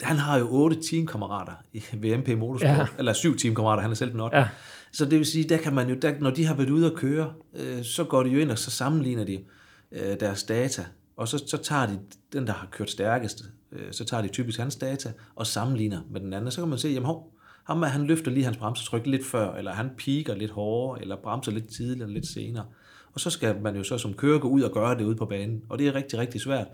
han 0.00 0.16
har 0.16 0.38
jo 0.38 0.48
otte 0.50 0.76
teamkammerater 0.90 1.52
i 1.72 1.82
VMP 1.92 2.28
Motorsport, 2.28 2.78
ja. 2.78 2.86
eller 2.98 3.12
syv 3.12 3.36
teamkammerater, 3.36 3.82
han 3.82 3.90
er 3.90 3.94
selv 3.94 4.12
den 4.12 4.20
8. 4.20 4.36
Ja. 4.36 4.48
Så 4.92 5.04
det 5.04 5.18
vil 5.18 5.26
sige, 5.26 5.48
der 5.48 5.56
kan 5.56 5.74
man 5.74 5.88
jo, 5.88 5.94
der, 5.94 6.14
når 6.20 6.30
de 6.30 6.44
har 6.44 6.54
været 6.54 6.70
ude 6.70 6.86
at 6.86 6.94
køre, 6.94 7.32
øh, 7.54 7.84
så 7.84 8.04
går 8.04 8.22
de 8.22 8.30
jo 8.30 8.38
ind, 8.38 8.50
og 8.50 8.58
så 8.58 8.70
sammenligner 8.70 9.24
de 9.24 9.44
øh, 9.92 10.20
deres 10.20 10.42
data, 10.42 10.84
og 11.16 11.28
så, 11.28 11.44
så 11.46 11.56
tager 11.56 11.86
de 11.86 11.98
den, 12.32 12.46
der 12.46 12.52
har 12.52 12.68
kørt 12.70 12.90
stærkest, 12.90 13.44
øh, 13.72 13.92
så 13.92 14.04
tager 14.04 14.22
de 14.22 14.28
typisk 14.28 14.58
hans 14.58 14.76
data, 14.76 15.12
og 15.34 15.46
sammenligner 15.46 16.00
med 16.10 16.20
den 16.20 16.32
anden, 16.32 16.50
så 16.50 16.60
kan 16.60 16.68
man 16.68 16.78
se, 16.78 16.88
jamen 16.88 17.06
hov, 17.06 17.33
ham 17.64 17.82
han 17.82 18.04
løfter 18.06 18.30
lige 18.30 18.44
hans 18.44 18.56
bremsetryk 18.56 19.06
lidt 19.06 19.26
før, 19.26 19.54
eller 19.54 19.72
han 19.72 19.90
piker 19.96 20.34
lidt 20.34 20.50
hårdere, 20.50 21.02
eller 21.02 21.16
bremser 21.16 21.52
lidt 21.52 21.68
tidligere, 21.68 22.02
eller 22.02 22.14
lidt 22.14 22.26
senere. 22.26 22.66
Og 23.12 23.20
så 23.20 23.30
skal 23.30 23.60
man 23.60 23.76
jo 23.76 23.82
så 23.82 23.98
som 23.98 24.14
kører 24.14 24.38
gå 24.38 24.48
ud 24.48 24.62
og 24.62 24.72
gøre 24.72 24.98
det 24.98 25.04
ude 25.04 25.16
på 25.16 25.26
banen, 25.26 25.64
og 25.68 25.78
det 25.78 25.86
er 25.88 25.94
rigtig, 25.94 26.18
rigtig 26.18 26.40
svært. 26.40 26.66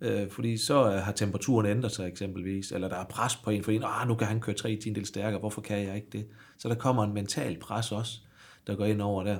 Øh, 0.00 0.30
fordi 0.30 0.56
så 0.56 0.92
øh, 0.92 1.02
har 1.02 1.12
temperaturen 1.12 1.66
ændret 1.66 1.92
sig 1.92 2.08
eksempelvis, 2.08 2.72
eller 2.72 2.88
der 2.88 2.96
er 2.96 3.04
pres 3.04 3.36
på 3.36 3.50
en, 3.50 3.64
for 3.64 3.72
en, 3.72 3.82
ah, 3.84 4.08
nu 4.08 4.14
kan 4.14 4.26
han 4.26 4.40
køre 4.40 4.56
tre 4.56 4.76
tiendel 4.76 5.06
stærkere, 5.06 5.40
hvorfor 5.40 5.60
kan 5.60 5.82
jeg 5.82 5.96
ikke 5.96 6.08
det? 6.12 6.26
Så 6.58 6.68
der 6.68 6.74
kommer 6.74 7.04
en 7.04 7.14
mental 7.14 7.58
pres 7.58 7.92
også, 7.92 8.20
der 8.66 8.74
går 8.74 8.84
ind 8.84 9.02
over 9.02 9.24
der. 9.24 9.38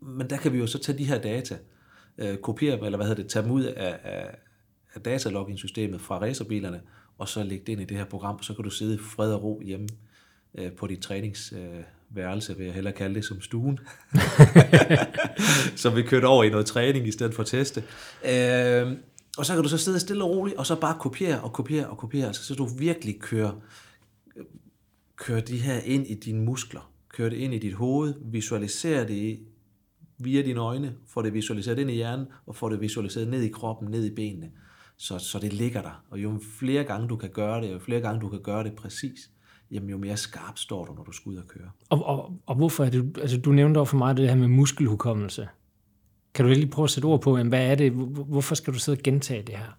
Men 0.00 0.30
der 0.30 0.36
kan 0.36 0.52
vi 0.52 0.58
jo 0.58 0.66
så 0.66 0.78
tage 0.78 0.98
de 0.98 1.04
her 1.04 1.18
data, 1.18 1.58
øh, 2.18 2.36
kopiere 2.36 2.76
dem, 2.76 2.84
eller 2.84 2.96
hvad 2.96 3.06
hedder 3.06 3.22
det, 3.22 3.30
tage 3.30 3.42
dem 3.42 3.52
ud 3.52 3.62
af, 3.62 3.98
af, 4.04 4.34
af 4.94 5.00
datalogging-systemet 5.00 6.00
fra 6.00 6.18
racerbilerne, 6.18 6.80
og 7.18 7.28
så 7.28 7.42
lægge 7.42 7.64
det 7.66 7.72
ind 7.72 7.80
i 7.80 7.84
det 7.84 7.96
her 7.96 8.04
program, 8.04 8.42
så 8.42 8.54
kan 8.54 8.64
du 8.64 8.70
sidde 8.70 8.94
i 8.94 8.98
fred 8.98 9.32
og 9.32 9.42
ro 9.42 9.60
hjemme 9.64 9.88
øh, 10.54 10.72
på 10.72 10.86
dit 10.86 11.00
træningsværelse, 11.00 12.52
øh, 12.52 12.58
vil 12.58 12.64
jeg 12.64 12.74
hellere 12.74 12.94
kalde 12.94 13.14
det 13.14 13.24
som 13.24 13.40
stuen. 13.40 13.78
så 15.82 15.90
vi 15.90 16.02
kørte 16.02 16.24
over 16.24 16.44
i 16.44 16.50
noget 16.50 16.66
træning 16.66 17.08
i 17.08 17.12
stedet 17.12 17.34
for 17.34 17.42
teste. 17.42 17.84
Øh, 18.24 18.92
og 19.38 19.46
så 19.46 19.54
kan 19.54 19.62
du 19.62 19.68
så 19.68 19.78
sidde 19.78 20.00
stille 20.00 20.24
og 20.24 20.30
roligt, 20.30 20.56
og 20.56 20.66
så 20.66 20.80
bare 20.80 20.96
kopiere 21.00 21.40
og 21.40 21.52
kopiere 21.52 21.86
og 21.86 21.98
kopiere, 21.98 22.26
altså, 22.26 22.44
så 22.44 22.54
du 22.54 22.64
virkelig 22.78 23.20
kører, 23.20 23.52
kører 25.16 25.40
de 25.40 25.56
her 25.56 25.78
ind 25.78 26.06
i 26.06 26.14
dine 26.14 26.44
muskler, 26.44 26.92
kører 27.08 27.30
det 27.30 27.36
ind 27.36 27.54
i 27.54 27.58
dit 27.58 27.74
hoved, 27.74 28.14
visualiserer 28.24 29.06
det 29.06 29.40
via 30.18 30.42
dine 30.42 30.60
øjne, 30.60 30.94
får 31.06 31.22
det 31.22 31.34
visualiseret 31.34 31.78
ind 31.78 31.90
i 31.90 31.94
hjernen, 31.94 32.26
og 32.46 32.56
får 32.56 32.68
det 32.68 32.80
visualiseret 32.80 33.28
ned 33.28 33.42
i 33.42 33.48
kroppen, 33.48 33.90
ned 33.90 34.04
i 34.04 34.14
benene, 34.14 34.50
så, 34.98 35.18
så 35.18 35.38
det 35.38 35.52
ligger 35.52 35.82
der. 35.82 36.04
Og 36.10 36.18
jo 36.18 36.40
flere 36.58 36.84
gange 36.84 37.08
du 37.08 37.16
kan 37.16 37.30
gøre 37.30 37.60
det, 37.60 37.72
jo 37.72 37.78
flere 37.78 38.00
gange 38.00 38.20
du 38.20 38.28
kan 38.28 38.42
gøre 38.42 38.64
det 38.64 38.72
præcis, 38.76 39.30
jamen 39.70 39.90
jo 39.90 39.98
mere 39.98 40.16
skarp 40.16 40.58
står 40.58 40.84
du, 40.84 40.94
når 40.94 41.04
du 41.04 41.12
skal 41.12 41.30
ud 41.30 41.36
og 41.36 41.48
køre. 41.48 41.70
Og, 41.90 42.06
og, 42.06 42.32
og 42.46 42.54
hvorfor 42.54 42.84
er 42.84 42.90
det, 42.90 43.18
altså 43.20 43.40
du 43.40 43.52
nævnte 43.52 43.78
over 43.78 43.84
for 43.84 43.96
mig 43.96 44.16
det 44.16 44.28
her 44.28 44.36
med 44.36 44.48
muskelhukommelse. 44.48 45.48
Kan 46.34 46.44
du 46.44 46.50
lige 46.50 46.66
prøve 46.66 46.84
at 46.84 46.90
sætte 46.90 47.06
ord 47.06 47.22
på, 47.22 47.42
hvad 47.42 47.70
er 47.70 47.74
det, 47.74 47.92
hvorfor 47.92 48.54
skal 48.54 48.72
du 48.72 48.78
sidde 48.78 48.98
og 48.98 49.02
gentage 49.02 49.42
det 49.42 49.54
her? 49.56 49.76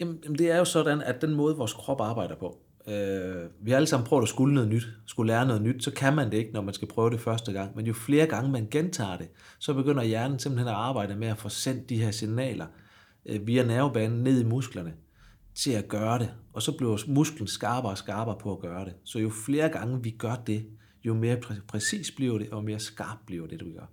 Jamen, 0.00 0.18
det 0.38 0.50
er 0.50 0.58
jo 0.58 0.64
sådan, 0.64 1.02
at 1.02 1.22
den 1.22 1.34
måde, 1.34 1.56
vores 1.56 1.72
krop 1.72 2.00
arbejder 2.00 2.34
på, 2.34 2.58
øh, 2.88 3.48
vi 3.60 3.70
har 3.70 3.76
alle 3.76 3.86
sammen 3.86 4.06
prøvet 4.06 4.22
at 4.22 4.28
skulle 4.28 4.54
noget 4.54 4.68
nyt, 4.68 4.86
skulle 5.06 5.32
lære 5.32 5.46
noget 5.46 5.62
nyt, 5.62 5.84
så 5.84 5.90
kan 5.90 6.14
man 6.16 6.30
det 6.30 6.36
ikke, 6.36 6.52
når 6.52 6.62
man 6.62 6.74
skal 6.74 6.88
prøve 6.88 7.10
det 7.10 7.20
første 7.20 7.52
gang. 7.52 7.76
Men 7.76 7.86
jo 7.86 7.92
flere 7.92 8.26
gange 8.26 8.50
man 8.50 8.68
gentager 8.70 9.16
det, 9.16 9.28
så 9.58 9.74
begynder 9.74 10.02
hjernen 10.02 10.38
simpelthen 10.38 10.68
at 10.68 10.74
arbejde 10.74 11.16
med 11.16 11.28
at 11.28 11.38
få 11.38 11.48
sendt 11.48 11.88
de 11.88 12.02
her 12.02 12.10
signaler 12.10 12.66
via 13.40 13.62
nervebanen 13.62 14.22
ned 14.24 14.40
i 14.40 14.44
musklerne 14.44 14.92
til 15.54 15.70
at 15.70 15.88
gøre 15.88 16.18
det. 16.18 16.30
Og 16.52 16.62
så 16.62 16.72
bliver 16.72 16.98
musklen 17.08 17.48
skarpere 17.48 17.92
og 17.92 17.98
skarpere 17.98 18.36
på 18.40 18.52
at 18.52 18.58
gøre 18.58 18.84
det. 18.84 18.92
Så 19.04 19.18
jo 19.18 19.30
flere 19.46 19.68
gange 19.68 20.02
vi 20.02 20.10
gør 20.10 20.34
det, 20.46 20.66
jo 21.04 21.14
mere 21.14 21.36
præ- 21.36 21.66
præcis 21.68 22.10
bliver 22.10 22.38
det, 22.38 22.50
og 22.50 22.64
mere 22.64 22.78
skarp 22.78 23.18
bliver 23.26 23.46
det, 23.46 23.60
du 23.60 23.64
gør. 23.64 23.86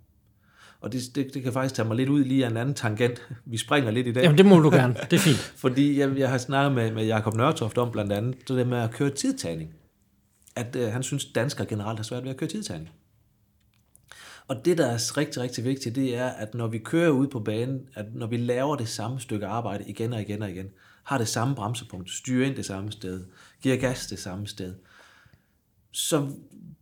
Og 0.80 0.92
det, 0.92 1.00
det, 1.14 1.34
det 1.34 1.42
kan 1.42 1.52
faktisk 1.52 1.74
tage 1.74 1.88
mig 1.88 1.96
lidt 1.96 2.08
ud 2.08 2.24
lige 2.24 2.44
af 2.44 2.50
en 2.50 2.56
anden 2.56 2.74
tangent. 2.74 3.28
Vi 3.44 3.56
springer 3.56 3.90
lidt 3.90 4.06
i 4.06 4.12
dag. 4.12 4.22
Jamen, 4.22 4.38
det 4.38 4.46
må 4.46 4.58
du 4.58 4.70
gerne. 4.70 4.94
Det 4.94 5.12
er 5.12 5.20
fint. 5.20 5.36
Fordi 5.62 5.98
jeg, 5.98 6.18
jeg 6.18 6.30
har 6.30 6.38
snakket 6.38 6.72
med, 6.72 6.92
med 6.92 7.06
Jakob 7.06 7.34
Nørtoft 7.34 7.78
om 7.78 7.90
blandt 7.90 8.12
andet, 8.12 8.36
så 8.46 8.56
det 8.56 8.66
med 8.66 8.78
at 8.78 8.90
køre 8.90 9.10
tidtagning. 9.10 9.70
At 10.56 10.76
øh, 10.76 10.92
han 10.92 11.02
synes, 11.02 11.24
danskere 11.24 11.66
generelt 11.66 11.98
har 11.98 12.04
svært 12.04 12.22
ved 12.22 12.30
at 12.30 12.36
køre 12.36 12.50
tidtagning. 12.50 12.90
Og 14.50 14.64
det, 14.64 14.78
der 14.78 14.86
er 14.86 15.16
rigtig, 15.16 15.42
rigtig 15.42 15.64
vigtigt, 15.64 15.94
det 15.94 16.16
er, 16.16 16.28
at 16.28 16.54
når 16.54 16.66
vi 16.66 16.78
kører 16.78 17.10
ud 17.10 17.28
på 17.28 17.40
banen, 17.40 17.88
at 17.94 18.14
når 18.14 18.26
vi 18.26 18.36
laver 18.36 18.76
det 18.76 18.88
samme 18.88 19.20
stykke 19.20 19.46
arbejde 19.46 19.84
igen 19.86 20.12
og 20.12 20.20
igen 20.20 20.42
og 20.42 20.50
igen, 20.50 20.66
har 21.04 21.18
det 21.18 21.28
samme 21.28 21.54
bremsepunkt, 21.54 22.10
styrer 22.10 22.46
ind 22.46 22.56
det 22.56 22.66
samme 22.66 22.92
sted, 22.92 23.24
giver 23.62 23.76
gas 23.76 24.06
det 24.06 24.18
samme 24.18 24.46
sted, 24.46 24.74
så 25.92 26.30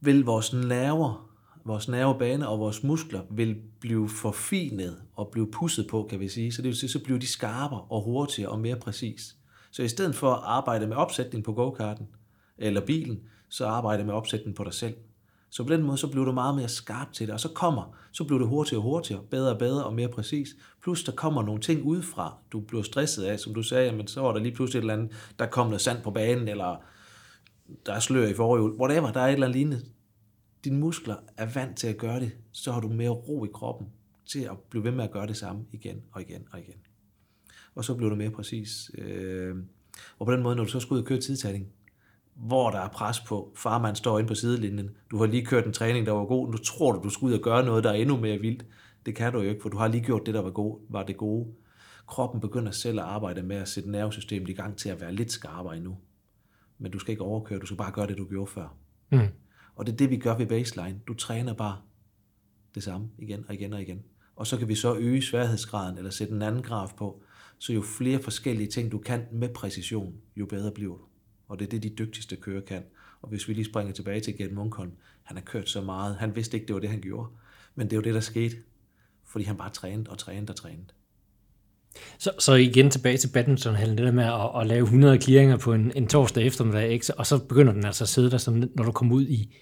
vil 0.00 0.24
vores 0.24 0.52
nerver 0.52 1.30
vores 1.64 1.88
nervebane 1.88 2.48
og 2.48 2.58
vores 2.58 2.82
muskler 2.82 3.22
vil 3.30 3.56
blive 3.80 4.08
forfinet 4.08 4.96
og 5.16 5.28
blive 5.32 5.50
pusset 5.50 5.86
på, 5.90 6.06
kan 6.10 6.20
vi 6.20 6.28
sige. 6.28 6.52
Så 6.52 6.62
det 6.62 6.68
vil 6.68 6.76
sige, 6.76 6.90
så 6.90 7.04
bliver 7.04 7.18
de 7.18 7.26
skarpere 7.26 7.80
og 7.80 8.02
hurtigere 8.02 8.50
og 8.50 8.58
mere 8.58 8.76
præcis. 8.76 9.36
Så 9.70 9.82
i 9.82 9.88
stedet 9.88 10.14
for 10.14 10.32
at 10.32 10.40
arbejde 10.44 10.86
med 10.86 10.96
opsætning 10.96 11.44
på 11.44 11.52
go-karten 11.52 12.06
eller 12.58 12.80
bilen, 12.80 13.20
så 13.48 13.66
arbejde 13.66 14.04
med 14.04 14.14
opsætning 14.14 14.56
på 14.56 14.64
dig 14.64 14.74
selv. 14.74 14.94
Så 15.50 15.64
på 15.64 15.72
den 15.72 15.82
måde, 15.82 15.98
så 15.98 16.08
bliver 16.10 16.24
du 16.24 16.32
meget 16.32 16.54
mere 16.56 16.68
skarp 16.68 17.12
til 17.12 17.26
det, 17.26 17.34
og 17.34 17.40
så 17.40 17.48
kommer, 17.48 17.96
så 18.12 18.24
bliver 18.24 18.38
det 18.38 18.48
hurtigere 18.48 18.78
og 18.78 18.82
hurtigere, 18.82 19.22
bedre 19.30 19.52
og 19.52 19.58
bedre 19.58 19.84
og 19.84 19.94
mere 19.94 20.08
præcis. 20.08 20.48
Plus 20.82 21.04
der 21.04 21.12
kommer 21.12 21.42
nogle 21.42 21.60
ting 21.60 21.82
udefra, 21.82 22.36
du 22.52 22.60
bliver 22.60 22.82
stresset 22.82 23.24
af, 23.24 23.40
som 23.40 23.54
du 23.54 23.62
sagde, 23.62 23.92
men 23.92 24.06
så 24.06 24.20
var 24.20 24.32
der 24.32 24.40
lige 24.40 24.54
pludselig 24.54 24.78
et 24.78 24.82
eller 24.82 24.94
andet, 24.94 25.32
der 25.38 25.46
kom 25.46 25.66
noget 25.66 25.80
sand 25.80 26.02
på 26.02 26.10
banen, 26.10 26.48
eller 26.48 26.82
der 27.86 27.92
er 27.92 28.00
slør 28.00 28.26
i 28.26 28.34
forhjul, 28.34 28.72
whatever, 28.80 29.12
der 29.12 29.20
er 29.20 29.26
et 29.26 29.32
eller 29.32 29.46
andet 29.46 29.56
lignende 29.56 29.82
dine 30.64 30.78
muskler 30.78 31.16
er 31.36 31.46
vant 31.46 31.76
til 31.76 31.86
at 31.86 31.96
gøre 31.96 32.20
det, 32.20 32.32
så 32.52 32.72
har 32.72 32.80
du 32.80 32.88
mere 32.88 33.10
ro 33.10 33.44
i 33.44 33.48
kroppen 33.54 33.86
til 34.26 34.40
at 34.40 34.58
blive 34.70 34.84
ved 34.84 34.90
med 34.90 35.04
at 35.04 35.10
gøre 35.10 35.26
det 35.26 35.36
samme 35.36 35.64
igen 35.72 36.02
og 36.12 36.22
igen 36.22 36.46
og 36.50 36.60
igen. 36.60 36.76
Og 37.74 37.84
så 37.84 37.94
bliver 37.94 38.10
du 38.10 38.16
mere 38.16 38.30
præcis. 38.30 38.90
Øh, 38.98 39.56
og 40.18 40.26
på 40.26 40.32
den 40.32 40.42
måde, 40.42 40.56
når 40.56 40.64
du 40.64 40.70
så 40.70 40.80
skal 40.80 40.94
ud 40.94 41.00
og 41.00 41.04
køre 41.04 41.20
tidtagning, 41.20 41.68
hvor 42.38 42.70
der 42.70 42.78
er 42.78 42.88
pres 42.88 43.20
på, 43.20 43.52
farmand 43.56 43.96
står 43.96 44.18
inde 44.18 44.28
på 44.28 44.34
sidelinjen, 44.34 44.90
du 45.10 45.18
har 45.18 45.26
lige 45.26 45.44
kørt 45.44 45.66
en 45.66 45.72
træning, 45.72 46.06
der 46.06 46.12
var 46.12 46.24
god, 46.24 46.50
nu 46.50 46.56
tror 46.56 46.92
du, 46.92 47.02
du 47.02 47.10
skal 47.10 47.26
ud 47.26 47.32
og 47.32 47.40
gøre 47.40 47.64
noget, 47.64 47.84
der 47.84 47.90
er 47.90 47.94
endnu 47.94 48.16
mere 48.16 48.38
vildt. 48.38 48.66
Det 49.06 49.14
kan 49.14 49.32
du 49.32 49.40
jo 49.40 49.48
ikke, 49.48 49.62
for 49.62 49.68
du 49.68 49.76
har 49.76 49.88
lige 49.88 50.04
gjort 50.04 50.26
det, 50.26 50.34
der 50.34 50.40
var, 50.40 50.50
god, 50.50 50.80
var 50.88 51.02
det 51.02 51.16
gode. 51.16 51.46
Kroppen 52.06 52.40
begynder 52.40 52.72
selv 52.72 52.98
at 52.98 53.04
arbejde 53.04 53.42
med 53.42 53.56
at 53.56 53.68
sætte 53.68 53.90
nervesystemet 53.90 54.48
i 54.48 54.52
gang 54.52 54.76
til 54.76 54.88
at 54.88 55.00
være 55.00 55.14
lidt 55.14 55.32
skarpere 55.32 55.76
endnu. 55.76 55.96
Men 56.78 56.92
du 56.92 56.98
skal 56.98 57.10
ikke 57.12 57.22
overkøre, 57.22 57.58
du 57.58 57.66
skal 57.66 57.76
bare 57.76 57.92
gøre 57.92 58.06
det, 58.06 58.18
du 58.18 58.24
gjorde 58.24 58.50
før. 58.50 58.76
Mm. 59.10 59.28
Og 59.74 59.86
det 59.86 59.92
er 59.92 59.96
det, 59.96 60.10
vi 60.10 60.16
gør 60.16 60.36
ved 60.36 60.46
baseline. 60.46 61.00
Du 61.08 61.14
træner 61.14 61.54
bare 61.54 61.76
det 62.74 62.82
samme 62.82 63.08
igen 63.18 63.44
og 63.48 63.54
igen 63.54 63.72
og 63.72 63.82
igen. 63.82 64.02
Og 64.36 64.46
så 64.46 64.56
kan 64.56 64.68
vi 64.68 64.74
så 64.74 64.96
øge 64.96 65.22
sværhedsgraden, 65.22 65.98
eller 65.98 66.10
sætte 66.10 66.34
en 66.34 66.42
anden 66.42 66.62
graf 66.62 66.90
på. 66.96 67.22
Så 67.58 67.72
jo 67.72 67.82
flere 67.82 68.22
forskellige 68.22 68.68
ting, 68.68 68.92
du 68.92 68.98
kan 68.98 69.26
med 69.32 69.48
præcision, 69.48 70.14
jo 70.36 70.46
bedre 70.46 70.72
bliver 70.72 70.96
du. 70.96 71.07
Og 71.48 71.58
det 71.58 71.64
er 71.64 71.70
det, 71.70 71.82
de 71.82 71.88
dygtigste 71.88 72.36
kører 72.36 72.60
kan. 72.60 72.82
Og 73.22 73.28
hvis 73.28 73.48
vi 73.48 73.54
lige 73.54 73.64
springer 73.64 73.92
tilbage 73.92 74.20
til 74.20 74.36
Gert 74.36 74.52
Munkholm, 74.52 74.92
han 75.22 75.36
har 75.36 75.44
kørt 75.44 75.68
så 75.68 75.80
meget. 75.80 76.16
Han 76.16 76.36
vidste 76.36 76.56
ikke, 76.56 76.66
det 76.66 76.74
var 76.74 76.80
det, 76.80 76.90
han 76.90 77.00
gjorde. 77.00 77.28
Men 77.74 77.90
det 77.90 77.96
var 77.96 78.02
det, 78.02 78.14
der 78.14 78.20
skete. 78.20 78.56
Fordi 79.26 79.44
han 79.44 79.56
bare 79.56 79.70
trænede 79.70 80.10
og 80.10 80.18
trænede 80.18 80.50
og 80.50 80.56
trænede. 80.56 80.86
Så, 82.18 82.32
så 82.38 82.54
igen 82.54 82.90
tilbage 82.90 83.16
til 83.16 83.28
badmintonhallen, 83.28 83.98
det 83.98 84.06
der 84.06 84.12
med 84.12 84.24
at, 84.24 84.60
at 84.60 84.66
lave 84.66 84.82
100 84.82 85.20
clearinger 85.20 85.56
på 85.56 85.72
en, 85.72 85.92
en 85.94 86.06
torsdag 86.06 86.46
eftermiddag, 86.46 86.90
ikke? 86.90 87.12
og 87.18 87.26
så 87.26 87.38
begynder 87.38 87.72
den 87.72 87.84
altså 87.84 88.04
at 88.04 88.08
sidde 88.08 88.30
der, 88.30 88.38
som 88.38 88.70
når 88.74 88.84
du 88.84 88.92
kommer 88.92 89.14
ud 89.14 89.26
i, 89.26 89.56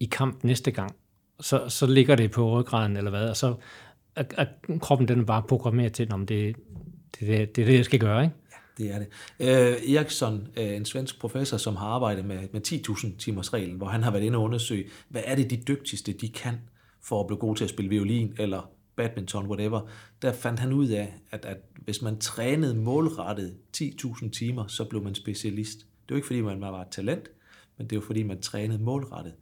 i 0.00 0.04
kamp 0.04 0.44
næste 0.44 0.70
gang, 0.70 0.96
så, 1.40 1.68
så 1.68 1.86
ligger 1.86 2.16
det 2.16 2.30
på 2.30 2.60
ryggraden 2.60 2.96
eller 2.96 3.10
hvad, 3.10 3.28
og 3.28 3.36
så 3.36 3.54
er, 4.16 4.24
er 4.36 4.46
kroppen 4.80 5.08
den 5.08 5.20
er 5.20 5.24
bare 5.24 5.42
programmeret 5.42 5.92
til, 5.92 6.12
om 6.12 6.26
det, 6.26 6.56
det, 7.20 7.28
det, 7.28 7.56
det 7.56 7.62
er 7.62 7.66
det, 7.66 7.76
jeg 7.76 7.84
skal 7.84 8.00
gøre, 8.00 8.24
ikke? 8.24 8.36
Det 8.78 8.90
er 8.94 8.98
det. 8.98 9.08
Øh, 9.40 9.94
Eriksson, 9.94 10.48
øh, 10.56 10.76
en 10.76 10.84
svensk 10.84 11.20
professor, 11.20 11.56
som 11.56 11.76
har 11.76 11.86
arbejdet 11.86 12.24
med, 12.24 12.48
med 12.52 12.60
10.000 12.68 13.16
timers 13.18 13.52
reglen, 13.52 13.76
hvor 13.76 13.86
han 13.86 14.02
har 14.02 14.10
været 14.10 14.22
inde 14.22 14.38
og 14.38 14.44
undersøge, 14.44 14.84
hvad 15.08 15.22
er 15.26 15.34
det 15.34 15.50
de 15.50 15.56
dygtigste, 15.56 16.12
de 16.12 16.28
kan 16.28 16.54
for 17.02 17.20
at 17.20 17.26
blive 17.26 17.38
gode 17.38 17.58
til 17.58 17.64
at 17.64 17.70
spille 17.70 17.88
violin 17.88 18.34
eller 18.38 18.70
badminton, 18.96 19.46
whatever, 19.46 19.80
der 20.22 20.32
fandt 20.32 20.60
han 20.60 20.72
ud 20.72 20.88
af, 20.88 21.14
at, 21.30 21.44
at 21.44 21.56
hvis 21.84 22.02
man 22.02 22.18
trænede 22.18 22.74
målrettet 22.74 23.56
10.000 23.76 24.30
timer, 24.30 24.66
så 24.66 24.84
blev 24.84 25.02
man 25.02 25.14
specialist. 25.14 25.78
Det 25.78 26.10
var 26.10 26.16
ikke 26.16 26.26
fordi, 26.26 26.40
man 26.40 26.60
var 26.60 26.82
et 26.82 26.88
talent, 26.90 27.30
men 27.78 27.86
det 27.86 27.98
var 27.98 28.04
fordi, 28.04 28.22
man 28.22 28.40
trænede 28.40 28.82
målrettet. 28.82 29.34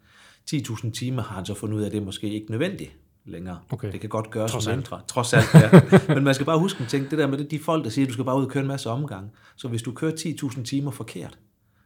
10.000 0.51 0.91
timer 0.91 1.23
har 1.23 1.35
han 1.35 1.47
så 1.47 1.55
fundet 1.55 1.77
ud 1.77 1.83
af, 1.83 1.87
at 1.87 1.93
det 1.93 2.01
er 2.01 2.05
måske 2.05 2.31
ikke 2.31 2.51
nødvendigt 2.51 2.93
længere. 3.25 3.59
Okay. 3.71 3.93
Det 3.93 4.01
kan 4.01 4.11
godt 4.11 4.31
gøres 4.31 4.53
Trods 4.53 4.65
som 4.65 4.71
alt. 4.71 4.79
mindre. 4.79 5.01
Trods 5.09 5.33
alt, 5.33 5.47
ja. 5.55 5.81
Men 6.15 6.25
man 6.25 6.35
skal 6.35 6.47
bare 6.47 6.59
huske 6.59 6.81
en 6.81 6.87
ting, 6.87 7.11
det 7.11 7.19
der 7.19 7.27
med 7.27 7.39
det, 7.39 7.51
de 7.51 7.59
folk, 7.59 7.85
der 7.85 7.91
siger, 7.91 8.07
at 8.07 8.09
du 8.09 8.13
skal 8.13 8.25
bare 8.25 8.39
ud 8.39 8.45
og 8.45 8.51
køre 8.51 8.63
en 8.63 8.69
masse 8.69 8.91
omgang. 8.91 9.31
Så 9.57 9.69
hvis 9.69 9.83
du 9.83 9.93
kører 9.93 10.13
10.000 10.13 10.65
timer 10.65 10.91
forkert, 10.91 11.39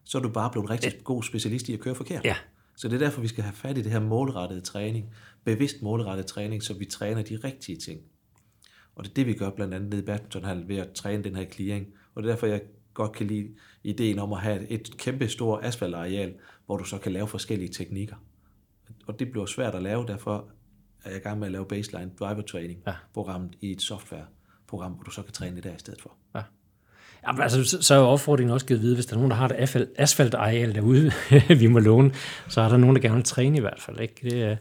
så 0.05 0.19
er 0.19 0.23
du 0.23 0.29
bare 0.29 0.51
blevet 0.51 0.65
en 0.65 0.71
rigtig 0.71 0.93
god 1.05 1.23
specialist 1.23 1.69
i 1.69 1.73
at 1.73 1.81
køre 1.81 1.95
forkert. 1.95 2.25
Ja. 2.25 2.37
Så 2.77 2.89
det 2.89 2.95
er 2.95 2.99
derfor, 2.99 3.21
vi 3.21 3.29
skal 3.29 3.45
have 3.45 3.55
fat 3.55 3.79
i 3.79 3.83
det 3.83 3.93
her 3.93 4.01
målrettede 4.01 4.61
træning, 4.61 5.11
bevidst 5.45 5.83
målrettet 5.83 6.27
træning, 6.27 6.63
så 6.63 6.75
vi 6.75 6.85
træner 6.85 7.23
de 7.23 7.39
rigtige 7.45 7.79
ting. 7.79 8.01
Og 8.95 9.05
det 9.05 9.11
er 9.11 9.15
det, 9.15 9.27
vi 9.27 9.33
gør 9.33 9.51
blandt 9.51 9.75
andet 9.75 9.91
nede 9.91 10.03
i 10.03 10.05
badmintonhallen 10.05 10.69
ved 10.69 10.77
at 10.77 10.91
træne 10.91 11.25
den 11.25 11.37
her 11.37 11.45
clearing. 11.45 11.87
Og 12.15 12.23
det 12.23 12.29
er 12.29 12.33
derfor, 12.33 12.47
jeg 12.47 12.61
godt 12.95 13.13
kan 13.13 13.27
lide 13.27 13.49
ideen 13.85 14.19
om 14.19 14.33
at 14.33 14.41
have 14.41 14.69
et 14.69 14.97
kæmpe 14.97 15.29
stort 15.29 15.65
asfaltareal, 15.65 16.35
hvor 16.67 16.77
du 16.77 16.85
så 16.85 16.99
kan 16.99 17.13
lave 17.13 17.29
forskellige 17.29 17.73
teknikker. 17.73 18.17
Og 19.07 19.19
det 19.19 19.31
bliver 19.31 19.47
svært 19.47 19.75
at 19.75 19.83
lave, 19.83 20.07
derfor 20.07 20.49
er 21.05 21.11
jeg 21.11 21.17
i 21.19 21.23
gang 21.23 21.39
med 21.39 21.47
at 21.49 21.53
lave 21.53 21.65
baseline 21.67 22.11
driver 22.21 22.43
training 22.43 22.79
Ja. 22.87 22.93
programmet 23.15 23.51
i 23.61 23.73
et 23.73 23.83
softwareprogram, 23.83 24.93
hvor 24.93 25.03
du 25.03 25.11
så 25.11 25.23
kan 25.23 25.33
træne 25.33 25.57
det 25.57 25.65
der 25.65 25.71
i 25.71 25.79
stedet 25.79 26.01
for. 26.03 26.13
Ja. 26.35 26.41
Ja, 27.27 27.33
men 27.33 27.43
altså, 27.43 27.65
så- 27.65 27.83
så 27.83 27.95
er 27.95 27.99
opfordringen 27.99 28.53
også 28.53 28.67
givet 28.67 28.83
videre, 28.83 28.95
hvis 28.95 29.07
der 29.07 29.13
er 29.13 29.17
nogen, 29.17 29.31
der 29.31 29.37
har 29.37 29.49
et 29.49 29.55
asfalt, 29.59 29.89
asfaltareal 29.99 30.75
derude, 30.75 31.13
vi 31.61 31.67
må 31.67 31.79
låne, 31.79 32.13
så 32.49 32.61
er 32.61 32.69
der 32.69 32.77
nogen, 32.77 32.97
der 32.97 33.03
gerne 33.03 33.15
vil 33.15 33.25
træne 33.25 33.57
i 33.57 33.61
hvert 33.61 33.81
fald. 33.81 34.01
Ikke? 34.01 34.15
Det, 34.23 34.43
er- 34.43 34.57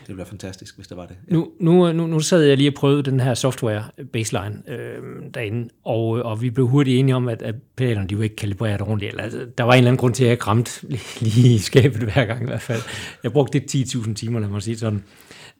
Det 0.00 0.08
ville 0.08 0.18
være 0.18 0.26
fantastisk, 0.26 0.76
hvis 0.76 0.88
det 0.88 0.96
var 0.96 1.06
det. 1.06 1.16
Nu, 1.28 1.50
nu, 1.60 1.92
nu, 1.92 2.06
nu 2.06 2.20
sad 2.20 2.42
jeg 2.42 2.56
lige 2.56 2.70
og 2.70 2.74
prøvede 2.74 3.02
den 3.02 3.20
her 3.20 3.34
software 3.34 3.84
baseline 4.12 4.62
øh, 4.68 5.02
derinde, 5.34 5.68
og, 5.84 6.08
og 6.08 6.42
vi 6.42 6.50
blev 6.50 6.66
hurtigt 6.66 6.98
enige 6.98 7.14
om, 7.16 7.28
at, 7.28 7.42
at 7.42 7.54
pedalerne 7.76 8.08
de 8.08 8.16
var 8.18 8.24
ikke 8.24 8.36
kalibreret 8.36 8.80
ordentligt. 8.80 9.10
Eller, 9.10 9.22
altså, 9.24 9.46
der 9.58 9.64
var 9.64 9.72
en 9.72 9.78
eller 9.78 9.88
anden 9.90 10.00
grund 10.00 10.14
til, 10.14 10.24
at 10.24 10.26
jeg 10.26 10.32
ikke 10.32 10.46
ramte 10.46 10.88
lige, 10.88 11.02
lige 11.42 11.54
i 11.54 11.58
skabet 11.58 12.02
hver 12.12 12.24
gang 12.24 12.42
i 12.42 12.46
hvert 12.46 12.62
fald. 12.62 12.82
Jeg 13.22 13.32
brugte 13.32 13.58
det 13.60 13.74
10.000 13.74 14.14
timer, 14.14 14.40
lad 14.40 14.48
mig 14.48 14.62
sige 14.62 14.78
sådan. 14.78 14.98
Øh, 14.98 15.04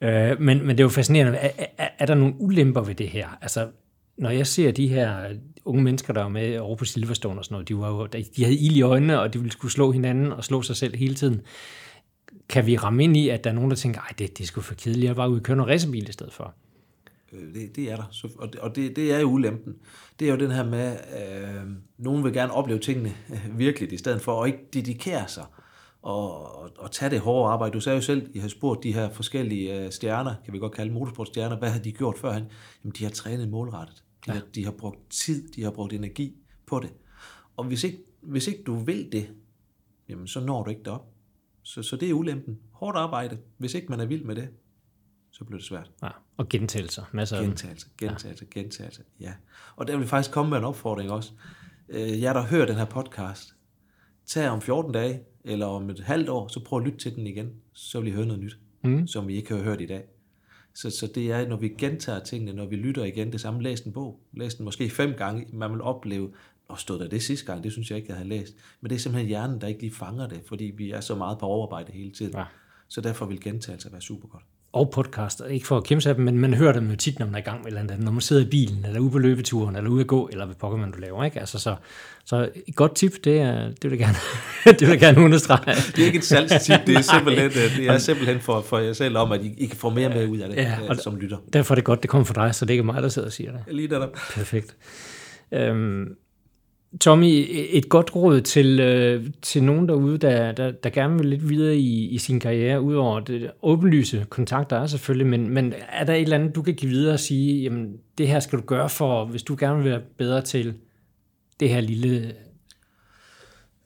Øh, 0.01 0.41
men, 0.41 0.59
men 0.59 0.69
det 0.69 0.81
er 0.81 0.85
jo 0.85 0.89
fascinerende. 0.89 1.39
Er, 1.39 1.67
er, 1.79 1.89
er 1.99 2.07
der 2.07 2.15
nogle 2.15 2.35
ulemper 2.39 2.81
ved 2.81 2.95
det 2.95 3.09
her? 3.09 3.29
Altså, 3.41 3.69
når 4.19 4.31
jeg 4.31 4.47
ser 4.47 4.71
de 4.71 4.89
her 4.89 5.35
unge 5.65 5.83
mennesker, 5.83 6.13
der 6.13 6.23
var 6.23 6.29
med 6.29 6.59
over 6.59 6.77
på 6.77 6.85
Silverstone 6.85 7.41
og 7.41 7.45
sådan 7.45 7.55
noget, 7.55 7.69
de, 7.69 7.79
var 7.79 7.89
jo, 7.89 8.07
de 8.37 8.45
havde 8.45 8.57
ild 8.57 8.77
i 8.77 8.83
øjnene, 8.83 9.21
og 9.21 9.33
de 9.35 9.39
ville 9.39 9.53
skulle 9.53 9.73
slå 9.73 9.93
hinanden 9.93 10.33
og 10.33 10.45
slå 10.45 10.63
sig 10.63 10.77
selv 10.77 10.97
hele 10.97 11.15
tiden. 11.15 11.41
Kan 12.49 12.67
vi 12.67 12.77
ramme 12.77 13.05
ind 13.05 13.17
i, 13.17 13.29
at 13.29 13.45
der 13.45 13.51
er 13.51 13.55
nogen, 13.55 13.71
der 13.71 13.77
tænker, 13.77 14.01
at 14.11 14.19
det, 14.19 14.39
det 14.39 14.45
er 14.45 14.47
sgu 14.47 14.61
for 14.61 14.75
kedeligt, 14.75 15.05
jeg 15.05 15.11
er 15.11 15.15
bare 15.15 15.31
ude 15.31 15.39
og 15.39 15.43
køre 15.43 15.57
noget 15.57 15.73
racerbil 15.73 16.09
i 16.09 16.13
stedet 16.13 16.33
for? 16.33 16.55
Øh, 17.33 17.55
Det, 17.55 17.77
det 17.77 17.93
er 17.93 17.97
der. 17.97 18.09
Så, 18.11 18.29
og 18.39 18.53
det, 18.53 18.61
og 18.61 18.77
det, 18.77 18.97
det 18.97 19.15
er 19.15 19.21
jo 19.21 19.27
ulempen. 19.27 19.75
Det 20.21 20.29
er 20.29 20.33
jo 20.33 20.39
den 20.39 20.51
her 20.51 20.65
med, 20.65 20.93
øh, 20.93 21.63
nogen 21.99 22.25
vil 22.25 22.33
gerne 22.33 22.53
opleve 22.53 22.79
tingene 22.79 23.13
virkelig 23.33 23.59
virkeligt, 23.67 23.93
i 23.93 23.97
stedet 23.97 24.23
for 24.23 24.43
at 24.43 24.47
ikke 24.47 24.61
dedikere 24.75 25.29
sig 25.29 25.45
og, 26.03 26.57
og, 26.57 26.71
og 26.79 26.91
tage 26.91 27.11
det 27.11 27.21
hårde 27.21 27.53
arbejde. 27.53 27.73
Du 27.73 27.81
sagde 27.81 27.97
jo 27.97 28.03
selv, 28.03 28.31
I 28.35 28.39
har 28.39 28.49
spurgt 28.49 28.83
de 28.83 28.95
her 28.95 29.11
forskellige 29.11 29.85
øh, 29.85 29.93
stjerner, 29.93 30.35
kan 30.45 30.53
vi 30.53 30.59
godt 30.59 30.73
kalde 30.73 30.93
motorsportstjerner, 30.93 31.59
hvad 31.59 31.71
har 31.71 31.79
de 31.79 31.93
gjort 31.93 32.19
førhen? 32.19 32.45
Jamen, 32.85 32.95
de 32.99 33.05
har 33.05 33.11
trænet 33.11 33.49
målrettet. 33.49 34.05
De, 34.27 34.33
ja. 34.33 34.33
har, 34.33 34.43
de 34.55 34.65
har 34.65 34.73
brugt 34.73 35.11
tid, 35.11 35.53
de 35.53 35.63
har 35.63 35.71
brugt 35.71 35.93
energi 35.93 36.37
på 36.67 36.81
det. 36.81 36.93
Og 37.57 37.65
hvis 37.65 37.85
ikke, 37.85 37.99
hvis 38.21 38.47
ikke 38.47 38.63
du 38.63 38.75
vil 38.75 39.13
det, 39.13 39.31
jamen, 40.09 40.27
så 40.27 40.41
når 40.41 40.63
du 40.63 40.71
ikke 40.71 40.83
derop. 40.85 41.07
Så, 41.63 41.83
så 41.83 41.97
det 41.97 42.11
er 42.11 42.15
ulempen. 42.15 42.59
Hårdt 42.73 42.97
arbejde. 42.97 43.39
Hvis 43.59 43.75
ikke 43.75 43.89
man 43.89 44.01
er 44.01 44.07
vild 44.07 44.25
med 44.25 44.37
det, 44.37 44.49
så 45.31 45.45
bliver 45.45 45.59
det 45.59 45.67
svært. 45.67 45.91
Ja, 46.03 46.09
og 46.37 46.49
gentagelser. 46.49 47.05
Masser 47.13 47.37
af 47.37 47.43
dem. 47.43 47.51
Gentagelse, 47.51 47.89
gentagelse, 47.99 48.47
gentagelse, 48.51 49.03
ja. 49.21 49.33
Og 49.77 49.89
der 49.89 49.97
vil 49.97 50.07
faktisk 50.07 50.31
komme 50.31 50.51
med 50.51 50.59
en 50.59 50.65
opfordring 50.65 51.11
også. 51.11 51.33
Øh, 51.89 52.23
Jeg 52.23 52.35
der 52.35 52.43
hører 52.43 52.67
den 52.67 52.77
her 52.77 52.85
podcast, 52.85 53.55
tag 54.31 54.49
om 54.49 54.61
14 54.61 54.93
dage, 54.93 55.21
eller 55.45 55.67
om 55.67 55.91
et 55.91 56.01
halvt 56.01 56.29
år, 56.29 56.49
så 56.49 56.65
prøv 56.65 56.79
at 56.79 56.85
lytte 56.85 56.99
til 56.99 57.17
den 57.17 57.27
igen, 57.27 57.53
så 57.73 58.01
vil 58.01 58.09
I 58.09 58.13
høre 58.13 58.27
noget 58.27 58.43
nyt, 58.43 58.59
mm. 58.85 59.07
som 59.07 59.29
vi 59.29 59.37
ikke 59.37 59.55
har 59.55 59.63
hørt 59.63 59.81
i 59.81 59.87
dag. 59.87 60.05
Så, 60.75 60.91
så 60.91 61.07
det 61.07 61.31
er, 61.31 61.49
når 61.49 61.57
vi 61.57 61.69
gentager 61.69 62.19
tingene, 62.19 62.53
når 62.53 62.67
vi 62.67 62.77
lytter 62.77 63.05
igen, 63.05 63.33
det 63.33 63.41
samme, 63.41 63.63
læs 63.63 63.81
en 63.81 63.93
bog, 63.93 64.21
læs 64.33 64.55
den 64.55 64.65
måske 64.65 64.91
fem 64.91 65.15
gange, 65.15 65.47
man 65.53 65.73
vil 65.73 65.83
opleve, 65.83 66.33
og 66.69 66.79
stod 66.79 66.99
der 66.99 67.09
det 67.09 67.23
sidste 67.23 67.47
gang, 67.47 67.65
det 67.65 67.73
synes 67.73 67.91
jeg 67.91 67.97
ikke, 67.97 68.09
jeg 68.09 68.17
havde 68.17 68.29
læst. 68.29 68.55
Men 68.81 68.91
det 68.91 68.97
er 68.97 69.01
simpelthen 69.01 69.29
hjernen, 69.29 69.61
der 69.61 69.67
ikke 69.67 69.81
lige 69.81 69.95
fanger 69.95 70.29
det, 70.29 70.41
fordi 70.47 70.65
vi 70.65 70.91
er 70.91 71.01
så 71.01 71.15
meget 71.15 71.39
på 71.39 71.47
overarbejde 71.47 71.93
hele 71.93 72.11
tiden. 72.11 72.33
Ja. 72.37 72.45
Så 72.89 73.01
derfor 73.01 73.27
vil 73.27 73.41
gentagelser 73.41 73.91
være 73.91 74.01
super 74.01 74.29
godt. 74.29 74.45
Og 74.73 74.91
podcaster. 74.95 75.45
Ikke 75.47 75.67
for 75.67 75.77
at 75.77 75.85
kæmpe 75.85 76.03
sig 76.03 76.17
dem, 76.17 76.25
men 76.25 76.39
man 76.39 76.55
hører 76.55 76.73
dem 76.73 76.91
jo 76.91 76.97
tit, 76.97 77.19
når 77.19 77.27
man 77.27 77.35
er 77.35 77.39
i 77.39 77.43
gang 77.43 77.59
med 77.59 77.67
eller 77.67 77.81
andet. 77.81 78.01
Når 78.01 78.13
man 78.13 78.21
sidder 78.21 78.43
i 78.43 78.49
bilen, 78.51 78.85
eller 78.85 79.01
ude 79.01 79.11
på 79.11 79.19
løbeturen, 79.19 79.77
eller 79.77 79.91
ude 79.91 80.01
at 80.01 80.07
gå, 80.07 80.29
eller 80.33 80.45
hvad 80.47 80.55
pokker 80.57 80.79
man 80.79 80.91
du 80.91 80.99
laver. 80.99 81.25
Ikke? 81.25 81.41
Altså, 81.41 81.59
så, 81.59 81.75
så 82.25 82.49
et 82.69 82.75
godt 82.77 82.95
tip, 82.95 83.13
det, 83.25 83.41
er, 83.41 83.69
det 83.83 83.91
vil 83.91 83.91
jeg 83.91 83.99
gerne, 83.99 84.17
det 84.79 84.81
vil 84.81 84.89
jeg 84.89 84.99
gerne 85.01 85.21
understrege. 85.21 85.75
Det 85.97 85.99
er 85.99 86.07
ikke 86.07 86.19
et 86.19 86.25
salgstip, 86.25 86.79
det 86.87 86.97
er 86.97 87.01
simpelthen, 87.15 87.47
øh, 87.47 87.77
det 87.77 87.87
er 87.87 87.99
simpelthen 87.99 88.41
for, 88.41 88.61
for 88.61 88.79
jer 88.79 88.93
selv 88.93 89.17
om, 89.17 89.33
at 89.33 89.45
I, 89.45 89.55
I 89.59 89.67
kan 89.67 89.77
få 89.77 89.91
mere 89.91 90.09
med 90.09 90.29
ud 90.29 90.39
af 90.39 90.49
det, 90.49 90.57
Ja, 90.57 90.63
ja, 90.63 90.89
og- 90.89 90.97
som 90.97 91.17
lytter. 91.17 91.37
Derfor 91.53 91.75
er 91.75 91.77
det 91.77 91.85
godt, 91.85 92.03
det 92.03 92.11
kommer 92.11 92.25
fra 92.25 92.47
dig, 92.47 92.55
så 92.55 92.65
det 92.65 92.71
er 92.71 92.75
ikke 92.75 92.85
mig, 92.85 93.03
der 93.03 93.09
sidder 93.09 93.29
og 93.29 93.33
siger 93.33 93.53
det. 93.53 93.61
Lige 93.75 93.89
der. 93.89 94.07
Perfekt. 94.35 94.77
Øhm, 95.53 96.07
Tommy, 97.01 97.47
et 97.51 97.89
godt 97.89 98.17
råd 98.17 98.41
til, 98.41 98.81
øh, 98.81 99.27
til 99.43 99.65
nogen 99.65 99.89
derude, 99.89 100.19
der, 100.19 100.53
der, 100.53 100.71
der 100.71 100.91
gerne 100.91 101.19
vil 101.19 101.27
lidt 101.27 101.49
videre 101.49 101.77
i, 101.77 102.09
i 102.09 102.19
sin 102.19 102.41
karriere, 102.41 102.83
udover 102.83 103.21
det 103.21 103.51
åbenlyse 103.63 104.27
kontakter 104.31 104.77
er 104.77 104.87
selvfølgelig, 104.87 105.27
men, 105.27 105.49
men 105.49 105.75
er 105.89 106.05
der 106.05 106.15
et 106.15 106.23
eller 106.23 106.37
andet, 106.39 106.55
du 106.55 106.63
kan 106.63 106.75
give 106.75 106.91
videre 106.91 107.15
og 107.15 107.21
sige, 107.21 107.63
jamen 107.63 107.97
det 108.19 108.29
her 108.29 108.41
skal 108.41 108.59
du 108.59 108.65
gøre 108.65 108.89
for, 108.89 109.25
hvis 109.25 109.43
du 109.43 109.57
gerne 109.59 109.83
vil 109.83 109.91
være 109.91 110.03
bedre 110.19 110.43
til 110.43 110.75
det 111.61 111.69
her 111.69 111.81
lille 111.81 112.35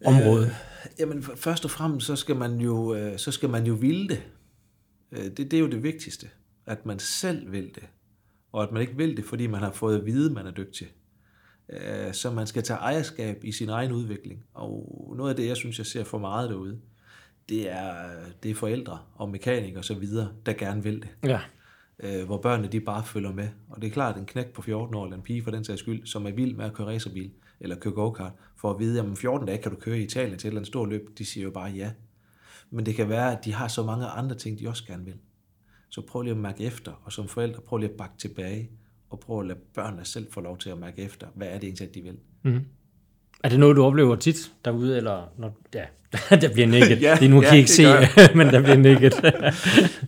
område? 0.04 0.44
Øh, 0.44 0.52
Jamen, 0.98 1.22
først 1.22 1.64
og 1.64 1.70
fremmest, 1.70 2.06
så 2.06 2.16
skal 2.16 2.36
man 2.36 2.60
jo, 2.60 2.94
øh, 2.94 3.18
så 3.18 3.30
skal 3.30 3.48
man 3.48 3.66
jo 3.66 3.74
ville 3.74 4.08
det. 4.08 4.22
Øh, 5.12 5.24
Det, 5.24 5.38
det 5.38 5.54
er 5.54 5.58
jo 5.58 5.70
det 5.70 5.82
vigtigste. 5.82 6.26
At 6.66 6.86
man 6.86 6.98
selv 6.98 7.52
vil 7.52 7.74
det. 7.74 7.84
Og 8.52 8.62
at 8.62 8.72
man 8.72 8.82
ikke 8.82 8.96
vil 8.96 9.16
det, 9.16 9.24
fordi 9.24 9.46
man 9.46 9.60
har 9.60 9.72
fået 9.72 9.98
at 9.98 10.06
vide, 10.06 10.34
man 10.34 10.46
er 10.46 10.50
dygtig. 10.50 10.86
Øh, 11.68 12.14
Så 12.14 12.30
man 12.30 12.46
skal 12.46 12.62
tage 12.62 12.78
ejerskab 12.78 13.44
i 13.44 13.52
sin 13.52 13.68
egen 13.68 13.92
udvikling. 13.92 14.44
Og 14.54 15.14
noget 15.16 15.30
af 15.30 15.36
det, 15.36 15.46
jeg 15.46 15.56
synes, 15.56 15.78
jeg 15.78 15.86
ser 15.86 16.04
for 16.04 16.18
meget 16.18 16.50
derude, 16.50 16.80
det 17.48 17.70
er, 17.70 17.94
det 18.42 18.50
er 18.50 18.54
forældre 18.54 18.98
og 19.14 19.28
mekanikere 19.30 19.78
og 19.78 19.84
så 19.84 19.94
videre, 19.94 20.28
der 20.46 20.52
gerne 20.52 20.82
vil 20.82 21.02
det. 21.02 21.08
Ja, 21.24 21.40
øh, 21.98 22.24
hvor 22.26 22.38
børnene 22.38 22.68
de 22.68 22.80
bare 22.80 23.04
følger 23.04 23.32
med. 23.32 23.48
Og 23.68 23.82
det 23.82 23.88
er 23.88 23.92
klart, 23.92 24.14
at 24.14 24.20
en 24.20 24.26
knæk 24.26 24.46
på 24.52 24.62
14 24.62 24.94
år, 24.94 25.04
eller 25.04 25.16
en 25.16 25.22
pige 25.22 25.42
for 25.42 25.50
den 25.50 25.64
sags 25.64 25.80
skyld, 25.80 26.06
som 26.06 26.26
er 26.26 26.30
vild 26.30 26.56
med 26.56 26.64
at 26.64 26.72
køre 26.72 26.86
racerbil, 26.86 27.30
eller 27.60 27.76
køre 27.76 27.92
go-kart, 27.94 28.32
for 28.56 28.70
at 28.70 28.78
vide, 28.78 29.00
at 29.00 29.06
om 29.06 29.16
14 29.16 29.46
dage 29.46 29.58
kan 29.62 29.70
du 29.72 29.76
køre 29.80 29.98
i 29.98 30.02
Italien 30.02 30.38
til 30.38 30.46
et 30.46 30.50
eller 30.50 30.58
andet 30.60 30.68
stort 30.68 30.88
løb, 30.88 31.18
de 31.18 31.24
siger 31.24 31.44
jo 31.44 31.50
bare 31.50 31.70
ja. 31.70 31.90
Men 32.70 32.86
det 32.86 32.94
kan 32.94 33.08
være, 33.08 33.38
at 33.38 33.44
de 33.44 33.52
har 33.54 33.68
så 33.68 33.82
mange 33.82 34.06
andre 34.06 34.34
ting, 34.34 34.58
de 34.58 34.68
også 34.68 34.84
gerne 34.86 35.04
vil. 35.04 35.14
Så 35.88 36.00
prøv 36.00 36.22
lige 36.22 36.34
at 36.34 36.40
mærke 36.40 36.64
efter, 36.64 36.92
og 37.04 37.12
som 37.12 37.28
forældre, 37.28 37.60
prøv 37.60 37.76
lige 37.78 37.90
at 37.90 37.96
bakke 37.96 38.14
tilbage, 38.18 38.70
og 39.14 39.20
prøv 39.20 39.40
at 39.40 39.46
lade 39.46 39.58
børnene 39.74 40.04
selv 40.04 40.26
få 40.32 40.40
lov 40.40 40.58
til 40.58 40.70
at 40.70 40.78
mærke 40.78 41.02
efter, 41.02 41.26
hvad 41.34 41.48
er 41.48 41.58
det 41.58 41.64
egentlig, 41.64 41.94
de 41.94 42.02
vil. 42.02 42.16
er 43.44 43.48
det 43.48 43.60
noget, 43.60 43.76
du 43.76 43.84
oplever 43.84 44.16
tit 44.16 44.52
derude, 44.64 44.96
eller 44.96 45.32
når, 45.38 45.58
ja, 45.74 45.84
der 46.40 46.52
bliver 46.52 46.66
nikket. 46.66 47.02
Ja, 47.06 47.16
Lige 47.20 47.28
nu 47.28 47.42
ja, 47.42 47.48
kan 47.48 47.56
I 47.56 47.58
ikke 47.58 47.68
det 47.68 47.76
se, 47.76 48.34
men 48.38 48.46
der 48.46 48.62
bliver 48.62 48.76
nikket. 48.76 49.12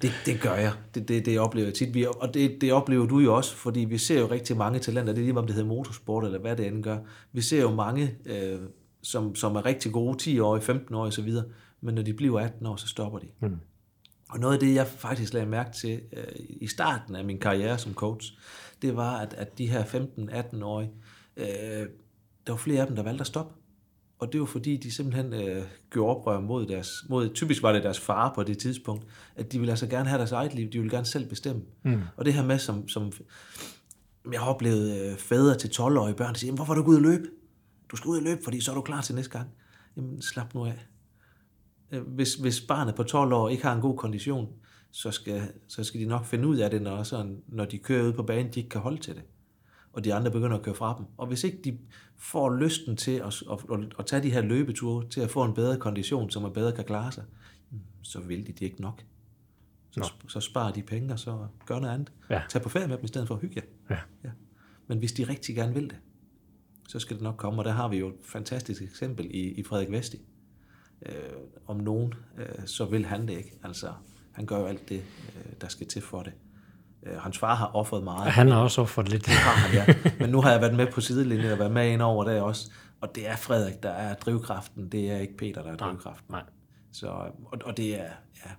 Det, 0.02 0.12
det 0.26 0.40
gør 0.40 0.54
jeg. 0.54 0.72
Det, 0.94 1.08
det, 1.08 1.26
det 1.26 1.38
oplever 1.38 1.66
jeg 1.66 1.74
tit. 1.74 1.94
Vi, 1.94 2.06
og 2.20 2.34
det, 2.34 2.58
det 2.60 2.72
oplever 2.72 3.06
du 3.06 3.18
jo 3.18 3.36
også, 3.36 3.56
fordi 3.56 3.80
vi 3.80 3.98
ser 3.98 4.20
jo 4.20 4.26
rigtig 4.26 4.56
mange 4.56 4.78
talenter. 4.78 5.12
Det 5.12 5.20
er 5.20 5.24
lige 5.24 5.38
om 5.38 5.46
det 5.46 5.54
hedder 5.54 5.68
motorsport, 5.68 6.24
eller 6.24 6.38
hvad 6.38 6.56
det 6.56 6.66
end 6.66 6.82
gør. 6.82 6.98
Vi 7.32 7.40
ser 7.40 7.60
jo 7.60 7.70
mange, 7.70 8.14
øh, 8.26 8.58
som, 9.02 9.34
som 9.34 9.56
er 9.56 9.66
rigtig 9.66 9.92
gode, 9.92 10.18
10 10.18 10.38
år, 10.40 10.58
15 10.58 10.94
år 10.94 11.04
og 11.04 11.12
så 11.12 11.22
videre. 11.22 11.44
men 11.80 11.94
når 11.94 12.02
de 12.02 12.14
bliver 12.14 12.40
18 12.40 12.66
år, 12.66 12.76
så 12.76 12.88
stopper 12.88 13.18
de. 13.18 13.26
Mm. 13.40 13.56
Og 14.28 14.38
noget 14.38 14.54
af 14.54 14.60
det, 14.60 14.74
jeg 14.74 14.86
faktisk 14.86 15.32
lagde 15.32 15.46
mærke 15.46 15.72
til 15.72 16.00
øh, 16.12 16.24
i 16.38 16.66
starten 16.66 17.16
af 17.16 17.24
min 17.24 17.38
karriere 17.38 17.78
som 17.78 17.94
coach, 17.94 18.32
det 18.86 18.96
var, 18.96 19.18
at, 19.18 19.34
at 19.34 19.58
de 19.58 19.66
her 19.66 19.84
15-18-årige, 19.84 20.90
øh, 21.36 21.46
der 22.46 22.52
var 22.52 22.56
flere 22.56 22.80
af 22.80 22.86
dem, 22.86 22.96
der 22.96 23.02
valgte 23.02 23.20
at 23.20 23.26
stoppe. 23.26 23.54
Og 24.18 24.32
det 24.32 24.40
var 24.40 24.46
fordi, 24.46 24.76
de 24.76 24.90
simpelthen 24.90 25.32
øh, 25.32 25.62
gjorde 25.90 26.16
oprør 26.16 26.40
mod 26.40 26.66
deres, 26.66 26.90
mod, 27.08 27.34
typisk 27.34 27.62
var 27.62 27.72
det 27.72 27.82
deres 27.82 28.00
far 28.00 28.32
på 28.34 28.42
det 28.42 28.58
tidspunkt, 28.58 29.06
at 29.36 29.52
de 29.52 29.58
ville 29.58 29.72
altså 29.72 29.86
gerne 29.86 30.08
have 30.08 30.18
deres 30.18 30.32
eget 30.32 30.54
liv, 30.54 30.70
de 30.70 30.78
ville 30.78 30.96
gerne 30.96 31.06
selv 31.06 31.28
bestemme. 31.28 31.62
Mm. 31.82 32.02
Og 32.16 32.24
det 32.24 32.34
her 32.34 32.44
med, 32.44 32.58
som, 32.58 32.88
som 32.88 33.12
jeg 34.32 34.40
har 34.40 34.46
oplevet 34.46 35.00
øh, 35.00 35.16
fædre 35.16 35.58
til 35.58 35.68
12-årige 35.68 36.16
børn, 36.16 36.32
der 36.32 36.38
siger, 36.38 36.52
hvorfor 36.52 36.72
er 36.72 36.76
du 36.76 36.82
gået 36.82 36.92
ud 36.92 36.96
og 36.96 37.02
løbe? 37.02 37.24
Du 37.90 37.96
skal 37.96 38.08
ud 38.08 38.16
og 38.16 38.22
løbe, 38.22 38.40
fordi 38.44 38.60
så 38.60 38.70
er 38.70 38.74
du 38.74 38.80
klar 38.80 39.00
til 39.00 39.14
næste 39.14 39.30
gang. 39.30 39.48
Jamen, 39.96 40.22
slap 40.22 40.54
nu 40.54 40.64
af. 40.64 40.86
Øh, 41.92 42.02
hvis, 42.02 42.34
hvis 42.34 42.60
barnet 42.60 42.94
på 42.94 43.02
12 43.02 43.32
år 43.32 43.48
ikke 43.48 43.62
har 43.62 43.74
en 43.74 43.80
god 43.80 43.96
kondition, 43.96 44.48
så 44.96 45.10
skal, 45.10 45.42
så 45.68 45.84
skal 45.84 46.00
de 46.00 46.06
nok 46.06 46.24
finde 46.24 46.48
ud 46.48 46.56
af 46.56 46.70
det, 46.70 46.82
når, 46.82 47.02
sådan, 47.02 47.42
når 47.46 47.64
de 47.64 47.78
kører 47.78 48.08
ud 48.08 48.12
på 48.12 48.22
banen, 48.22 48.52
de 48.52 48.60
ikke 48.60 48.68
kan 48.70 48.80
holde 48.80 48.98
til 49.00 49.14
det. 49.14 49.22
Og 49.92 50.04
de 50.04 50.14
andre 50.14 50.30
begynder 50.30 50.56
at 50.56 50.62
køre 50.62 50.74
fra 50.74 50.94
dem. 50.98 51.06
Og 51.16 51.26
hvis 51.26 51.44
ikke 51.44 51.58
de 51.64 51.78
får 52.16 52.56
lysten 52.56 52.96
til 52.96 53.10
at, 53.10 53.42
at, 53.52 53.58
at, 53.72 53.94
at 53.98 54.06
tage 54.06 54.22
de 54.22 54.30
her 54.30 54.40
løbeture, 54.40 55.08
til 55.08 55.20
at 55.20 55.30
få 55.30 55.44
en 55.44 55.54
bedre 55.54 55.78
kondition, 55.78 56.30
som 56.30 56.44
er 56.44 56.48
bedre 56.48 56.72
kan 56.72 56.84
klare 56.84 57.12
sig, 57.12 57.24
så 58.02 58.20
vil 58.20 58.46
de, 58.46 58.52
de 58.52 58.64
ikke 58.64 58.80
nok. 58.80 59.04
Så, 59.90 60.12
så 60.28 60.40
sparer 60.40 60.72
de 60.72 60.82
penge, 60.82 61.12
og 61.12 61.18
så 61.18 61.46
gør 61.66 61.78
noget 61.78 61.94
andet. 61.94 62.12
Ja. 62.30 62.42
Tag 62.48 62.62
på 62.62 62.68
ferie 62.68 62.88
med 62.88 62.96
dem, 62.96 63.04
i 63.04 63.08
stedet 63.08 63.28
for 63.28 63.34
at 63.34 63.40
hygge 63.40 63.56
jer. 63.56 63.96
Ja. 63.96 64.00
Ja. 64.24 64.30
Men 64.86 64.98
hvis 64.98 65.12
de 65.12 65.24
rigtig 65.24 65.54
gerne 65.54 65.74
vil 65.74 65.90
det, 65.90 65.98
så 66.88 66.98
skal 66.98 67.16
det 67.16 67.22
nok 67.22 67.36
komme. 67.36 67.60
Og 67.60 67.64
der 67.64 67.72
har 67.72 67.88
vi 67.88 67.96
jo 67.96 68.08
et 68.08 68.14
fantastisk 68.24 68.82
eksempel 68.82 69.26
i, 69.30 69.40
i 69.40 69.62
Frederik 69.62 69.90
Vesti. 69.90 70.18
Øh, 71.06 71.12
om 71.66 71.76
nogen, 71.76 72.14
øh, 72.38 72.66
så 72.66 72.84
vil 72.84 73.06
han 73.06 73.28
det 73.28 73.38
ikke. 73.38 73.52
Altså, 73.62 73.92
han 74.36 74.46
gør 74.46 74.58
jo 74.58 74.66
alt 74.66 74.88
det, 74.88 74.96
øh, 75.36 75.52
der 75.60 75.68
skal 75.68 75.86
til 75.86 76.02
for 76.02 76.22
det. 76.22 76.32
Øh, 77.06 77.18
hans 77.18 77.38
far 77.38 77.54
har 77.54 77.70
offret 77.74 78.04
meget. 78.04 78.32
Han 78.32 78.48
har 78.48 78.58
også 78.58 78.80
offret 78.80 79.08
lidt. 79.08 79.26
Det 79.26 79.34
har 79.34 79.50
han, 79.50 79.74
ja. 79.74 80.10
Men 80.20 80.30
nu 80.30 80.40
har 80.40 80.50
jeg 80.50 80.60
været 80.60 80.74
med 80.74 80.86
på 80.92 81.00
sidelinjen 81.00 81.52
og 81.52 81.58
været 81.58 81.72
med 81.72 81.90
ind 81.90 82.02
over 82.02 82.24
det 82.24 82.40
også. 82.40 82.70
Og 83.00 83.14
det 83.14 83.28
er 83.28 83.36
Frederik, 83.36 83.82
der 83.82 83.90
er 83.90 84.14
drivkraften. 84.14 84.88
Det 84.92 85.10
er 85.10 85.16
ikke 85.16 85.36
Peter, 85.36 85.62
der 85.62 85.72
er 85.72 85.76
drivkraften. 85.76 86.32
Nej. 86.32 86.42
Så, 86.92 87.06
og, 87.06 87.58
og 87.64 87.76
det 87.76 88.00
er, 88.00 88.10
ja, 88.44 88.50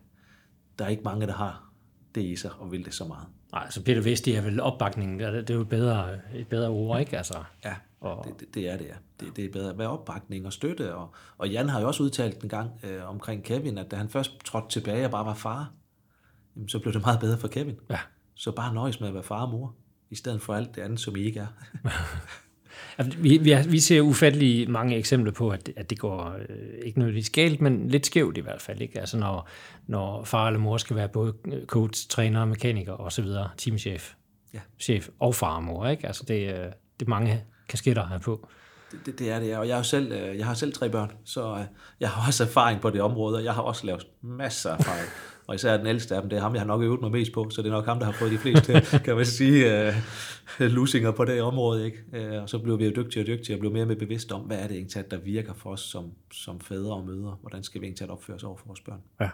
der 0.80 0.86
er 0.86 0.90
ikke 0.90 1.04
mange, 1.04 1.28
der 1.28 1.34
har 1.34 1.72
det 2.16 2.24
i 2.24 2.36
sig 2.36 2.52
og 2.60 2.72
vil 2.72 2.86
det 2.86 2.94
så 2.94 3.06
meget. 3.06 3.28
Nej, 3.52 3.70
så 3.70 3.84
Peter 3.84 4.02
Vesti 4.02 4.34
er 4.34 4.42
vel 4.42 4.62
opbakningen, 4.62 5.20
det 5.20 5.50
er 5.50 5.54
jo 5.54 5.62
et 5.62 5.70
bedre, 5.70 6.10
et 6.36 6.48
bedre 6.48 6.70
ord, 6.70 7.00
ikke? 7.00 7.18
Altså, 7.18 7.38
ja, 7.66 7.76
og... 8.00 8.26
det, 8.26 8.40
det, 8.40 8.56
det 8.56 8.70
er 8.70 8.78
det, 8.78 8.86
ja. 8.86 8.96
Det, 9.20 9.36
det 9.36 9.46
er 9.46 9.52
bedre. 9.52 9.74
Hvad 9.74 9.86
opbakning 9.86 10.46
og 10.46 10.54
støtte? 10.54 10.96
Og, 10.96 11.14
og 11.38 11.50
Jan 11.50 11.70
har 11.70 11.82
jo 11.82 11.88
også 11.88 12.04
udtalt 12.04 12.44
en 12.44 12.50
gang 12.50 12.72
øh, 12.84 13.10
omkring 13.10 13.44
Kevin, 13.44 13.78
at 13.78 13.92
da 13.92 13.96
han 13.96 14.10
først 14.10 14.46
trådte 14.46 14.70
tilbage 14.70 15.06
og 15.06 15.12
bare 15.12 15.26
var 15.26 15.34
far, 15.34 15.72
jamen, 16.56 16.70
så 16.70 16.80
blev 16.80 16.94
det 16.94 17.02
meget 17.02 17.20
bedre 17.20 17.38
for 17.38 17.48
Kevin. 17.48 17.76
Ja. 17.90 18.00
Så 18.36 18.52
bare 18.52 18.74
nøjes 18.74 19.00
med 19.00 19.08
at 19.08 19.14
være 19.14 19.24
far 19.24 19.46
og 19.46 19.52
mor, 19.52 19.76
i 20.10 20.16
stedet 20.16 20.42
for 20.42 20.54
alt 20.54 20.76
det 20.76 20.82
andet, 20.82 21.00
som 21.00 21.16
I 21.16 21.20
ikke 21.20 21.40
er. 21.40 21.48
Vi, 23.18 23.38
vi, 23.38 23.56
vi 23.68 23.80
ser 23.80 24.02
ufattelig 24.02 24.70
mange 24.70 24.96
eksempler 24.96 25.32
på, 25.32 25.50
at, 25.50 25.70
at 25.76 25.90
det 25.90 26.00
går 26.00 26.38
øh, 26.50 26.80
ikke 26.86 27.00
nødvendigvis 27.00 27.30
galt, 27.30 27.62
men 27.62 27.88
lidt 27.90 28.06
skævt 28.06 28.38
i 28.38 28.42
hvert 28.42 28.62
fald. 28.62 28.82
Ikke? 28.82 29.00
Altså 29.00 29.18
når, 29.18 29.50
når 29.88 30.24
far 30.24 30.48
eller 30.48 30.60
mor 30.60 30.78
skal 30.78 30.96
være 30.96 31.10
både 31.10 31.34
coach, 31.66 32.10
træner, 32.10 32.46
mekaniker 32.46 32.92
og 32.92 33.12
så 33.12 33.22
videre, 33.22 33.50
teamchef, 33.58 34.14
ja. 34.54 34.60
chef 34.80 35.10
og 35.20 35.36
far 35.36 35.56
og 35.56 35.64
mor. 35.64 35.88
Ikke? 35.88 36.08
Altså 36.08 36.24
det, 36.28 36.74
det 37.00 37.06
er 37.06 37.10
mange 37.10 37.44
kasketter 37.70 38.08
her 38.08 38.20
på. 38.20 38.48
Det, 38.92 39.06
det, 39.06 39.20
det 39.20 39.32
er 39.32 39.40
det, 39.40 39.58
og 39.58 39.68
jeg, 39.68 39.80
er 39.80 39.84
selv, 39.84 40.12
øh, 40.12 40.38
jeg 40.38 40.46
har 40.46 40.54
selv 40.54 40.74
tre 40.74 40.90
børn, 40.90 41.12
så 41.26 41.56
øh, 41.56 41.64
jeg 42.00 42.10
har 42.10 42.28
også 42.28 42.44
erfaring 42.44 42.82
på 42.82 42.90
det 42.90 43.02
område, 43.02 43.38
og 43.38 43.44
jeg 43.44 43.54
har 43.54 43.62
også 43.62 43.86
lavet 43.86 44.08
masser 44.22 44.70
af 44.70 44.80
erfaring. 44.80 45.10
Og 45.48 45.56
især 45.56 45.78
den 45.78 45.88
ældste 45.88 46.16
af 46.16 46.22
dem, 46.22 46.30
det 46.30 46.38
er 46.38 46.42
ham, 46.42 46.54
jeg 46.54 46.62
har 46.62 46.68
nok 46.68 46.82
øvet 46.82 47.02
mig 47.02 47.12
mest 47.12 47.32
på, 47.32 47.50
så 47.50 47.62
det 47.62 47.68
er 47.68 47.72
nok 47.72 47.86
ham, 47.86 48.00
der 48.00 48.06
har 48.06 48.12
fået 48.12 48.32
de 48.32 48.38
fleste, 48.38 48.82
kan 49.06 49.16
man 49.16 49.26
sige, 49.26 49.88
uh, 50.60 50.66
lusinger 50.66 51.12
på 51.12 51.26
det 51.26 51.42
område. 51.42 51.86
Ikke? 51.86 51.98
Uh, 52.14 52.42
og 52.44 52.50
så 52.50 52.60
bliver 52.60 52.78
vi 52.78 52.86
jo 52.86 52.92
dygtigere 52.96 53.24
og 53.24 53.28
dygtigere 53.28 53.56
og 53.56 53.60
bliver 53.60 53.74
mere 53.74 53.84
og 53.84 53.88
mere 53.88 53.98
bevidste 53.98 54.32
om, 54.32 54.42
hvad 54.42 54.58
er 54.58 54.68
det 54.68 54.78
egentlig, 54.78 55.12
der 55.12 55.18
virker 55.18 55.54
for 55.54 55.70
os 55.70 55.82
som, 55.82 56.12
som 56.32 56.60
fædre 56.60 56.94
og 56.94 57.06
mødre? 57.06 57.38
Hvordan 57.42 57.64
skal 57.64 57.82
vi 57.82 57.86
egentlig 57.86 58.10
opføre 58.10 58.36
os 58.36 58.44
over 58.44 58.58
for 58.58 58.68
vores 58.68 58.82
børn? 58.82 59.02
Ja. 59.22 59.30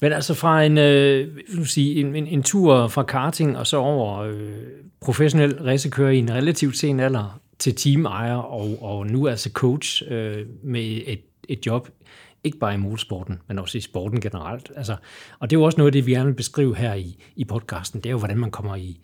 Men 0.00 0.12
altså 0.12 0.34
fra 0.34 0.64
en, 0.64 0.78
øh, 0.78 1.28
sige, 1.64 2.00
en, 2.00 2.16
en, 2.16 2.26
en 2.26 2.42
tur 2.42 2.88
fra 2.88 3.02
karting 3.02 3.58
og 3.58 3.66
så 3.66 3.76
over 3.76 4.18
øh, 4.18 4.50
professionel 5.00 5.62
racekører 5.62 6.10
i 6.10 6.18
en 6.18 6.32
relativt 6.32 6.76
sen 6.76 7.00
alder 7.00 7.40
til 7.58 7.74
teamejer 7.74 8.36
og, 8.36 8.82
og 8.82 9.06
nu 9.06 9.28
altså 9.28 9.50
coach 9.50 10.02
øh, 10.08 10.46
med 10.62 11.00
et, 11.06 11.20
et 11.48 11.66
job 11.66 11.88
ikke 12.44 12.58
bare 12.58 12.74
i 12.74 12.76
motorsporten, 12.76 13.38
men 13.48 13.58
også 13.58 13.78
i 13.78 13.80
sporten 13.80 14.20
generelt. 14.20 14.72
Altså, 14.76 14.96
og 15.38 15.50
det 15.50 15.56
er 15.56 15.60
jo 15.60 15.64
også 15.64 15.78
noget 15.78 15.88
af 15.88 15.92
det, 15.92 16.06
vi 16.06 16.12
gerne 16.12 16.26
vil 16.26 16.34
beskrive 16.34 16.76
her 16.76 16.94
i, 16.94 17.16
i 17.36 17.44
podcasten. 17.44 18.00
Det 18.00 18.06
er 18.06 18.10
jo, 18.10 18.18
hvordan 18.18 18.38
man 18.38 18.50
kommer 18.50 18.76
i, 18.76 19.00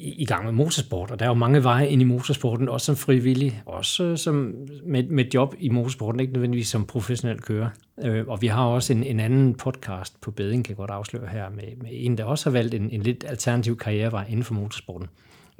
i, 0.00 0.22
i 0.22 0.24
gang 0.24 0.44
med 0.44 0.52
motorsport. 0.52 1.10
Og 1.10 1.18
der 1.18 1.24
er 1.24 1.28
jo 1.30 1.34
mange 1.34 1.64
veje 1.64 1.88
ind 1.88 2.02
i 2.02 2.04
motorsporten, 2.04 2.68
også 2.68 2.84
som 2.84 2.96
frivillig, 2.96 3.62
også 3.66 4.16
som 4.16 4.54
med, 4.86 5.02
med 5.02 5.24
job 5.34 5.54
i 5.58 5.68
motorsporten, 5.68 6.20
ikke 6.20 6.32
nødvendigvis 6.32 6.68
som 6.68 6.86
professionel 6.86 7.40
kører. 7.40 7.68
Øh, 8.04 8.24
og 8.28 8.42
vi 8.42 8.46
har 8.46 8.64
også 8.64 8.92
en, 8.92 9.04
en 9.04 9.20
anden 9.20 9.54
podcast 9.54 10.20
på 10.20 10.30
Beding, 10.30 10.64
kan 10.64 10.70
jeg 10.70 10.76
godt 10.76 10.90
afsløre 10.90 11.26
her, 11.26 11.50
med, 11.50 11.64
med 11.82 11.90
en, 11.92 12.18
der 12.18 12.24
også 12.24 12.50
har 12.50 12.52
valgt 12.52 12.74
en, 12.74 12.90
en 12.90 13.02
lidt 13.02 13.24
alternativ 13.28 13.76
karrierevej 13.76 14.26
inden 14.28 14.44
for 14.44 14.54
motorsporten 14.54 15.08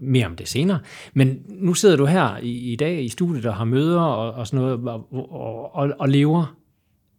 mere 0.03 0.27
om 0.27 0.37
det 0.37 0.49
senere. 0.49 0.79
Men 1.15 1.43
nu 1.49 1.75
sidder 1.75 1.97
du 1.97 2.05
her 2.05 2.37
i, 2.37 2.73
i 2.73 2.77
dag 2.77 3.05
i 3.05 3.09
studiet 3.09 3.47
og 3.47 3.55
har 3.55 3.65
møder 3.65 4.01
og, 4.01 4.33
og 4.33 4.47
sådan 4.47 4.65
noget, 4.65 4.89
og, 4.89 5.09
og, 5.13 5.75
og, 5.75 5.91
og 5.99 6.09
lever 6.09 6.55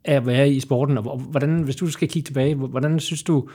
af 0.05 0.15
at 0.15 0.25
være 0.25 0.49
i 0.49 0.59
sporten, 0.59 0.97
og 0.97 1.17
hvordan, 1.17 1.61
hvis 1.61 1.75
du 1.75 1.87
skal 1.87 2.07
kigge 2.07 2.27
tilbage, 2.27 2.55
hvordan 2.55 2.99
synes 2.99 3.23
du, 3.23 3.49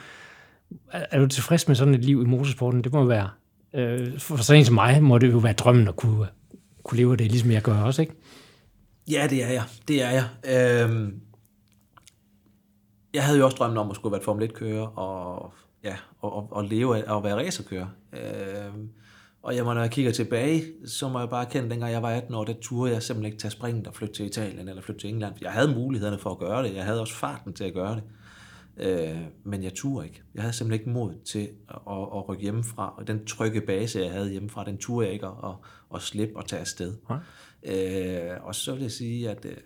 er 0.91 1.19
du 1.19 1.27
tilfreds 1.27 1.67
med 1.67 1.75
sådan 1.75 1.93
et 1.93 2.05
liv 2.05 2.21
i 2.21 2.25
motorsporten? 2.25 2.83
Det 2.83 2.93
må 2.93 3.05
være, 3.05 3.29
øh, 3.73 4.19
for 4.19 4.37
sådan 4.37 4.59
en 4.59 4.65
som 4.65 4.75
mig, 4.75 5.03
må 5.03 5.17
det 5.17 5.31
jo 5.31 5.37
være 5.37 5.53
drømmen 5.53 5.87
at 5.87 5.95
kunne, 5.95 6.27
kunne 6.83 6.97
leve 6.97 7.11
af 7.11 7.17
det, 7.17 7.31
ligesom 7.31 7.51
jeg 7.51 7.61
gør 7.61 7.81
også, 7.81 8.01
ikke? 8.01 8.13
Ja, 9.09 9.27
det 9.29 9.43
er 9.43 9.49
jeg. 9.49 9.63
Det 9.87 10.03
er 10.03 10.09
jeg. 10.09 10.25
Øhm, 10.83 11.21
jeg 13.13 13.23
havde 13.23 13.39
jo 13.39 13.45
også 13.45 13.57
drømmen 13.57 13.77
om 13.77 13.89
at 13.89 13.95
skulle 13.95 14.13
være 14.13 14.23
Formel 14.23 14.49
1-kører, 14.49 14.99
og, 14.99 15.53
ja, 15.83 15.95
og, 16.19 16.33
og, 16.33 16.47
og 16.51 16.63
leve 16.63 16.97
af 16.97 17.17
at 17.17 17.23
være 17.23 17.35
racerkører. 17.35 17.87
Øhm, 18.13 18.89
og 19.43 19.55
jeg 19.55 19.65
må, 19.65 19.73
når 19.73 19.81
jeg 19.81 19.91
kigger 19.91 20.11
tilbage, 20.11 20.63
så 20.85 21.09
må 21.09 21.19
jeg 21.19 21.29
bare 21.29 21.45
kende, 21.45 21.65
at 21.65 21.71
dengang 21.71 21.91
jeg 21.91 22.01
var 22.01 22.09
18 22.09 22.35
år, 22.35 22.43
der 22.43 22.53
turde 22.61 22.93
jeg 22.93 23.03
simpelthen 23.03 23.25
ikke 23.25 23.41
tage 23.41 23.51
springet 23.51 23.87
og 23.87 23.93
flytte 23.93 24.13
til 24.13 24.25
Italien 24.25 24.69
eller 24.69 24.81
flytte 24.81 25.01
til 25.01 25.09
England. 25.09 25.35
Jeg 25.41 25.51
havde 25.51 25.75
mulighederne 25.75 26.17
for 26.17 26.29
at 26.29 26.37
gøre 26.37 26.63
det. 26.63 26.75
Jeg 26.75 26.83
havde 26.83 27.01
også 27.01 27.13
farten 27.13 27.53
til 27.53 27.63
at 27.63 27.73
gøre 27.73 27.95
det. 27.95 28.03
Øh, 28.79 29.21
men 29.43 29.63
jeg 29.63 29.73
turde 29.73 30.05
ikke. 30.07 30.23
Jeg 30.35 30.43
havde 30.43 30.53
simpelthen 30.53 30.81
ikke 30.81 30.99
mod 30.99 31.13
til 31.25 31.49
at, 31.69 31.81
at, 31.87 32.29
rykke 32.29 32.43
hjemmefra. 32.43 32.93
Og 32.97 33.07
den 33.07 33.25
trygge 33.25 33.61
base, 33.61 33.99
jeg 33.99 34.11
havde 34.11 34.31
hjemmefra, 34.31 34.65
den 34.65 34.77
turde 34.77 35.05
jeg 35.05 35.13
ikke 35.13 35.25
at, 35.25 35.33
at, 35.43 35.55
at 35.95 36.01
slippe 36.01 36.37
og 36.37 36.45
tage 36.45 36.59
afsted. 36.59 36.95
Ja. 37.63 38.33
Øh, 38.33 38.43
og 38.43 38.55
så 38.55 38.73
vil 38.73 38.81
jeg 38.81 38.91
sige, 38.91 39.29
at 39.29 39.45
øh, 39.45 39.57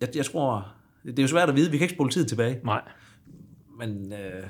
jeg, 0.00 0.08
jeg 0.16 0.26
tror, 0.26 0.74
det 1.04 1.18
er 1.18 1.22
jo 1.22 1.28
svært 1.28 1.48
at 1.48 1.56
vide, 1.56 1.70
vi 1.70 1.78
kan 1.78 1.84
ikke 1.84 1.94
spole 1.94 2.10
tid 2.10 2.24
tilbage. 2.24 2.60
Nej. 2.64 2.82
Men 3.78 4.12
øh, 4.12 4.46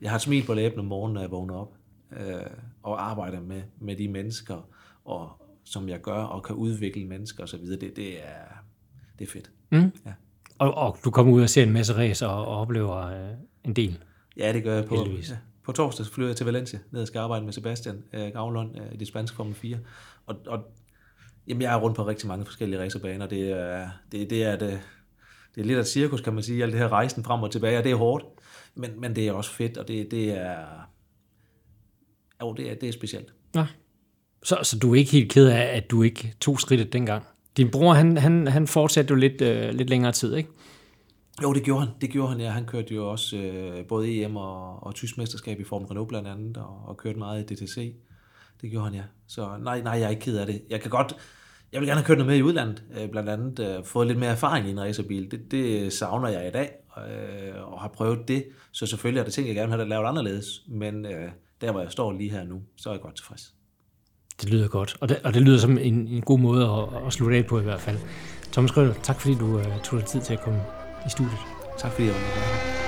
jeg 0.00 0.10
har 0.10 0.16
et 0.16 0.22
smil 0.22 0.46
på 0.46 0.54
læben 0.54 0.78
om 0.78 0.84
morgenen, 0.84 1.14
når 1.14 1.20
jeg 1.20 1.30
vågner 1.30 1.54
op 1.54 1.74
øh, 2.12 2.40
og 2.82 3.10
arbejder 3.10 3.40
med, 3.40 3.62
med 3.80 3.96
de 3.96 4.08
mennesker, 4.08 4.68
og, 5.04 5.30
som 5.64 5.88
jeg 5.88 6.00
gør, 6.00 6.22
og 6.22 6.42
kan 6.42 6.56
udvikle 6.56 7.04
mennesker 7.04 7.42
osv., 7.42 7.66
det, 7.66 7.96
det, 7.96 8.26
er, 8.26 8.44
det 9.18 9.26
er 9.26 9.30
fedt. 9.30 9.50
Mm. 9.70 9.92
Ja. 10.06 10.12
Og, 10.60 10.74
og 10.74 10.98
du 11.04 11.10
kommer 11.10 11.32
ud 11.32 11.42
og 11.42 11.48
ser 11.48 11.62
en 11.62 11.72
masse 11.72 11.96
race 11.96 12.26
og, 12.26 12.46
og 12.46 12.56
oplever 12.56 13.06
øh, 13.06 13.30
en 13.64 13.72
del? 13.72 13.98
Ja, 14.36 14.52
det 14.52 14.62
gør 14.62 14.74
jeg 14.74 14.84
på. 14.84 14.94
Ja. 14.94 15.36
På 15.64 15.72
torsdag 15.72 16.06
flyver 16.06 16.28
jeg 16.28 16.36
til 16.36 16.46
Valencia, 16.46 16.78
ned 16.90 17.00
og 17.00 17.06
skal 17.06 17.18
arbejde 17.18 17.44
med 17.44 17.52
Sebastian 17.52 18.02
øh, 18.12 18.32
Gavlund 18.32 18.76
øh, 18.76 18.92
i 18.92 18.96
det 18.96 19.08
spanske 19.08 19.36
Formel 19.36 19.54
4. 19.54 19.78
Og, 20.26 20.36
og 20.46 20.60
jamen, 21.46 21.62
jeg 21.62 21.74
er 21.74 21.78
rundt 21.80 21.96
på 21.96 22.06
rigtig 22.06 22.28
mange 22.28 22.44
forskellige 22.44 22.80
racerbaner. 22.80 23.26
Det 23.26 23.50
er, 23.50 23.88
det, 24.12 24.30
det 24.30 24.44
er 24.44 24.56
det, 24.56 24.80
det 25.54 25.60
er 25.60 25.64
lidt 25.64 25.78
af 25.78 25.82
et 25.82 25.88
cirkus, 25.88 26.20
kan 26.20 26.34
man 26.34 26.42
sige, 26.42 26.62
alt 26.62 26.72
det 26.72 26.80
her 26.80 26.92
rejsen 26.92 27.24
frem 27.24 27.42
og 27.42 27.50
tilbage, 27.50 27.78
og 27.78 27.84
det 27.84 27.92
er 27.92 27.96
hårdt, 27.96 28.24
men, 28.74 29.00
men 29.00 29.16
det 29.16 29.28
er 29.28 29.32
også 29.32 29.50
fedt, 29.50 29.78
og 29.78 29.88
det, 29.88 30.10
det 30.10 30.38
er, 30.38 30.56
jo, 32.42 32.52
det 32.52 32.70
er, 32.70 32.74
det 32.74 32.88
er 32.88 32.92
specielt. 32.92 33.34
Ja. 33.54 33.66
Så, 34.42 34.58
så 34.62 34.78
du 34.78 34.94
er 34.94 34.98
ikke 34.98 35.12
helt 35.12 35.32
ked 35.32 35.48
af, 35.48 35.76
at 35.76 35.90
du 35.90 36.02
ikke 36.02 36.34
tog 36.40 36.60
skridtet 36.60 36.92
dengang? 36.92 37.24
Din 37.56 37.70
bror, 37.70 37.92
han, 37.92 38.16
han, 38.16 38.46
han 38.46 38.66
fortsatte 38.66 39.10
jo 39.10 39.16
lidt, 39.16 39.42
øh, 39.42 39.70
lidt 39.70 39.90
længere 39.90 40.12
tid, 40.12 40.34
ikke? 40.34 40.50
Jo, 41.42 41.52
det 41.52 41.62
gjorde 41.62 41.80
han. 41.80 41.94
Det 42.00 42.10
gjorde 42.10 42.28
han, 42.28 42.40
ja. 42.40 42.50
Han 42.50 42.64
kørte 42.64 42.94
jo 42.94 43.10
også 43.10 43.36
øh, 43.36 43.86
både 43.86 44.22
EM 44.22 44.36
og, 44.36 44.86
og 44.86 44.94
tysk 44.94 45.18
mesterskab 45.18 45.60
i 45.60 45.64
Formel 45.64 45.88
Renault 45.88 46.08
blandt 46.08 46.28
andet, 46.28 46.56
og, 46.56 46.82
og 46.86 46.96
kørte 46.96 47.18
meget 47.18 47.50
i 47.50 47.54
DTC. 47.54 47.94
Det 48.60 48.70
gjorde 48.70 48.84
han, 48.84 48.94
ja. 48.94 49.02
Så 49.26 49.56
nej, 49.60 49.80
nej, 49.80 49.92
jeg 49.92 50.02
er 50.02 50.10
ikke 50.10 50.22
ked 50.22 50.36
af 50.38 50.46
det. 50.46 50.62
Jeg 50.70 50.80
kan 50.80 50.90
godt... 50.90 51.16
Jeg 51.72 51.80
vil 51.80 51.88
gerne 51.88 52.00
have 52.00 52.06
kørt 52.06 52.18
noget 52.18 52.30
med 52.30 52.36
i 52.36 52.42
udlandet, 52.42 52.84
øh, 53.00 53.10
blandt 53.10 53.28
andet 53.28 53.58
øh, 53.58 53.84
fået 53.84 54.06
lidt 54.06 54.18
mere 54.18 54.30
erfaring 54.30 54.68
i 54.68 54.70
en 54.70 54.80
racerbil. 54.80 55.30
Det, 55.30 55.50
det 55.50 55.92
savner 55.92 56.28
jeg 56.28 56.48
i 56.48 56.50
dag, 56.50 56.70
øh, 56.98 57.72
og 57.72 57.80
har 57.80 57.88
prøvet 57.88 58.28
det. 58.28 58.44
Så 58.72 58.86
selvfølgelig 58.86 59.20
er 59.20 59.24
det 59.24 59.32
ting, 59.32 59.46
jeg 59.46 59.54
gerne 59.54 59.70
vil 59.70 59.78
have 59.78 59.88
lavet 59.88 60.06
anderledes. 60.06 60.62
Men 60.68 61.06
øh, 61.06 61.30
der 61.60 61.72
hvor 61.72 61.80
jeg 61.80 61.92
står 61.92 62.12
lige 62.12 62.30
her 62.30 62.44
nu, 62.44 62.62
så 62.76 62.88
er 62.88 62.94
jeg 62.94 63.00
godt 63.00 63.16
tilfreds. 63.16 63.54
Det 64.40 64.50
lyder 64.50 64.68
godt, 64.68 64.96
og 65.00 65.08
det, 65.08 65.18
og 65.24 65.34
det 65.34 65.42
lyder 65.42 65.58
som 65.58 65.78
en, 65.78 66.08
en 66.08 66.20
god 66.22 66.38
måde 66.38 66.64
at, 66.64 67.06
at 67.06 67.12
slutte 67.12 67.36
af 67.36 67.46
på 67.46 67.60
i 67.60 67.62
hvert 67.62 67.80
fald. 67.80 67.96
Thomas 68.52 68.72
Grøller, 68.72 68.94
tak 69.02 69.20
fordi 69.20 69.34
du 69.34 69.46
uh, 69.46 69.62
tog 69.84 69.98
dig 69.98 70.08
tid 70.08 70.20
til 70.20 70.32
at 70.32 70.40
komme 70.40 70.60
i 71.06 71.10
studiet. 71.10 71.38
Tak 71.78 71.92
fordi 71.92 72.06
jeg 72.06 72.14
var 72.14 72.20
med. 72.20 72.79